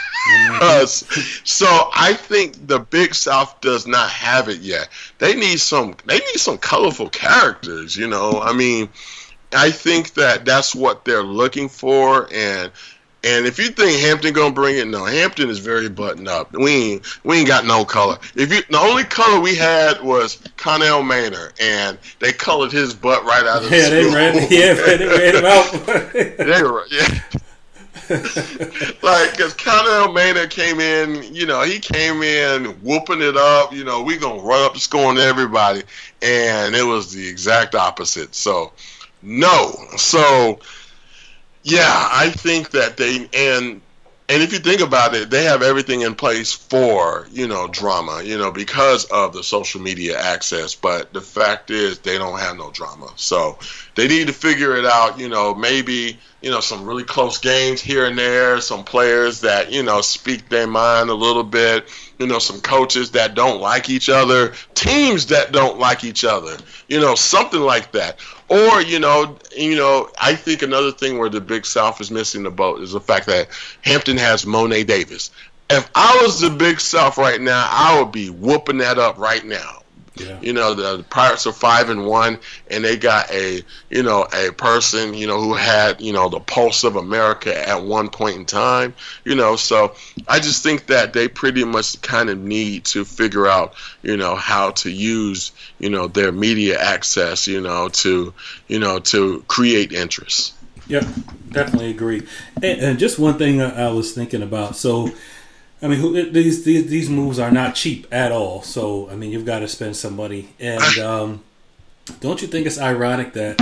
so 1.44 1.66
I 1.94 2.14
think 2.14 2.66
the 2.66 2.78
Big 2.78 3.14
South 3.14 3.60
does 3.60 3.86
not 3.86 4.10
have 4.10 4.48
it 4.48 4.60
yet. 4.60 4.88
They 5.18 5.34
need 5.34 5.60
some. 5.60 5.96
They 6.06 6.18
need 6.18 6.38
some 6.38 6.58
colorful 6.58 7.08
characters. 7.08 7.96
You 7.96 8.08
know, 8.08 8.40
I 8.40 8.52
mean, 8.52 8.88
I 9.52 9.70
think 9.70 10.14
that 10.14 10.44
that's 10.44 10.74
what 10.74 11.04
they're 11.04 11.22
looking 11.22 11.68
for, 11.68 12.28
and 12.32 12.70
and 13.24 13.46
if 13.46 13.58
you 13.58 13.68
think 13.68 14.00
Hampton 14.00 14.32
gonna 14.32 14.54
bring 14.54 14.76
it, 14.76 14.86
no, 14.86 15.04
Hampton 15.04 15.50
is 15.50 15.58
very 15.58 15.88
buttoned 15.88 16.28
up. 16.28 16.52
We 16.52 16.92
ain't 16.92 17.24
we 17.24 17.38
ain't 17.38 17.48
got 17.48 17.66
no 17.66 17.84
color. 17.84 18.18
If 18.36 18.52
you 18.52 18.62
the 18.70 18.78
only 18.78 19.04
color 19.04 19.40
we 19.40 19.56
had 19.56 20.02
was 20.02 20.40
Connell 20.56 21.02
Maynor, 21.02 21.52
and 21.60 21.98
they 22.20 22.32
colored 22.32 22.70
his 22.70 22.94
butt 22.94 23.24
right 23.24 23.44
out 23.44 23.64
of 23.64 23.70
yeah, 23.70 23.88
the 23.88 23.90
they 23.90 24.14
ran 24.14 24.34
yeah 24.50 24.74
they 24.74 25.06
ran 25.06 25.34
him 25.34 25.44
out. 25.44 26.12
they 26.12 26.62
were 26.62 26.86
yeah. 26.90 27.20
like, 29.02 29.32
because 29.32 29.54
Connell 29.54 30.14
Maynor 30.14 30.48
came 30.48 30.80
in, 30.80 31.34
you 31.34 31.46
know, 31.46 31.62
he 31.62 31.78
came 31.78 32.22
in 32.22 32.66
whooping 32.82 33.20
it 33.20 33.36
up. 33.36 33.72
You 33.72 33.84
know, 33.84 34.02
we 34.02 34.16
gonna 34.16 34.42
run 34.42 34.64
up 34.64 34.74
the 34.74 34.80
score 34.80 35.06
on 35.06 35.18
everybody, 35.18 35.82
and 36.22 36.74
it 36.74 36.84
was 36.84 37.12
the 37.12 37.26
exact 37.26 37.74
opposite. 37.74 38.34
So, 38.34 38.72
no. 39.22 39.72
So, 39.96 40.58
yeah, 41.62 42.08
I 42.12 42.30
think 42.30 42.70
that 42.70 42.96
they 42.96 43.28
and 43.34 43.80
and 44.30 44.42
if 44.42 44.52
you 44.52 44.58
think 44.58 44.82
about 44.82 45.14
it, 45.14 45.30
they 45.30 45.44
have 45.44 45.62
everything 45.62 46.02
in 46.02 46.14
place 46.14 46.52
for, 46.52 47.26
you 47.30 47.48
know, 47.48 47.66
drama, 47.66 48.22
you 48.22 48.36
know, 48.36 48.52
because 48.52 49.06
of 49.06 49.32
the 49.32 49.42
social 49.42 49.80
media 49.80 50.20
access. 50.20 50.74
But 50.74 51.14
the 51.14 51.22
fact 51.22 51.70
is, 51.70 52.00
they 52.00 52.18
don't 52.18 52.38
have 52.38 52.56
no 52.56 52.70
drama. 52.70 53.10
So 53.16 53.58
they 53.94 54.06
need 54.06 54.26
to 54.26 54.34
figure 54.34 54.76
it 54.76 54.84
out, 54.84 55.18
you 55.18 55.30
know, 55.30 55.54
maybe, 55.54 56.18
you 56.42 56.50
know, 56.50 56.60
some 56.60 56.84
really 56.84 57.04
close 57.04 57.38
games 57.38 57.80
here 57.80 58.04
and 58.04 58.18
there, 58.18 58.60
some 58.60 58.84
players 58.84 59.40
that, 59.40 59.72
you 59.72 59.82
know, 59.82 60.02
speak 60.02 60.50
their 60.50 60.66
mind 60.66 61.08
a 61.08 61.14
little 61.14 61.42
bit, 61.42 61.88
you 62.18 62.26
know, 62.26 62.38
some 62.38 62.60
coaches 62.60 63.12
that 63.12 63.34
don't 63.34 63.62
like 63.62 63.88
each 63.88 64.10
other, 64.10 64.52
teams 64.74 65.26
that 65.28 65.52
don't 65.52 65.78
like 65.78 66.04
each 66.04 66.24
other, 66.24 66.58
you 66.86 67.00
know, 67.00 67.14
something 67.14 67.60
like 67.60 67.92
that. 67.92 68.20
Or 68.48 68.80
you 68.80 68.98
know, 68.98 69.36
you 69.56 69.76
know, 69.76 70.10
I 70.20 70.34
think 70.34 70.62
another 70.62 70.92
thing 70.92 71.18
where 71.18 71.28
the 71.28 71.40
Big 71.40 71.66
South 71.66 72.00
is 72.00 72.10
missing 72.10 72.42
the 72.42 72.50
boat 72.50 72.80
is 72.80 72.92
the 72.92 73.00
fact 73.00 73.26
that 73.26 73.48
Hampton 73.82 74.16
has 74.16 74.46
Mo'ne 74.46 74.86
Davis. 74.86 75.30
If 75.70 75.90
I 75.94 76.20
was 76.22 76.40
the 76.40 76.48
Big 76.48 76.80
South 76.80 77.18
right 77.18 77.40
now, 77.40 77.68
I 77.70 78.00
would 78.00 78.10
be 78.10 78.30
whooping 78.30 78.78
that 78.78 78.98
up 78.98 79.18
right 79.18 79.44
now. 79.44 79.77
Yeah. 80.20 80.40
You 80.40 80.52
know, 80.52 80.74
the, 80.74 80.98
the, 80.98 81.02
Pirates 81.04 81.46
are 81.46 81.52
five 81.52 81.90
and 81.90 82.06
one, 82.06 82.38
and 82.70 82.84
they 82.84 82.96
got 82.96 83.30
a 83.30 83.62
you 83.90 84.02
know 84.02 84.26
a 84.32 84.52
person 84.52 85.14
you 85.14 85.26
know 85.26 85.40
who 85.40 85.54
had 85.54 86.00
you 86.00 86.12
know 86.12 86.28
the 86.28 86.40
pulse 86.40 86.84
of 86.84 86.96
America 86.96 87.56
at 87.68 87.82
one 87.82 88.08
point 88.08 88.36
in 88.36 88.44
time. 88.44 88.94
You 89.24 89.34
know, 89.34 89.56
so 89.56 89.94
I 90.26 90.40
just 90.40 90.62
think 90.62 90.86
that 90.86 91.12
they 91.12 91.28
pretty 91.28 91.64
much 91.64 92.00
kind 92.02 92.30
of 92.30 92.38
need 92.38 92.84
to 92.86 93.04
figure 93.04 93.46
out 93.46 93.74
you 94.02 94.16
know 94.16 94.36
how 94.36 94.70
to 94.72 94.90
use 94.90 95.52
you 95.78 95.90
know 95.90 96.08
their 96.08 96.32
media 96.32 96.80
access 96.80 97.46
you 97.46 97.60
know 97.60 97.88
to 97.88 98.32
you 98.68 98.78
know 98.78 98.98
to 99.00 99.44
create 99.48 99.92
interest. 99.92 100.54
Yeah, 100.88 101.06
definitely 101.50 101.90
agree. 101.90 102.26
And, 102.62 102.80
and 102.80 102.98
just 102.98 103.18
one 103.18 103.36
thing 103.36 103.60
I 103.60 103.90
was 103.90 104.12
thinking 104.12 104.42
about, 104.42 104.74
so 104.74 105.10
I 105.80 105.88
mean, 105.88 106.00
who, 106.00 106.30
these, 106.30 106.64
these 106.64 106.88
these 106.88 107.08
moves 107.08 107.38
are 107.38 107.52
not 107.52 107.74
cheap 107.74 108.06
at 108.10 108.32
all. 108.32 108.62
So 108.62 109.08
I 109.10 109.14
mean, 109.14 109.30
you've 109.30 109.46
got 109.46 109.60
to 109.60 109.68
spend 109.68 109.96
some 109.96 110.16
money. 110.16 110.48
And 110.58 110.98
um, 111.02 111.44
don't 112.20 112.42
you 112.42 112.48
think 112.48 112.66
it's 112.66 112.78
ironic 112.78 113.32
that 113.34 113.60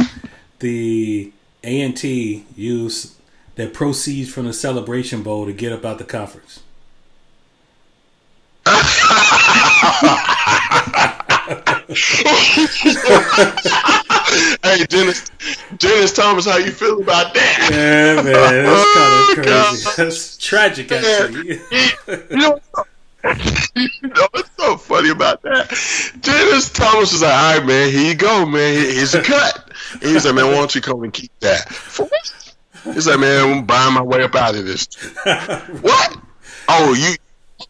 the 0.60 1.32
A 1.62 1.82
and 1.82 1.96
T 1.96 2.46
use 2.56 3.16
their 3.56 3.68
proceeds 3.68 4.32
from 4.32 4.46
the 4.46 4.52
Celebration 4.52 5.22
Bowl 5.22 5.46
to 5.46 5.52
get 5.52 5.72
up 5.72 5.84
out 5.84 5.98
the 5.98 6.04
conference? 6.04 6.62
hey, 14.62 14.84
Dennis, 14.86 15.28
Dennis 15.76 16.12
Thomas, 16.12 16.46
how 16.46 16.58
you 16.58 16.70
feel 16.70 17.00
about 17.00 17.34
that? 17.34 17.68
Yeah, 17.70 18.22
man, 18.22 18.24
that's 18.24 18.84
oh, 18.86 19.34
kind 19.34 19.46
of 19.46 19.70
crazy. 19.70 19.90
That's 19.96 20.36
tragic, 20.38 20.92
actually. 20.92 21.60
you 22.30 22.36
know, 22.36 22.60
you 23.74 23.88
know 24.08 24.28
what's 24.30 24.50
so 24.56 24.76
funny 24.76 25.10
about 25.10 25.42
that? 25.42 25.68
Dennis 26.20 26.70
Thomas 26.70 27.12
was 27.12 27.22
like, 27.22 27.32
"All 27.32 27.58
right, 27.58 27.66
man, 27.66 27.90
here 27.90 28.08
you 28.08 28.14
go, 28.14 28.46
man. 28.46 28.74
Here's 28.74 29.14
a 29.14 29.22
cut." 29.22 29.70
And 29.94 30.02
he's 30.02 30.24
like, 30.24 30.34
"Man, 30.34 30.46
why 30.46 30.54
don't 30.54 30.74
you 30.74 30.80
come 30.80 31.02
and 31.02 31.12
keep 31.12 31.32
that?" 31.40 31.68
For? 31.68 32.08
He's 32.84 33.08
like, 33.08 33.18
"Man, 33.18 33.58
I'm 33.58 33.64
buying 33.64 33.94
my 33.94 34.02
way 34.02 34.22
up 34.22 34.34
out 34.34 34.54
of 34.54 34.64
this." 34.64 34.86
what? 35.82 36.16
Oh, 36.68 36.94
you? 36.94 37.16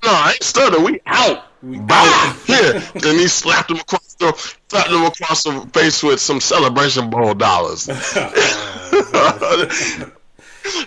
No, 0.05 0.11
I 0.11 0.33
ain't 0.33 0.43
stuttering. 0.43 0.85
We 0.85 1.01
out. 1.07 1.46
Bow 1.63 2.37
here, 2.47 2.83
and 2.95 3.19
he 3.19 3.29
slapped 3.29 3.71
him 3.71 3.79
across 3.79 4.15
the 4.15 4.33
slapped 4.69 4.91
him 4.91 5.05
across 5.05 5.45
the 5.45 5.61
face 5.73 6.03
with 6.03 6.21
some 6.21 6.41
celebration 6.41 7.09
bowl 7.11 7.35
dollars. 7.35 7.87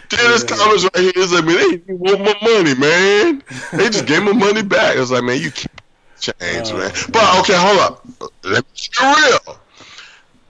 Dennis 0.10 0.44
yeah. 0.44 0.56
Thomas 0.56 0.84
right 0.84 0.98
here 0.98 1.14
is 1.16 1.32
like, 1.32 1.46
man, 1.46 1.82
they 1.88 1.94
want 1.94 2.20
my 2.20 2.36
money, 2.42 2.76
man. 2.76 3.42
They 3.72 3.90
just 3.90 4.06
gave 4.06 4.24
my 4.24 4.34
money 4.34 4.62
back. 4.62 4.98
I 4.98 5.00
was 5.00 5.12
like, 5.12 5.24
man, 5.24 5.40
you 5.40 5.52
can't 5.52 5.82
change, 6.20 6.72
uh, 6.72 6.78
man. 6.78 6.92
But 7.10 7.40
okay, 7.40 7.56
hold 7.56 7.80
up. 7.80 8.06
Let 8.44 8.66
me 8.66 8.90
be 9.00 9.06
real. 9.06 9.58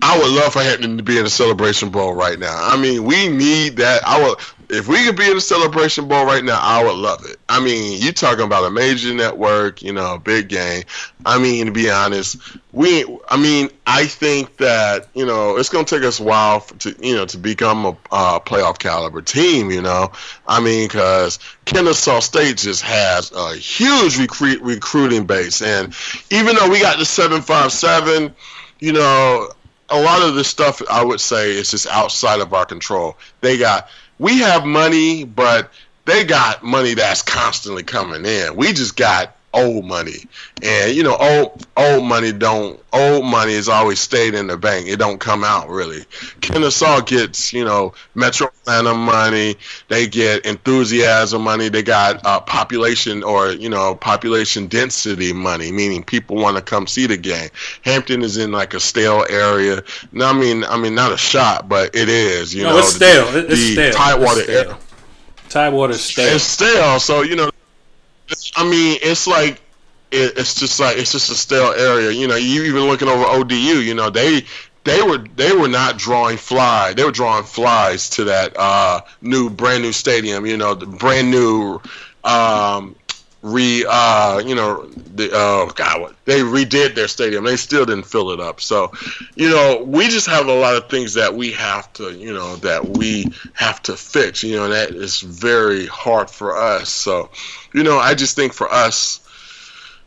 I 0.01 0.17
would 0.17 0.32
love 0.32 0.53
for 0.53 0.61
Hampton 0.61 0.97
to 0.97 1.03
be 1.03 1.17
in 1.17 1.26
the 1.26 1.30
Celebration 1.30 1.89
Bowl 1.89 2.13
right 2.13 2.39
now. 2.39 2.55
I 2.55 2.78
mean, 2.78 3.03
we 3.03 3.28
need 3.28 3.76
that. 3.78 4.01
I 4.05 4.24
would, 4.24 4.38
if 4.70 4.88
we 4.88 5.03
could 5.03 5.17
be 5.17 5.28
in 5.28 5.36
the 5.36 5.41
Celebration 5.41 6.07
Bowl 6.07 6.26
right 6.26 6.43
now, 6.43 6.59
I 6.61 6.84
would 6.84 6.95
love 6.95 7.26
it. 7.26 7.38
I 7.49 7.59
mean, 7.59 7.99
you 7.99 8.11
talking 8.11 8.45
about 8.45 8.65
a 8.65 8.70
major 8.70 9.13
network, 9.13 9.82
you 9.82 9.93
know, 9.93 10.13
a 10.13 10.20
big 10.20 10.47
game. 10.47 10.84
I 11.26 11.39
mean, 11.39 11.65
to 11.65 11.72
be 11.72 11.89
honest, 11.89 12.38
we. 12.72 13.03
I 13.28 13.38
mean, 13.38 13.70
I 13.88 14.05
think 14.05 14.57
that 14.57 15.07
you 15.15 15.26
know 15.26 15.57
it's 15.57 15.70
going 15.70 15.86
to 15.86 15.95
take 15.95 16.05
us 16.05 16.20
a 16.20 16.24
while 16.24 16.61
to 16.61 16.95
you 17.01 17.15
know 17.15 17.26
to 17.26 17.38
become 17.38 17.86
a 17.86 17.97
uh, 18.11 18.39
playoff 18.39 18.78
caliber 18.78 19.22
team. 19.22 19.72
You 19.72 19.82
know, 19.82 20.11
I 20.47 20.61
mean, 20.61 20.88
because 20.88 21.39
Kennesaw 21.65 22.20
State 22.20 22.57
just 22.57 22.84
has 22.84 23.32
a 23.32 23.55
huge 23.55 24.20
recruit 24.20 24.61
recruiting 24.61 25.26
base, 25.26 25.63
and 25.63 25.93
even 26.30 26.55
though 26.55 26.70
we 26.70 26.80
got 26.80 26.99
the 26.99 27.05
seven 27.05 27.41
five 27.41 27.72
seven, 27.72 28.36
you 28.80 28.93
know 28.93 29.49
a 29.89 29.99
lot 29.99 30.22
of 30.22 30.36
this 30.36 30.47
stuff 30.47 30.82
I 30.89 31.03
would 31.03 31.20
say 31.20 31.51
is 31.51 31.72
just 31.72 31.88
outside 31.88 32.41
of 32.41 32.53
our 32.53 32.65
control. 32.65 33.17
They 33.41 33.57
got 33.57 33.89
we 34.20 34.39
have 34.39 34.65
money, 34.65 35.24
but 35.24 35.72
they 36.05 36.26
got 36.26 36.63
money 36.63 36.93
that's 36.93 37.22
constantly 37.22 37.84
coming 37.84 38.26
in. 38.26 38.55
We 38.55 38.74
just 38.74 38.95
got 38.95 39.36
old 39.54 39.86
money, 39.86 40.26
and 40.62 40.93
you 40.93 41.04
know, 41.04 41.16
old 41.16 41.66
old 41.78 42.04
money 42.04 42.32
don't 42.32 42.80
old 42.91 43.26
money 43.26 43.54
has 43.54 43.70
always 43.70 44.00
stayed 44.00 44.34
in 44.34 44.47
the 44.47 44.58
bank. 44.58 44.88
It 44.88 44.97
don't 44.97 45.20
come 45.20 45.43
out 45.43 45.70
really. 45.70 46.06
Kennesaw 46.41 47.02
gets 47.02 47.54
you 47.54 47.64
know 47.66 47.93
Metro 48.16 48.47
Atlanta 48.47 48.93
money. 48.93 49.56
They 49.88 50.08
get 50.08 50.45
enthusiasm 50.45 51.43
money. 51.43 51.70
They 51.70 51.84
got 51.84 52.26
uh, 52.26 52.39
population 52.41 53.24
or 53.24 53.52
you 53.52 53.70
know 53.70 53.95
population 53.95 54.68
density 54.68 55.34
money, 55.34 55.72
meaning 55.72 56.04
people 56.04 56.38
want 56.38 56.58
to 56.58 56.64
come 56.64 56.88
see 56.88 57.08
the 57.08 57.18
game. 57.18 57.50
Hampton 57.84 58.22
is 58.22 58.38
in 58.38 58.52
like 58.52 58.74
a 58.74 58.80
stale 58.80 59.26
area. 59.30 59.84
No, 60.12 60.28
I 60.28 60.34
mean 60.34 60.64
I 60.64 60.78
mean 60.78 60.95
not 60.95 61.12
a 61.12 61.18
shot, 61.18 61.70
but 61.70 61.95
it 61.95 62.10
is. 62.10 62.54
You 62.54 62.64
no, 62.64 62.72
know, 62.72 62.80
it's 62.80 62.95
stale. 62.95 63.32
The, 63.32 63.52
it's 63.52 63.74
stale. 63.74 63.93
Tidewater 63.93 64.41
it's 64.41 64.50
stale. 64.50 64.80
Tidewater 65.50 65.93
stale. 65.93 66.36
It's 66.36 66.43
stale. 66.43 67.00
So 67.00 67.22
you 67.22 67.36
know 67.36 67.50
I 68.55 68.69
mean, 68.69 68.97
it's 69.01 69.27
like 69.27 69.61
it, 70.11 70.34
it's 70.38 70.55
just 70.55 70.80
like 70.80 70.97
it's 70.97 71.11
just 71.11 71.30
a 71.30 71.36
stale 71.36 71.73
area. 71.73 72.11
You 72.11 72.27
know, 72.27 72.36
you 72.36 72.63
even 72.63 72.84
looking 72.84 73.07
over 73.07 73.23
ODU. 73.25 73.55
You 73.55 73.93
know, 73.93 74.09
they 74.09 74.43
they 74.84 75.01
were 75.01 75.17
they 75.36 75.53
were 75.55 75.67
not 75.67 75.97
drawing 75.97 76.38
fly. 76.38 76.93
They 76.93 77.03
were 77.03 77.11
drawing 77.11 77.43
flies 77.43 78.09
to 78.11 78.25
that 78.25 78.55
uh, 78.57 79.01
new 79.21 79.49
brand 79.49 79.84
new 79.84 79.91
stadium. 79.91 80.45
You 80.45 80.57
know, 80.57 80.73
the 80.75 80.86
brand 80.86 81.32
new 81.32 81.80
um, 82.23 82.95
re 83.41 83.85
uh 83.87 84.39
you 84.45 84.53
know 84.53 84.85
the 85.15 85.29
oh 85.33 85.71
god 85.75 86.13
they 86.25 86.41
redid 86.41 86.93
their 86.93 87.07
stadium. 87.07 87.43
They 87.43 87.55
still 87.55 87.85
didn't 87.85 88.05
fill 88.05 88.31
it 88.31 88.39
up. 88.39 88.61
So 88.61 88.91
you 89.35 89.49
know 89.49 89.83
we 89.85 90.07
just 90.07 90.27
have 90.27 90.47
a 90.47 90.53
lot 90.53 90.75
of 90.75 90.89
things 90.89 91.13
that 91.15 91.33
we 91.33 91.51
have 91.53 91.91
to 91.93 92.11
you 92.11 92.33
know 92.33 92.57
that 92.57 92.97
we 92.97 93.31
have 93.53 93.81
to 93.83 93.95
fix. 93.95 94.43
You 94.43 94.57
know 94.57 94.69
that 94.69 94.91
is 94.91 95.21
very 95.21 95.87
hard 95.87 96.29
for 96.29 96.57
us. 96.57 96.89
So 96.89 97.29
you 97.73 97.83
know 97.83 97.97
i 97.97 98.13
just 98.13 98.35
think 98.35 98.53
for 98.53 98.71
us 98.71 99.21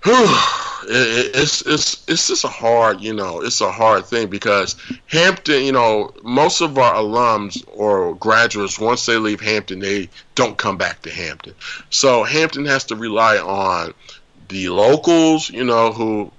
it's 0.05 1.63
it's 1.63 2.05
it's 2.09 2.29
just 2.29 2.45
a 2.45 2.49
hard 2.49 3.01
you 3.01 3.15
know 3.15 3.41
it's 3.41 3.61
a 3.61 3.71
hard 3.71 4.05
thing 4.05 4.29
because 4.29 4.77
Hampton 5.07 5.63
you 5.63 5.73
know 5.73 6.13
most 6.23 6.61
of 6.61 6.77
our 6.77 6.95
alums 6.95 7.63
or 7.69 8.15
graduates 8.17 8.79
once 8.79 9.07
they 9.07 9.17
leave 9.17 9.41
Hampton 9.41 9.79
they 9.79 10.09
don't 10.35 10.59
come 10.59 10.77
back 10.77 11.03
to 11.03 11.11
Hampton. 11.11 11.55
So 11.91 12.25
Hampton 12.25 12.65
has 12.67 12.85
to 12.85 12.97
rely 12.97 13.39
on 13.39 13.95
the 14.49 14.69
locals 14.71 15.51
you 15.51 15.65
know 15.65 15.93
who 15.93 16.33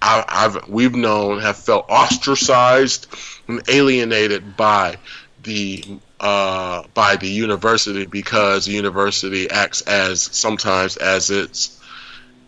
I, 0.00 0.24
I've 0.26 0.68
we've 0.68 0.94
known 0.94 1.40
have 1.40 1.56
felt 1.56 1.86
ostracized 1.88 3.06
and 3.48 3.62
alienated 3.68 4.56
by 4.56 4.96
the 5.42 5.84
uh, 6.18 6.84
by 6.94 7.16
the 7.16 7.28
university 7.28 8.06
because 8.06 8.66
the 8.66 8.72
university 8.72 9.50
acts 9.50 9.82
as 9.82 10.22
sometimes 10.22 10.96
as 10.96 11.30
it's 11.30 11.79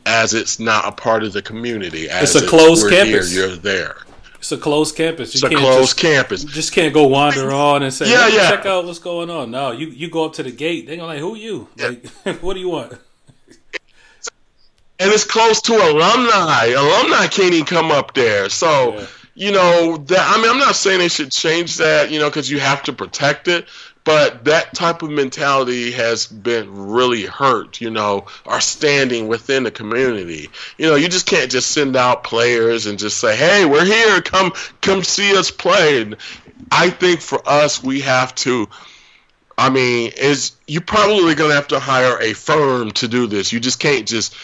as 0.06 0.34
it's 0.34 0.58
not 0.58 0.86
a 0.86 0.92
part 0.92 1.22
of 1.22 1.32
the 1.32 1.42
community. 1.42 2.08
As 2.08 2.34
it's 2.34 2.44
a 2.44 2.48
closed 2.48 2.88
campus. 2.88 3.32
Here, 3.32 3.46
you're 3.46 3.56
there. 3.56 3.96
It's 4.36 4.50
a 4.50 4.58
closed 4.58 4.96
campus. 4.96 5.34
You 5.34 5.46
it's 5.46 5.54
a 5.54 5.56
closed 5.56 5.80
just, 5.80 5.98
campus. 5.98 6.42
You 6.42 6.50
just 6.50 6.72
can't 6.72 6.92
go 6.92 7.06
wander 7.06 7.52
on 7.52 7.84
and 7.84 7.94
say, 7.94 8.10
yeah, 8.10 8.26
yeah. 8.26 8.50
check 8.50 8.66
out 8.66 8.84
what's 8.84 8.98
going 8.98 9.30
on. 9.30 9.52
No, 9.52 9.70
you 9.70 9.86
you 9.86 10.10
go 10.10 10.24
up 10.24 10.32
to 10.34 10.42
the 10.42 10.50
gate. 10.50 10.86
They're 10.86 10.96
going 10.96 11.08
to 11.08 11.14
like, 11.14 11.20
who 11.20 11.34
are 11.34 11.38
you? 11.38 11.68
Yeah. 11.76 11.88
Like, 12.24 12.38
what 12.42 12.54
do 12.54 12.60
you 12.60 12.68
want? 12.68 12.92
And 14.98 15.10
it's 15.10 15.24
close 15.24 15.62
to 15.62 15.74
alumni. 15.74 16.66
Alumni 16.66 17.26
can't 17.28 17.54
even 17.54 17.66
come 17.66 17.90
up 17.90 18.14
there. 18.14 18.48
So. 18.48 18.94
Yeah 18.94 19.06
you 19.34 19.50
know 19.50 19.96
that 19.96 20.20
I 20.20 20.40
mean 20.40 20.50
I'm 20.50 20.58
not 20.58 20.76
saying 20.76 20.98
they 20.98 21.08
should 21.08 21.32
change 21.32 21.78
that, 21.78 22.10
you 22.10 22.18
know, 22.18 22.28
because 22.28 22.50
you 22.50 22.60
have 22.60 22.82
to 22.84 22.92
protect 22.92 23.48
it, 23.48 23.66
but 24.04 24.44
that 24.46 24.74
type 24.74 25.02
of 25.02 25.10
mentality 25.10 25.92
has 25.92 26.26
been 26.26 26.88
really 26.90 27.24
hurt, 27.24 27.80
you 27.80 27.90
know, 27.90 28.26
our 28.46 28.60
standing 28.60 29.28
within 29.28 29.62
the 29.62 29.70
community. 29.70 30.50
You 30.76 30.86
know, 30.86 30.96
you 30.96 31.08
just 31.08 31.26
can't 31.26 31.50
just 31.50 31.70
send 31.70 31.94
out 31.94 32.24
players 32.24 32.86
and 32.86 32.98
just 32.98 33.18
say, 33.18 33.36
"Hey, 33.36 33.64
we're 33.64 33.84
here, 33.84 34.20
come 34.20 34.52
come 34.80 35.04
see 35.04 35.36
us 35.36 35.50
play." 35.50 36.02
And 36.02 36.16
I 36.70 36.90
think 36.90 37.20
for 37.20 37.40
us, 37.48 37.82
we 37.82 38.00
have 38.00 38.34
to. 38.36 38.68
I 39.56 39.70
mean, 39.70 40.12
is 40.16 40.52
you're 40.66 40.80
probably 40.80 41.34
going 41.34 41.50
to 41.50 41.54
have 41.54 41.68
to 41.68 41.78
hire 41.78 42.18
a 42.20 42.32
firm 42.32 42.90
to 42.92 43.06
do 43.06 43.26
this. 43.26 43.52
You 43.52 43.60
just 43.60 43.78
can't 43.78 44.08
just 44.08 44.34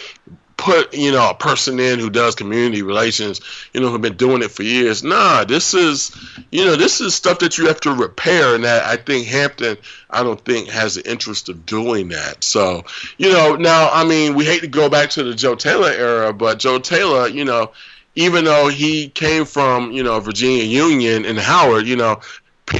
put 0.59 0.93
you 0.93 1.11
know 1.13 1.29
a 1.29 1.33
person 1.33 1.79
in 1.79 1.99
who 1.99 2.09
does 2.09 2.35
community 2.35 2.81
relations 2.81 3.39
you 3.73 3.79
know 3.79 3.89
who've 3.89 4.01
been 4.01 4.17
doing 4.17 4.41
it 4.41 4.51
for 4.51 4.63
years. 4.63 5.03
Nah 5.03 5.45
this 5.45 5.73
is 5.73 6.11
you 6.51 6.65
know 6.65 6.75
this 6.75 6.99
is 6.99 7.15
stuff 7.15 7.39
that 7.39 7.57
you 7.57 7.67
have 7.67 7.79
to 7.81 7.93
repair 7.93 8.55
and 8.55 8.65
that 8.65 8.83
i 8.83 8.97
think 8.97 9.25
hampton 9.25 9.77
i 10.09 10.21
don't 10.21 10.43
think 10.43 10.67
has 10.67 10.95
the 10.95 11.09
interest 11.09 11.47
of 11.47 11.65
doing 11.65 12.09
that. 12.09 12.43
So 12.43 12.83
you 13.17 13.31
know 13.31 13.55
now 13.55 13.89
i 13.89 14.05
mean 14.05 14.35
we 14.35 14.43
hate 14.43 14.61
to 14.61 14.67
go 14.67 14.89
back 14.89 15.11
to 15.11 15.23
the 15.23 15.33
joe 15.33 15.55
taylor 15.55 15.91
era 15.91 16.33
but 16.33 16.59
joe 16.59 16.77
taylor 16.77 17.27
you 17.27 17.45
know 17.45 17.71
even 18.15 18.43
though 18.43 18.67
he 18.67 19.07
came 19.07 19.45
from 19.45 19.93
you 19.93 20.03
know 20.03 20.19
virginia 20.19 20.63
union 20.63 21.23
and 21.23 21.39
howard 21.39 21.87
you 21.87 21.95
know 21.95 22.19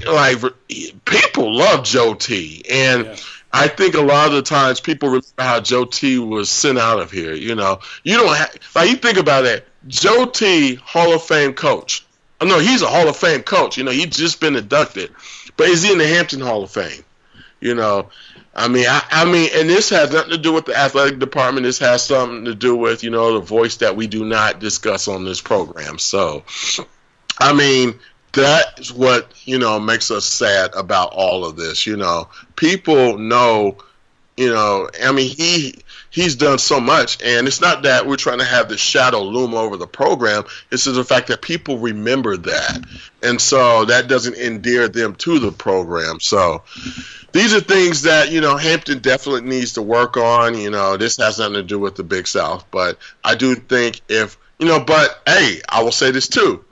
like 0.06 0.38
people 1.06 1.56
love 1.56 1.86
joe 1.86 2.14
t. 2.14 2.62
And 2.70 3.06
yeah 3.06 3.16
I 3.52 3.68
think 3.68 3.96
a 3.96 4.02
lot 4.02 4.28
of 4.28 4.34
the 4.34 4.42
times 4.42 4.80
people 4.80 5.10
remember 5.10 5.28
how 5.40 5.60
Joe 5.60 5.86
T 5.86 6.20
was 6.20 6.50
sent 6.50 6.78
out 6.78 7.00
of 7.00 7.12
here. 7.12 7.34
You 7.34 7.56
know, 7.56 7.80
you 8.04 8.18
don't 8.18 8.36
have, 8.36 8.56
like 8.76 8.90
you 8.90 8.96
think 8.96 9.18
about 9.18 9.46
it. 9.46 9.68
Joe 9.88 10.26
T, 10.26 10.76
Hall 10.76 11.14
of 11.14 11.24
Fame 11.24 11.54
coach. 11.54 12.06
Oh, 12.42 12.46
no, 12.46 12.60
he's 12.60 12.82
a 12.82 12.88
Hall 12.88 13.08
of 13.08 13.18
Fame 13.18 13.42
coach. 13.42 13.78
You 13.78 13.84
know, 13.84 13.92
he's 13.92 14.16
just 14.16 14.40
been 14.40 14.56
inducted, 14.56 15.12
but 15.58 15.68
is 15.68 15.84
he 15.84 15.92
in 15.92 15.98
the 15.98 16.08
Hampton 16.08 16.40
Hall 16.40 16.64
of 16.64 16.72
Fame? 16.72 17.04
You 17.60 17.76
know, 17.76 18.10
I 18.56 18.68
mean, 18.68 18.86
I, 18.88 19.04
I 19.12 19.26
mean, 19.26 19.50
and 19.54 19.70
this 19.70 19.90
has 19.90 20.12
nothing 20.12 20.32
to 20.32 20.38
do 20.38 20.54
with 20.54 20.66
the 20.66 20.78
athletic 20.78 21.20
department. 21.20 21.66
This 21.66 21.80
has 21.80 22.04
something 22.04 22.46
to 22.46 22.56
do 22.56 22.76
with 22.76 23.04
you 23.04 23.10
know 23.10 23.34
the 23.34 23.46
voice 23.46 23.78
that 23.78 23.96
we 23.96 24.08
do 24.08 24.26
not 24.26 24.60
discuss 24.60 25.08
on 25.08 25.26
this 25.26 25.42
program. 25.42 25.98
So, 25.98 26.44
I 27.40 27.54
mean, 27.54 28.00
that's 28.34 28.92
what 28.92 29.32
you 29.46 29.60
know 29.60 29.80
makes 29.80 30.12
us 30.12 30.26
sad 30.26 30.74
about 30.76 31.14
all 31.14 31.46
of 31.46 31.56
this. 31.56 31.86
You 31.86 31.98
know, 31.98 32.30
people 32.56 33.18
know, 33.18 33.78
you 34.38 34.50
know, 34.50 34.90
I 35.04 35.12
mean, 35.12 35.36
he 35.36 35.76
he's 36.10 36.36
done 36.36 36.60
so 36.60 36.80
much, 36.80 37.22
and 37.24 37.48
it's 37.48 37.62
not 37.62 37.84
that 37.84 38.08
we're 38.08 38.18
trying 38.18 38.40
to 38.40 38.46
have 38.46 38.70
the 38.70 38.78
shadow 38.78 39.24
loom 39.24 39.54
over 39.54 39.78
the 39.78 39.88
program. 39.88 40.44
It's 40.72 40.84
just 40.84 40.96
the 40.96 41.04
fact 41.04 41.28
that 41.28 41.42
people 41.42 41.80
remember 41.80 42.38
that, 42.38 42.86
and 43.24 43.42
so 43.42 43.86
that 43.86 44.08
doesn't 44.08 44.38
endear 44.38 44.88
them 44.88 45.16
to 45.16 45.40
the 45.40 45.52
program. 45.52 46.20
So. 46.20 46.64
These 47.32 47.54
are 47.54 47.60
things 47.60 48.02
that 48.02 48.32
you 48.32 48.42
know 48.42 48.58
Hampton 48.58 49.04
definitely 49.04 49.48
needs 49.48 49.74
to 49.74 49.84
work 49.84 50.18
on. 50.18 50.58
You 50.58 50.72
know, 50.72 50.98
this 50.98 51.18
has 51.18 51.38
nothing 51.38 51.54
to 51.54 51.62
do 51.62 51.78
with 51.78 51.96
the 51.96 52.04
Big 52.04 52.26
South, 52.26 52.66
but 52.72 52.98
I 53.24 53.36
do 53.36 53.54
think 53.54 54.02
if 54.10 54.36
you 54.58 54.66
know, 54.66 54.80
but 54.80 55.22
hey, 55.28 55.62
I 55.70 55.84
will 55.84 55.92
say 55.92 56.10
this 56.10 56.28
too 56.28 56.66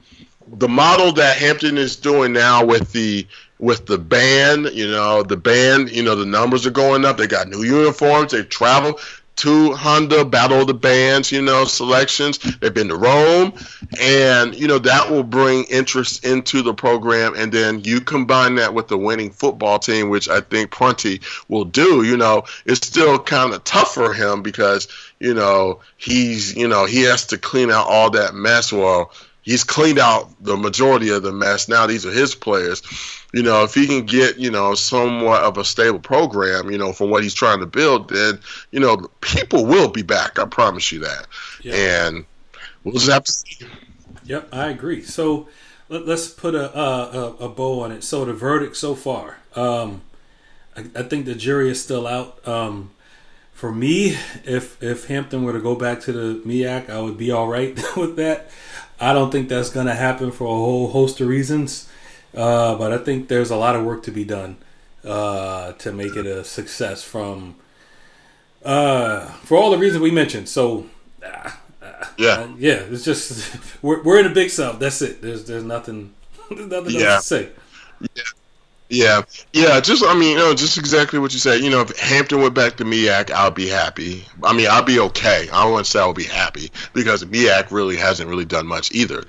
the 0.51 0.67
model 0.67 1.11
that 1.13 1.37
Hampton 1.37 1.77
is 1.77 1.95
doing 1.95 2.33
now 2.33 2.65
with 2.65 2.91
the 2.91 3.27
with 3.59 3.85
the 3.87 3.97
band, 3.97 4.69
you 4.73 4.87
know, 4.87 5.23
the 5.23 5.37
band, 5.37 5.89
you 5.89 6.03
know, 6.03 6.15
the 6.15 6.25
numbers 6.25 6.67
are 6.67 6.71
going 6.71 7.05
up. 7.05 7.17
They 7.17 7.27
got 7.27 7.47
new 7.47 7.63
uniforms. 7.63 8.31
They 8.31 8.43
travel 8.43 8.99
to 9.37 9.73
Honda 9.73 10.25
Battle 10.25 10.61
of 10.61 10.67
the 10.67 10.73
Bands, 10.73 11.31
you 11.31 11.41
know, 11.41 11.65
selections. 11.65 12.39
They've 12.39 12.73
been 12.73 12.87
to 12.87 12.95
Rome, 12.95 13.53
and 13.99 14.55
you 14.55 14.67
know 14.67 14.79
that 14.79 15.11
will 15.11 15.23
bring 15.23 15.65
interest 15.65 16.25
into 16.25 16.63
the 16.63 16.73
program. 16.73 17.35
And 17.35 17.51
then 17.51 17.81
you 17.83 18.01
combine 18.01 18.55
that 18.55 18.73
with 18.73 18.87
the 18.87 18.97
winning 18.97 19.29
football 19.29 19.77
team, 19.79 20.09
which 20.09 20.27
I 20.27 20.41
think 20.41 20.71
Prunty 20.71 21.21
will 21.47 21.65
do. 21.65 22.03
You 22.03 22.17
know, 22.17 22.43
it's 22.65 22.85
still 22.85 23.19
kind 23.19 23.53
of 23.53 23.63
tough 23.63 23.93
for 23.93 24.11
him 24.11 24.41
because 24.41 24.87
you 25.19 25.35
know 25.35 25.81
he's 25.97 26.55
you 26.55 26.67
know 26.67 26.85
he 26.85 27.03
has 27.03 27.27
to 27.27 27.37
clean 27.37 27.69
out 27.69 27.87
all 27.87 28.09
that 28.11 28.33
mess. 28.33 28.73
Well, 28.73 29.11
he's 29.47 29.63
cleaned 29.63 29.97
out 29.97 30.29
the 30.43 30.57
majority 30.57 31.09
of 31.09 31.23
the 31.23 31.31
mess. 31.31 31.69
Now 31.69 31.87
these 31.87 32.05
are 32.05 32.11
his 32.11 32.35
players. 32.35 32.83
You 33.33 33.43
know, 33.43 33.63
if 33.63 33.73
he 33.73 33.87
can 33.87 34.05
get, 34.05 34.37
you 34.37 34.51
know, 34.51 34.75
somewhat 34.75 35.41
of 35.41 35.57
a 35.57 35.63
stable 35.63 35.99
program, 35.99 36.69
you 36.69 36.77
know, 36.77 36.91
from 36.91 37.09
what 37.09 37.23
he's 37.23 37.33
trying 37.33 37.61
to 37.61 37.65
build, 37.65 38.09
then, 38.09 38.39
you 38.71 38.81
know, 38.81 39.09
people 39.21 39.65
will 39.65 39.87
be 39.87 40.01
back. 40.01 40.37
I 40.37 40.45
promise 40.45 40.91
you 40.91 40.99
that. 40.99 41.27
Yep. 41.63 41.75
And 41.75 42.25
we'll 42.83 42.95
just 42.95 43.09
have 43.09 43.23
to 43.23 43.31
see. 43.31 43.65
Yep, 44.25 44.49
I 44.51 44.67
agree. 44.67 45.01
So 45.01 45.47
let, 45.87 46.07
us 46.09 46.29
put 46.29 46.53
a, 46.53 46.77
a, 46.77 47.35
a 47.45 47.49
bow 47.49 47.83
on 47.83 47.93
it. 47.93 48.03
So 48.03 48.25
the 48.25 48.33
verdict 48.33 48.75
so 48.75 48.95
far, 48.95 49.37
um, 49.55 50.01
I, 50.75 50.81
I, 50.93 51.03
think 51.03 51.25
the 51.25 51.35
jury 51.35 51.69
is 51.69 51.81
still 51.81 52.05
out. 52.05 52.45
Um, 52.45 52.91
for 53.53 53.71
me, 53.71 54.17
if 54.43 54.81
if 54.83 55.07
Hampton 55.07 55.43
were 55.43 55.53
to 55.53 55.59
go 55.59 55.73
back 55.73 56.01
to 56.01 56.11
the 56.11 56.41
MEAC, 56.47 56.89
I 56.89 56.99
would 56.99 57.17
be 57.17 57.31
all 57.31 57.47
right 57.47 57.75
with 57.97 58.17
that. 58.17 58.51
I 58.99 59.13
don't 59.13 59.31
think 59.31 59.49
that's 59.49 59.69
going 59.69 59.87
to 59.87 59.93
happen 59.93 60.31
for 60.31 60.45
a 60.45 60.47
whole 60.47 60.89
host 60.89 61.21
of 61.21 61.27
reasons, 61.27 61.89
uh, 62.35 62.75
but 62.75 62.91
I 62.91 62.97
think 62.97 63.27
there's 63.27 63.51
a 63.51 63.55
lot 63.55 63.75
of 63.75 63.83
work 63.85 64.03
to 64.03 64.11
be 64.11 64.25
done 64.25 64.57
uh, 65.03 65.73
to 65.73 65.91
make 65.91 66.15
it 66.15 66.25
a 66.25 66.43
success. 66.43 67.03
From 67.03 67.55
uh, 68.63 69.27
for 69.43 69.57
all 69.57 69.71
the 69.71 69.77
reasons 69.77 70.01
we 70.01 70.11
mentioned. 70.11 70.49
So, 70.49 70.87
uh, 71.23 71.51
yeah, 72.17 72.29
uh, 72.29 72.47
yeah, 72.57 72.85
it's 72.89 73.05
just 73.05 73.55
we're 73.81 74.01
we're 74.03 74.19
in 74.19 74.25
a 74.25 74.33
big 74.33 74.49
south. 74.49 74.79
That's 74.79 75.01
it. 75.01 75.21
There's 75.21 75.45
there's 75.45 75.63
nothing 75.63 76.13
there's 76.49 76.67
nothing 76.69 76.95
yeah. 76.95 77.15
else 77.15 77.29
to 77.29 77.35
say. 77.35 77.49
Yeah. 78.15 78.23
Yeah, 78.89 79.23
yeah, 79.51 79.81
just 79.81 80.03
I 80.05 80.13
mean, 80.13 80.31
you 80.31 80.37
know, 80.37 80.53
just 80.53 80.77
exactly 80.77 81.19
what 81.19 81.33
you 81.33 81.39
said. 81.39 81.61
You 81.61 81.69
know, 81.69 81.81
if 81.81 81.97
Hampton 81.99 82.41
went 82.41 82.53
back 82.53 82.77
to 82.77 82.85
MEAC, 82.85 83.31
I'll 83.31 83.51
be 83.51 83.67
happy. 83.67 84.23
I 84.43 84.55
mean, 84.55 84.67
I'll 84.69 84.83
be 84.83 84.99
okay. 84.99 85.49
I 85.51 85.65
won't 85.65 85.85
say 85.85 85.99
I'll 85.99 86.13
be 86.13 86.23
happy 86.23 86.71
because 86.93 87.23
MEAC 87.25 87.71
really 87.71 87.97
hasn't 87.97 88.29
really 88.29 88.45
done 88.45 88.65
much 88.65 88.93
either. 88.93 89.25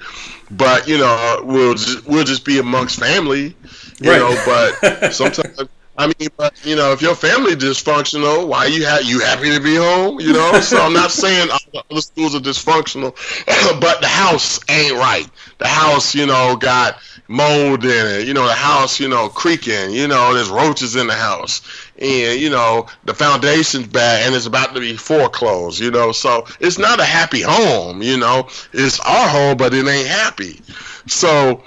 But 0.51 0.87
you 0.87 0.99
know, 0.99 1.43
we'll 1.45 1.75
just, 1.75 2.07
we'll 2.07 2.25
just 2.25 2.45
be 2.45 2.59
amongst 2.59 3.01
family, 3.01 3.57
you 4.01 4.11
right. 4.11 4.19
know. 4.19 4.43
But 4.47 5.13
sometimes. 5.13 5.69
I 5.99 6.07
mean, 6.07 6.29
but 6.37 6.65
you 6.65 6.77
know, 6.77 6.93
if 6.93 7.03
your 7.03 7.17
family 7.17 7.57
dysfunctional, 7.57 8.47
why 8.47 8.67
you 8.67 8.87
ha- 8.87 9.01
you 9.03 9.19
happy 9.19 9.51
to 9.51 9.61
be 9.61 9.75
home? 9.75 10.21
You 10.21 10.33
know, 10.33 10.61
so 10.61 10.81
I'm 10.81 10.93
not 10.93 11.11
saying 11.11 11.51
all 11.51 11.59
the 11.73 11.83
other 11.91 12.01
schools 12.01 12.37
are 12.37 12.39
dysfunctional, 12.39 13.17
but 13.81 14.01
the 14.01 14.07
house 14.07 14.61
ain't 14.71 14.95
right. 14.95 15.29
The 15.59 15.67
house, 15.67 16.15
you 16.15 16.27
know, 16.27 16.55
got 16.55 17.01
mold 17.29 17.85
in 17.85 18.07
it. 18.07 18.27
You 18.27 18.35
know, 18.35 18.47
the 18.47 18.55
house, 18.55 18.99
you 18.99 19.09
know, 19.09 19.29
creaking. 19.29 19.93
You 19.93 20.09
know, 20.09 20.35
there's 20.35 20.49
roaches 20.49 20.97
in 20.97 21.07
the 21.07 21.15
house, 21.15 21.63
and 21.99 22.41
you 22.41 22.51
know 22.51 22.87
the 23.05 23.15
foundation's 23.15 23.87
bad 23.87 24.27
and 24.27 24.35
it's 24.35 24.47
about 24.47 24.75
to 24.75 24.81
be 24.81 24.97
foreclosed. 24.97 25.81
You 25.81 25.91
know, 25.91 26.13
so 26.13 26.47
it's 26.59 26.79
not 26.79 27.01
a 27.01 27.05
happy 27.05 27.43
home. 27.43 28.03
You 28.03 28.19
know, 28.19 28.49
it's 28.73 28.99
our 29.01 29.29
home, 29.29 29.57
but 29.57 29.75
it 29.75 29.87
ain't 29.87 30.09
happy. 30.09 30.61
So, 31.07 31.63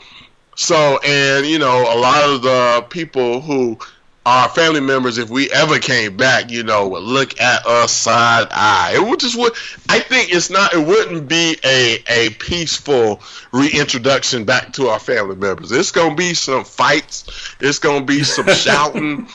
so, 0.56 1.00
and 1.06 1.46
you 1.46 1.60
know, 1.60 1.84
a 1.84 1.98
lot 1.98 2.30
of 2.30 2.42
the 2.42 2.86
people 2.90 3.42
who 3.42 3.78
our 4.26 4.50
family 4.50 4.82
members, 4.82 5.18
if 5.18 5.30
we 5.30 5.50
ever 5.52 5.80
came 5.80 6.16
back, 6.16 6.52
you 6.52 6.64
know, 6.64 6.88
would 6.90 7.04
look 7.04 7.40
at 7.42 7.66
us 7.66 7.92
side 7.92 8.48
eye. 8.52 8.94
It 8.96 9.02
would 9.02 9.20
just 9.20 9.36
would. 9.36 9.54
I 9.90 10.00
think 10.00 10.34
it's 10.34 10.50
not. 10.50 10.74
It 10.74 10.86
wouldn't 10.86 11.28
be 11.28 11.58
a 11.64 12.04
a 12.08 12.30
peaceful 12.32 13.22
reintroduction 13.52 14.46
back 14.46 14.74
to 14.74 14.88
our 14.90 15.00
family 15.00 15.36
members. 15.36 15.72
It's 15.72 15.92
gonna 15.92 16.16
be 16.16 16.36
some 16.36 16.64
fights. 16.66 17.56
It's 17.60 17.80
gonna 17.80 18.06
be 18.06 18.24
some 18.24 18.48
shouting 18.54 19.28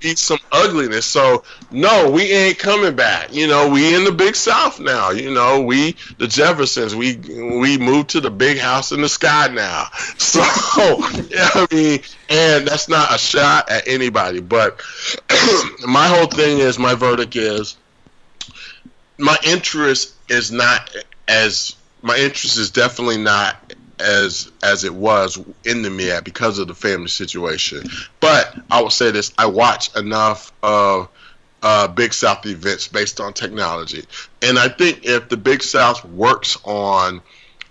be 0.00 0.14
some 0.16 0.38
ugliness. 0.50 1.06
So 1.06 1.44
no, 1.70 2.10
we 2.10 2.22
ain't 2.32 2.58
coming 2.58 2.96
back. 2.96 3.32
You 3.32 3.46
know, 3.46 3.68
we 3.68 3.94
in 3.94 4.04
the 4.04 4.12
big 4.12 4.34
South 4.34 4.80
now. 4.80 5.10
You 5.10 5.32
know, 5.32 5.60
we 5.62 5.96
the 6.18 6.26
Jeffersons. 6.26 6.94
We 6.94 7.16
we 7.16 7.78
moved 7.78 8.10
to 8.10 8.20
the 8.20 8.30
big 8.30 8.58
house 8.58 8.92
in 8.92 9.00
the 9.02 9.08
sky 9.08 9.48
now. 9.48 9.86
So 10.30 10.40
yeah, 11.28 11.48
I 11.54 11.66
mean, 11.72 12.00
and 12.28 12.66
that's 12.66 12.88
not 12.88 13.12
a 13.14 13.18
shot 13.18 13.68
at 13.70 13.88
anybody. 13.88 14.40
But 14.40 14.80
my 15.86 16.06
whole 16.06 16.26
thing 16.26 16.58
is, 16.58 16.78
my 16.78 16.94
verdict 16.94 17.34
is, 17.34 17.76
my 19.18 19.36
interest 19.44 20.14
is 20.28 20.52
not 20.52 20.94
as 21.26 21.74
my 22.02 22.16
interest 22.16 22.58
is 22.58 22.70
definitely 22.70 23.18
not 23.18 23.59
as 24.00 24.50
as 24.62 24.84
it 24.84 24.94
was 24.94 25.38
in 25.64 25.82
the 25.82 25.88
MEAC 25.88 26.24
because 26.24 26.58
of 26.58 26.68
the 26.68 26.74
family 26.74 27.08
situation. 27.08 27.84
But 28.20 28.58
I 28.70 28.82
will 28.82 28.90
say 28.90 29.10
this: 29.10 29.32
I 29.38 29.46
watch 29.46 29.94
enough 29.96 30.52
of 30.62 31.08
uh, 31.62 31.88
Big 31.88 32.12
South 32.12 32.44
events 32.46 32.88
based 32.88 33.20
on 33.20 33.32
technology, 33.32 34.04
and 34.42 34.58
I 34.58 34.68
think 34.68 35.04
if 35.04 35.28
the 35.28 35.36
Big 35.36 35.62
South 35.62 36.04
works 36.04 36.58
on 36.64 37.22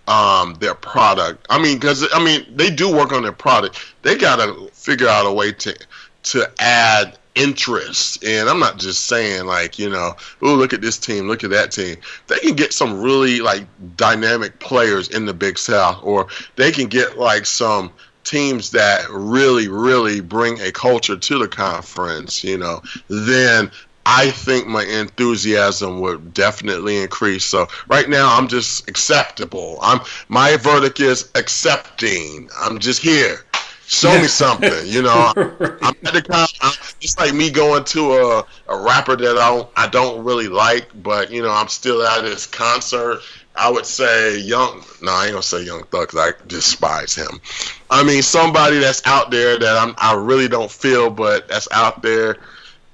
um, 0.08 0.56
their 0.56 0.76
product, 0.76 1.46
I 1.50 1.62
mean, 1.62 1.78
because 1.78 2.08
I 2.14 2.24
mean 2.24 2.46
they 2.56 2.70
do 2.70 2.92
work 2.92 3.12
on 3.12 3.24
their 3.24 3.32
product, 3.32 3.80
they 4.02 4.16
got 4.16 4.38
to 4.38 4.70
figure 4.74 5.08
out 5.08 5.26
a 5.26 5.32
way 5.32 5.52
to 5.52 5.78
to 6.22 6.52
add 6.60 7.19
interest. 7.36 8.24
And 8.24 8.50
I'm 8.50 8.60
not 8.60 8.78
just 8.78 9.06
saying 9.06 9.46
like, 9.46 9.80
you 9.80 9.90
know, 9.90 10.16
oh 10.42 10.56
look 10.56 10.74
at 10.74 10.82
this 10.82 10.98
team, 10.98 11.28
look 11.28 11.44
at 11.44 11.52
that 11.52 11.72
team. 11.72 11.98
They 12.28 12.40
can 12.40 12.56
get 12.56 12.74
some 12.74 13.02
really 13.02 13.40
like 13.40 13.66
dynamic 13.96 14.60
players 14.60 15.10
in 15.10 15.26
the 15.26 15.34
Big 15.34 15.58
South, 15.58 16.00
or 16.04 16.28
they 16.56 16.72
can 16.72 16.88
get 16.88 17.18
like 17.18 17.46
some 17.46 17.92
teams 18.24 18.72
that 18.72 19.10
really, 19.10 19.68
really 19.68 20.22
bring 20.22 20.60
a 20.62 20.72
culture 20.72 21.18
to 21.18 21.40
the 21.40 21.48
conference, 21.48 22.44
you 22.44 22.58
know, 22.58 22.82
then 23.08 23.72
I 24.06 24.32
think 24.32 24.68
my 24.68 24.84
enthusiasm 24.84 26.02
would 26.02 26.34
definitely 26.34 26.98
increase. 26.98 27.46
So 27.46 27.68
right 27.88 28.10
now 28.10 28.36
I'm 28.38 28.48
just 28.48 28.88
acceptable. 28.90 29.78
I'm 29.82 30.02
my 30.30 30.58
verdict 30.58 31.00
is 31.00 31.30
accepting. 31.36 32.50
I'm 32.60 32.80
just 32.80 33.02
here 33.02 33.46
show 33.90 34.22
me 34.22 34.28
something. 34.28 34.86
You 34.86 35.02
know, 35.02 35.34
I'm 35.36 35.96
at 36.06 36.14
the 36.14 36.22
kind. 36.28 36.50
Of, 36.62 36.89
it's 37.02 37.18
like 37.18 37.34
me 37.34 37.50
going 37.50 37.84
to 37.86 38.14
a, 38.14 38.46
a 38.68 38.80
rapper 38.80 39.16
that 39.16 39.38
I 39.38 39.56
don't 39.56 39.70
I 39.76 39.88
don't 39.88 40.24
really 40.24 40.48
like, 40.48 40.90
but 41.02 41.32
you 41.32 41.42
know, 41.42 41.52
I'm 41.52 41.68
still 41.68 42.02
at 42.06 42.24
his 42.24 42.46
concert. 42.46 43.22
I 43.56 43.70
would 43.70 43.86
say 43.86 44.40
young. 44.40 44.84
No, 45.02 45.12
I 45.12 45.26
ain't 45.26 45.34
gonna 45.34 45.44
say 45.44 45.64
young 45.64 45.84
thug 45.84 46.08
because 46.12 46.20
I 46.20 46.46
despise 46.48 47.16
him. 47.16 47.42
I 47.90 48.04
mean, 48.04 48.22
somebody 48.22 48.80
that's 48.80 49.06
out 49.06 49.32
there 49.32 49.58
that 49.60 49.78
I'm 49.78 49.96
I 49.98 50.16
really 50.16 50.48
don't 50.48 50.72
feel, 50.72 51.10
but 51.10 51.48
that's 51.48 51.68
out 51.72 52.02
there. 52.02 52.38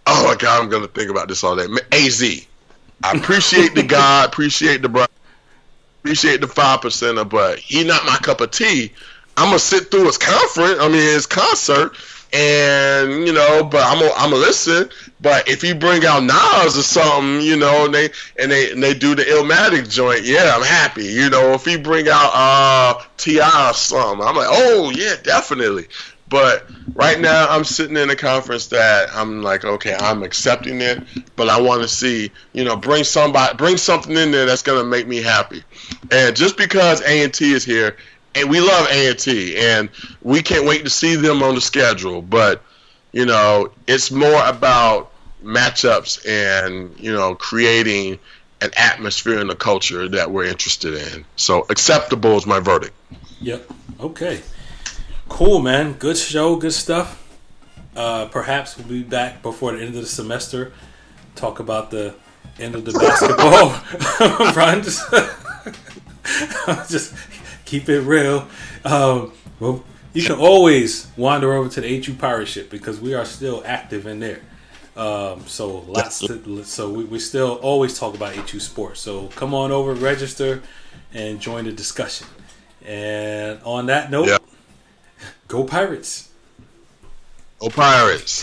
Oh 0.07 0.23
my 0.27 0.35
God, 0.35 0.63
I'm 0.63 0.69
gonna 0.69 0.87
think 0.87 1.09
about 1.09 1.27
this 1.27 1.43
all 1.43 1.55
day. 1.55 1.67
Az. 1.91 2.47
I 3.03 3.11
appreciate 3.11 3.75
the 3.75 3.83
guy, 3.83 4.25
appreciate 4.25 4.81
the 4.81 4.89
brother, 4.89 5.11
appreciate 6.01 6.41
the 6.41 6.47
five 6.47 6.81
percenter, 6.81 7.27
but 7.27 7.59
he 7.59 7.83
not 7.83 8.05
my 8.05 8.17
cup 8.17 8.41
of 8.41 8.51
tea. 8.51 8.91
I'm 9.37 9.47
gonna 9.47 9.59
sit 9.59 9.91
through 9.91 10.05
his 10.05 10.17
conference. 10.17 10.79
I 10.79 10.87
mean 10.87 11.01
his 11.01 11.25
concert, 11.25 11.95
and 12.35 13.25
you 13.25 13.33
know, 13.33 13.63
but 13.63 13.81
I'm 13.85 13.99
gonna 13.99 14.11
I'm 14.15 14.31
gonna 14.31 14.41
listen. 14.41 14.89
But 15.21 15.47
if 15.47 15.63
you 15.63 15.73
bring 15.73 16.05
out 16.05 16.23
Nas 16.23 16.77
or 16.77 16.83
something, 16.83 17.41
you 17.41 17.55
know, 17.55 17.85
and 17.85 17.93
they 17.93 18.09
and 18.37 18.51
they 18.51 18.71
and 18.71 18.83
they 18.83 18.93
do 18.93 19.15
the 19.15 19.23
Illmatic 19.23 19.89
joint, 19.89 20.23
yeah, 20.23 20.53
I'm 20.55 20.63
happy. 20.63 21.05
You 21.05 21.29
know, 21.29 21.53
if 21.53 21.65
you 21.65 21.79
bring 21.79 22.07
out 22.09 22.31
uh 22.33 23.01
T.I. 23.17 23.69
or 23.69 23.73
something, 23.73 24.25
I'm 24.25 24.35
like, 24.35 24.49
oh 24.49 24.91
yeah, 24.93 25.15
definitely. 25.23 25.87
But 26.27 26.65
right 26.95 27.19
now, 27.19 27.47
I'm 27.47 27.63
sitting 27.63 27.95
in 27.97 28.09
a 28.09 28.15
conference 28.15 28.67
that 28.67 29.09
I'm 29.13 29.43
like, 29.43 29.63
okay, 29.63 29.95
I'm 29.97 30.23
accepting 30.23 30.81
it, 30.81 31.03
but 31.35 31.49
I 31.49 31.61
want 31.61 31.83
to 31.83 31.87
see, 31.87 32.31
you 32.51 32.63
know, 32.63 32.75
bring 32.75 33.03
somebody, 33.03 33.55
bring 33.55 33.77
something 33.77 34.17
in 34.17 34.31
there 34.31 34.45
that's 34.45 34.63
gonna 34.63 34.83
make 34.83 35.07
me 35.07 35.21
happy. 35.21 35.63
And 36.11 36.35
just 36.35 36.57
because 36.57 37.01
A 37.01 37.23
and 37.23 37.33
T 37.33 37.53
is 37.53 37.63
here, 37.63 37.95
and 38.35 38.49
we 38.49 38.59
love 38.59 38.87
A 38.89 39.09
and 39.09 39.19
T, 39.19 39.57
and 39.57 39.89
we 40.21 40.41
can't 40.41 40.65
wait 40.65 40.83
to 40.83 40.89
see 40.89 41.15
them 41.15 41.41
on 41.41 41.55
the 41.55 41.61
schedule. 41.61 42.21
But 42.21 42.61
you 43.11 43.25
know, 43.25 43.71
it's 43.87 44.11
more 44.11 44.45
about 44.45 45.11
matchups 45.43 46.27
and 46.27 46.99
you 46.99 47.13
know 47.13 47.35
creating 47.35 48.19
an 48.61 48.71
atmosphere 48.77 49.39
and 49.39 49.49
a 49.51 49.55
culture 49.55 50.09
that 50.09 50.31
we're 50.31 50.45
interested 50.45 50.93
in. 50.93 51.25
So 51.35 51.65
acceptable 51.69 52.35
is 52.37 52.45
my 52.45 52.59
verdict. 52.59 52.93
Yep. 53.41 53.69
Okay. 53.99 54.41
Cool, 55.29 55.61
man. 55.61 55.93
Good 55.93 56.17
show. 56.17 56.55
Good 56.55 56.73
stuff. 56.73 57.21
Uh, 57.95 58.25
perhaps 58.25 58.77
we'll 58.77 58.87
be 58.87 59.03
back 59.03 59.41
before 59.41 59.73
the 59.73 59.79
end 59.79 59.95
of 59.95 60.01
the 60.01 60.07
semester. 60.07 60.73
Talk 61.35 61.59
about 61.59 61.91
the 61.91 62.15
end 62.59 62.75
of 62.75 62.85
the 62.85 62.91
basketball 62.99 64.53
runs. 64.55 65.01
just 66.89 67.13
keep 67.65 67.89
it 67.89 68.01
real. 68.01 68.47
Um, 68.83 69.33
well, 69.59 69.83
you 70.13 70.23
can 70.23 70.37
always 70.39 71.07
wander 71.17 71.53
over 71.53 71.67
to 71.69 71.81
the 71.81 72.01
HU 72.01 72.13
Pirate 72.13 72.47
Ship 72.47 72.69
because 72.69 73.01
we 73.01 73.13
are 73.13 73.25
still 73.25 73.61
active 73.65 74.07
in 74.07 74.19
there. 74.19 74.41
Um, 74.95 75.45
so 75.45 75.79
lots. 75.79 76.19
To, 76.19 76.63
so 76.63 76.89
we, 76.89 77.03
we 77.03 77.19
still 77.19 77.55
always 77.55 77.99
talk 77.99 78.15
about 78.15 78.33
HU 78.33 78.59
sports. 78.59 79.01
So 79.01 79.27
come 79.35 79.53
on 79.53 79.71
over, 79.71 79.93
register, 79.93 80.61
and 81.13 81.41
join 81.41 81.65
the 81.65 81.73
discussion. 81.73 82.27
And 82.85 83.59
on 83.63 83.87
that 83.87 84.09
note, 84.09 84.27
yeah. 84.27 84.37
go 85.47 85.65
Pirates. 85.65 86.31
Go 87.59 87.69
Pirates. 87.69 88.33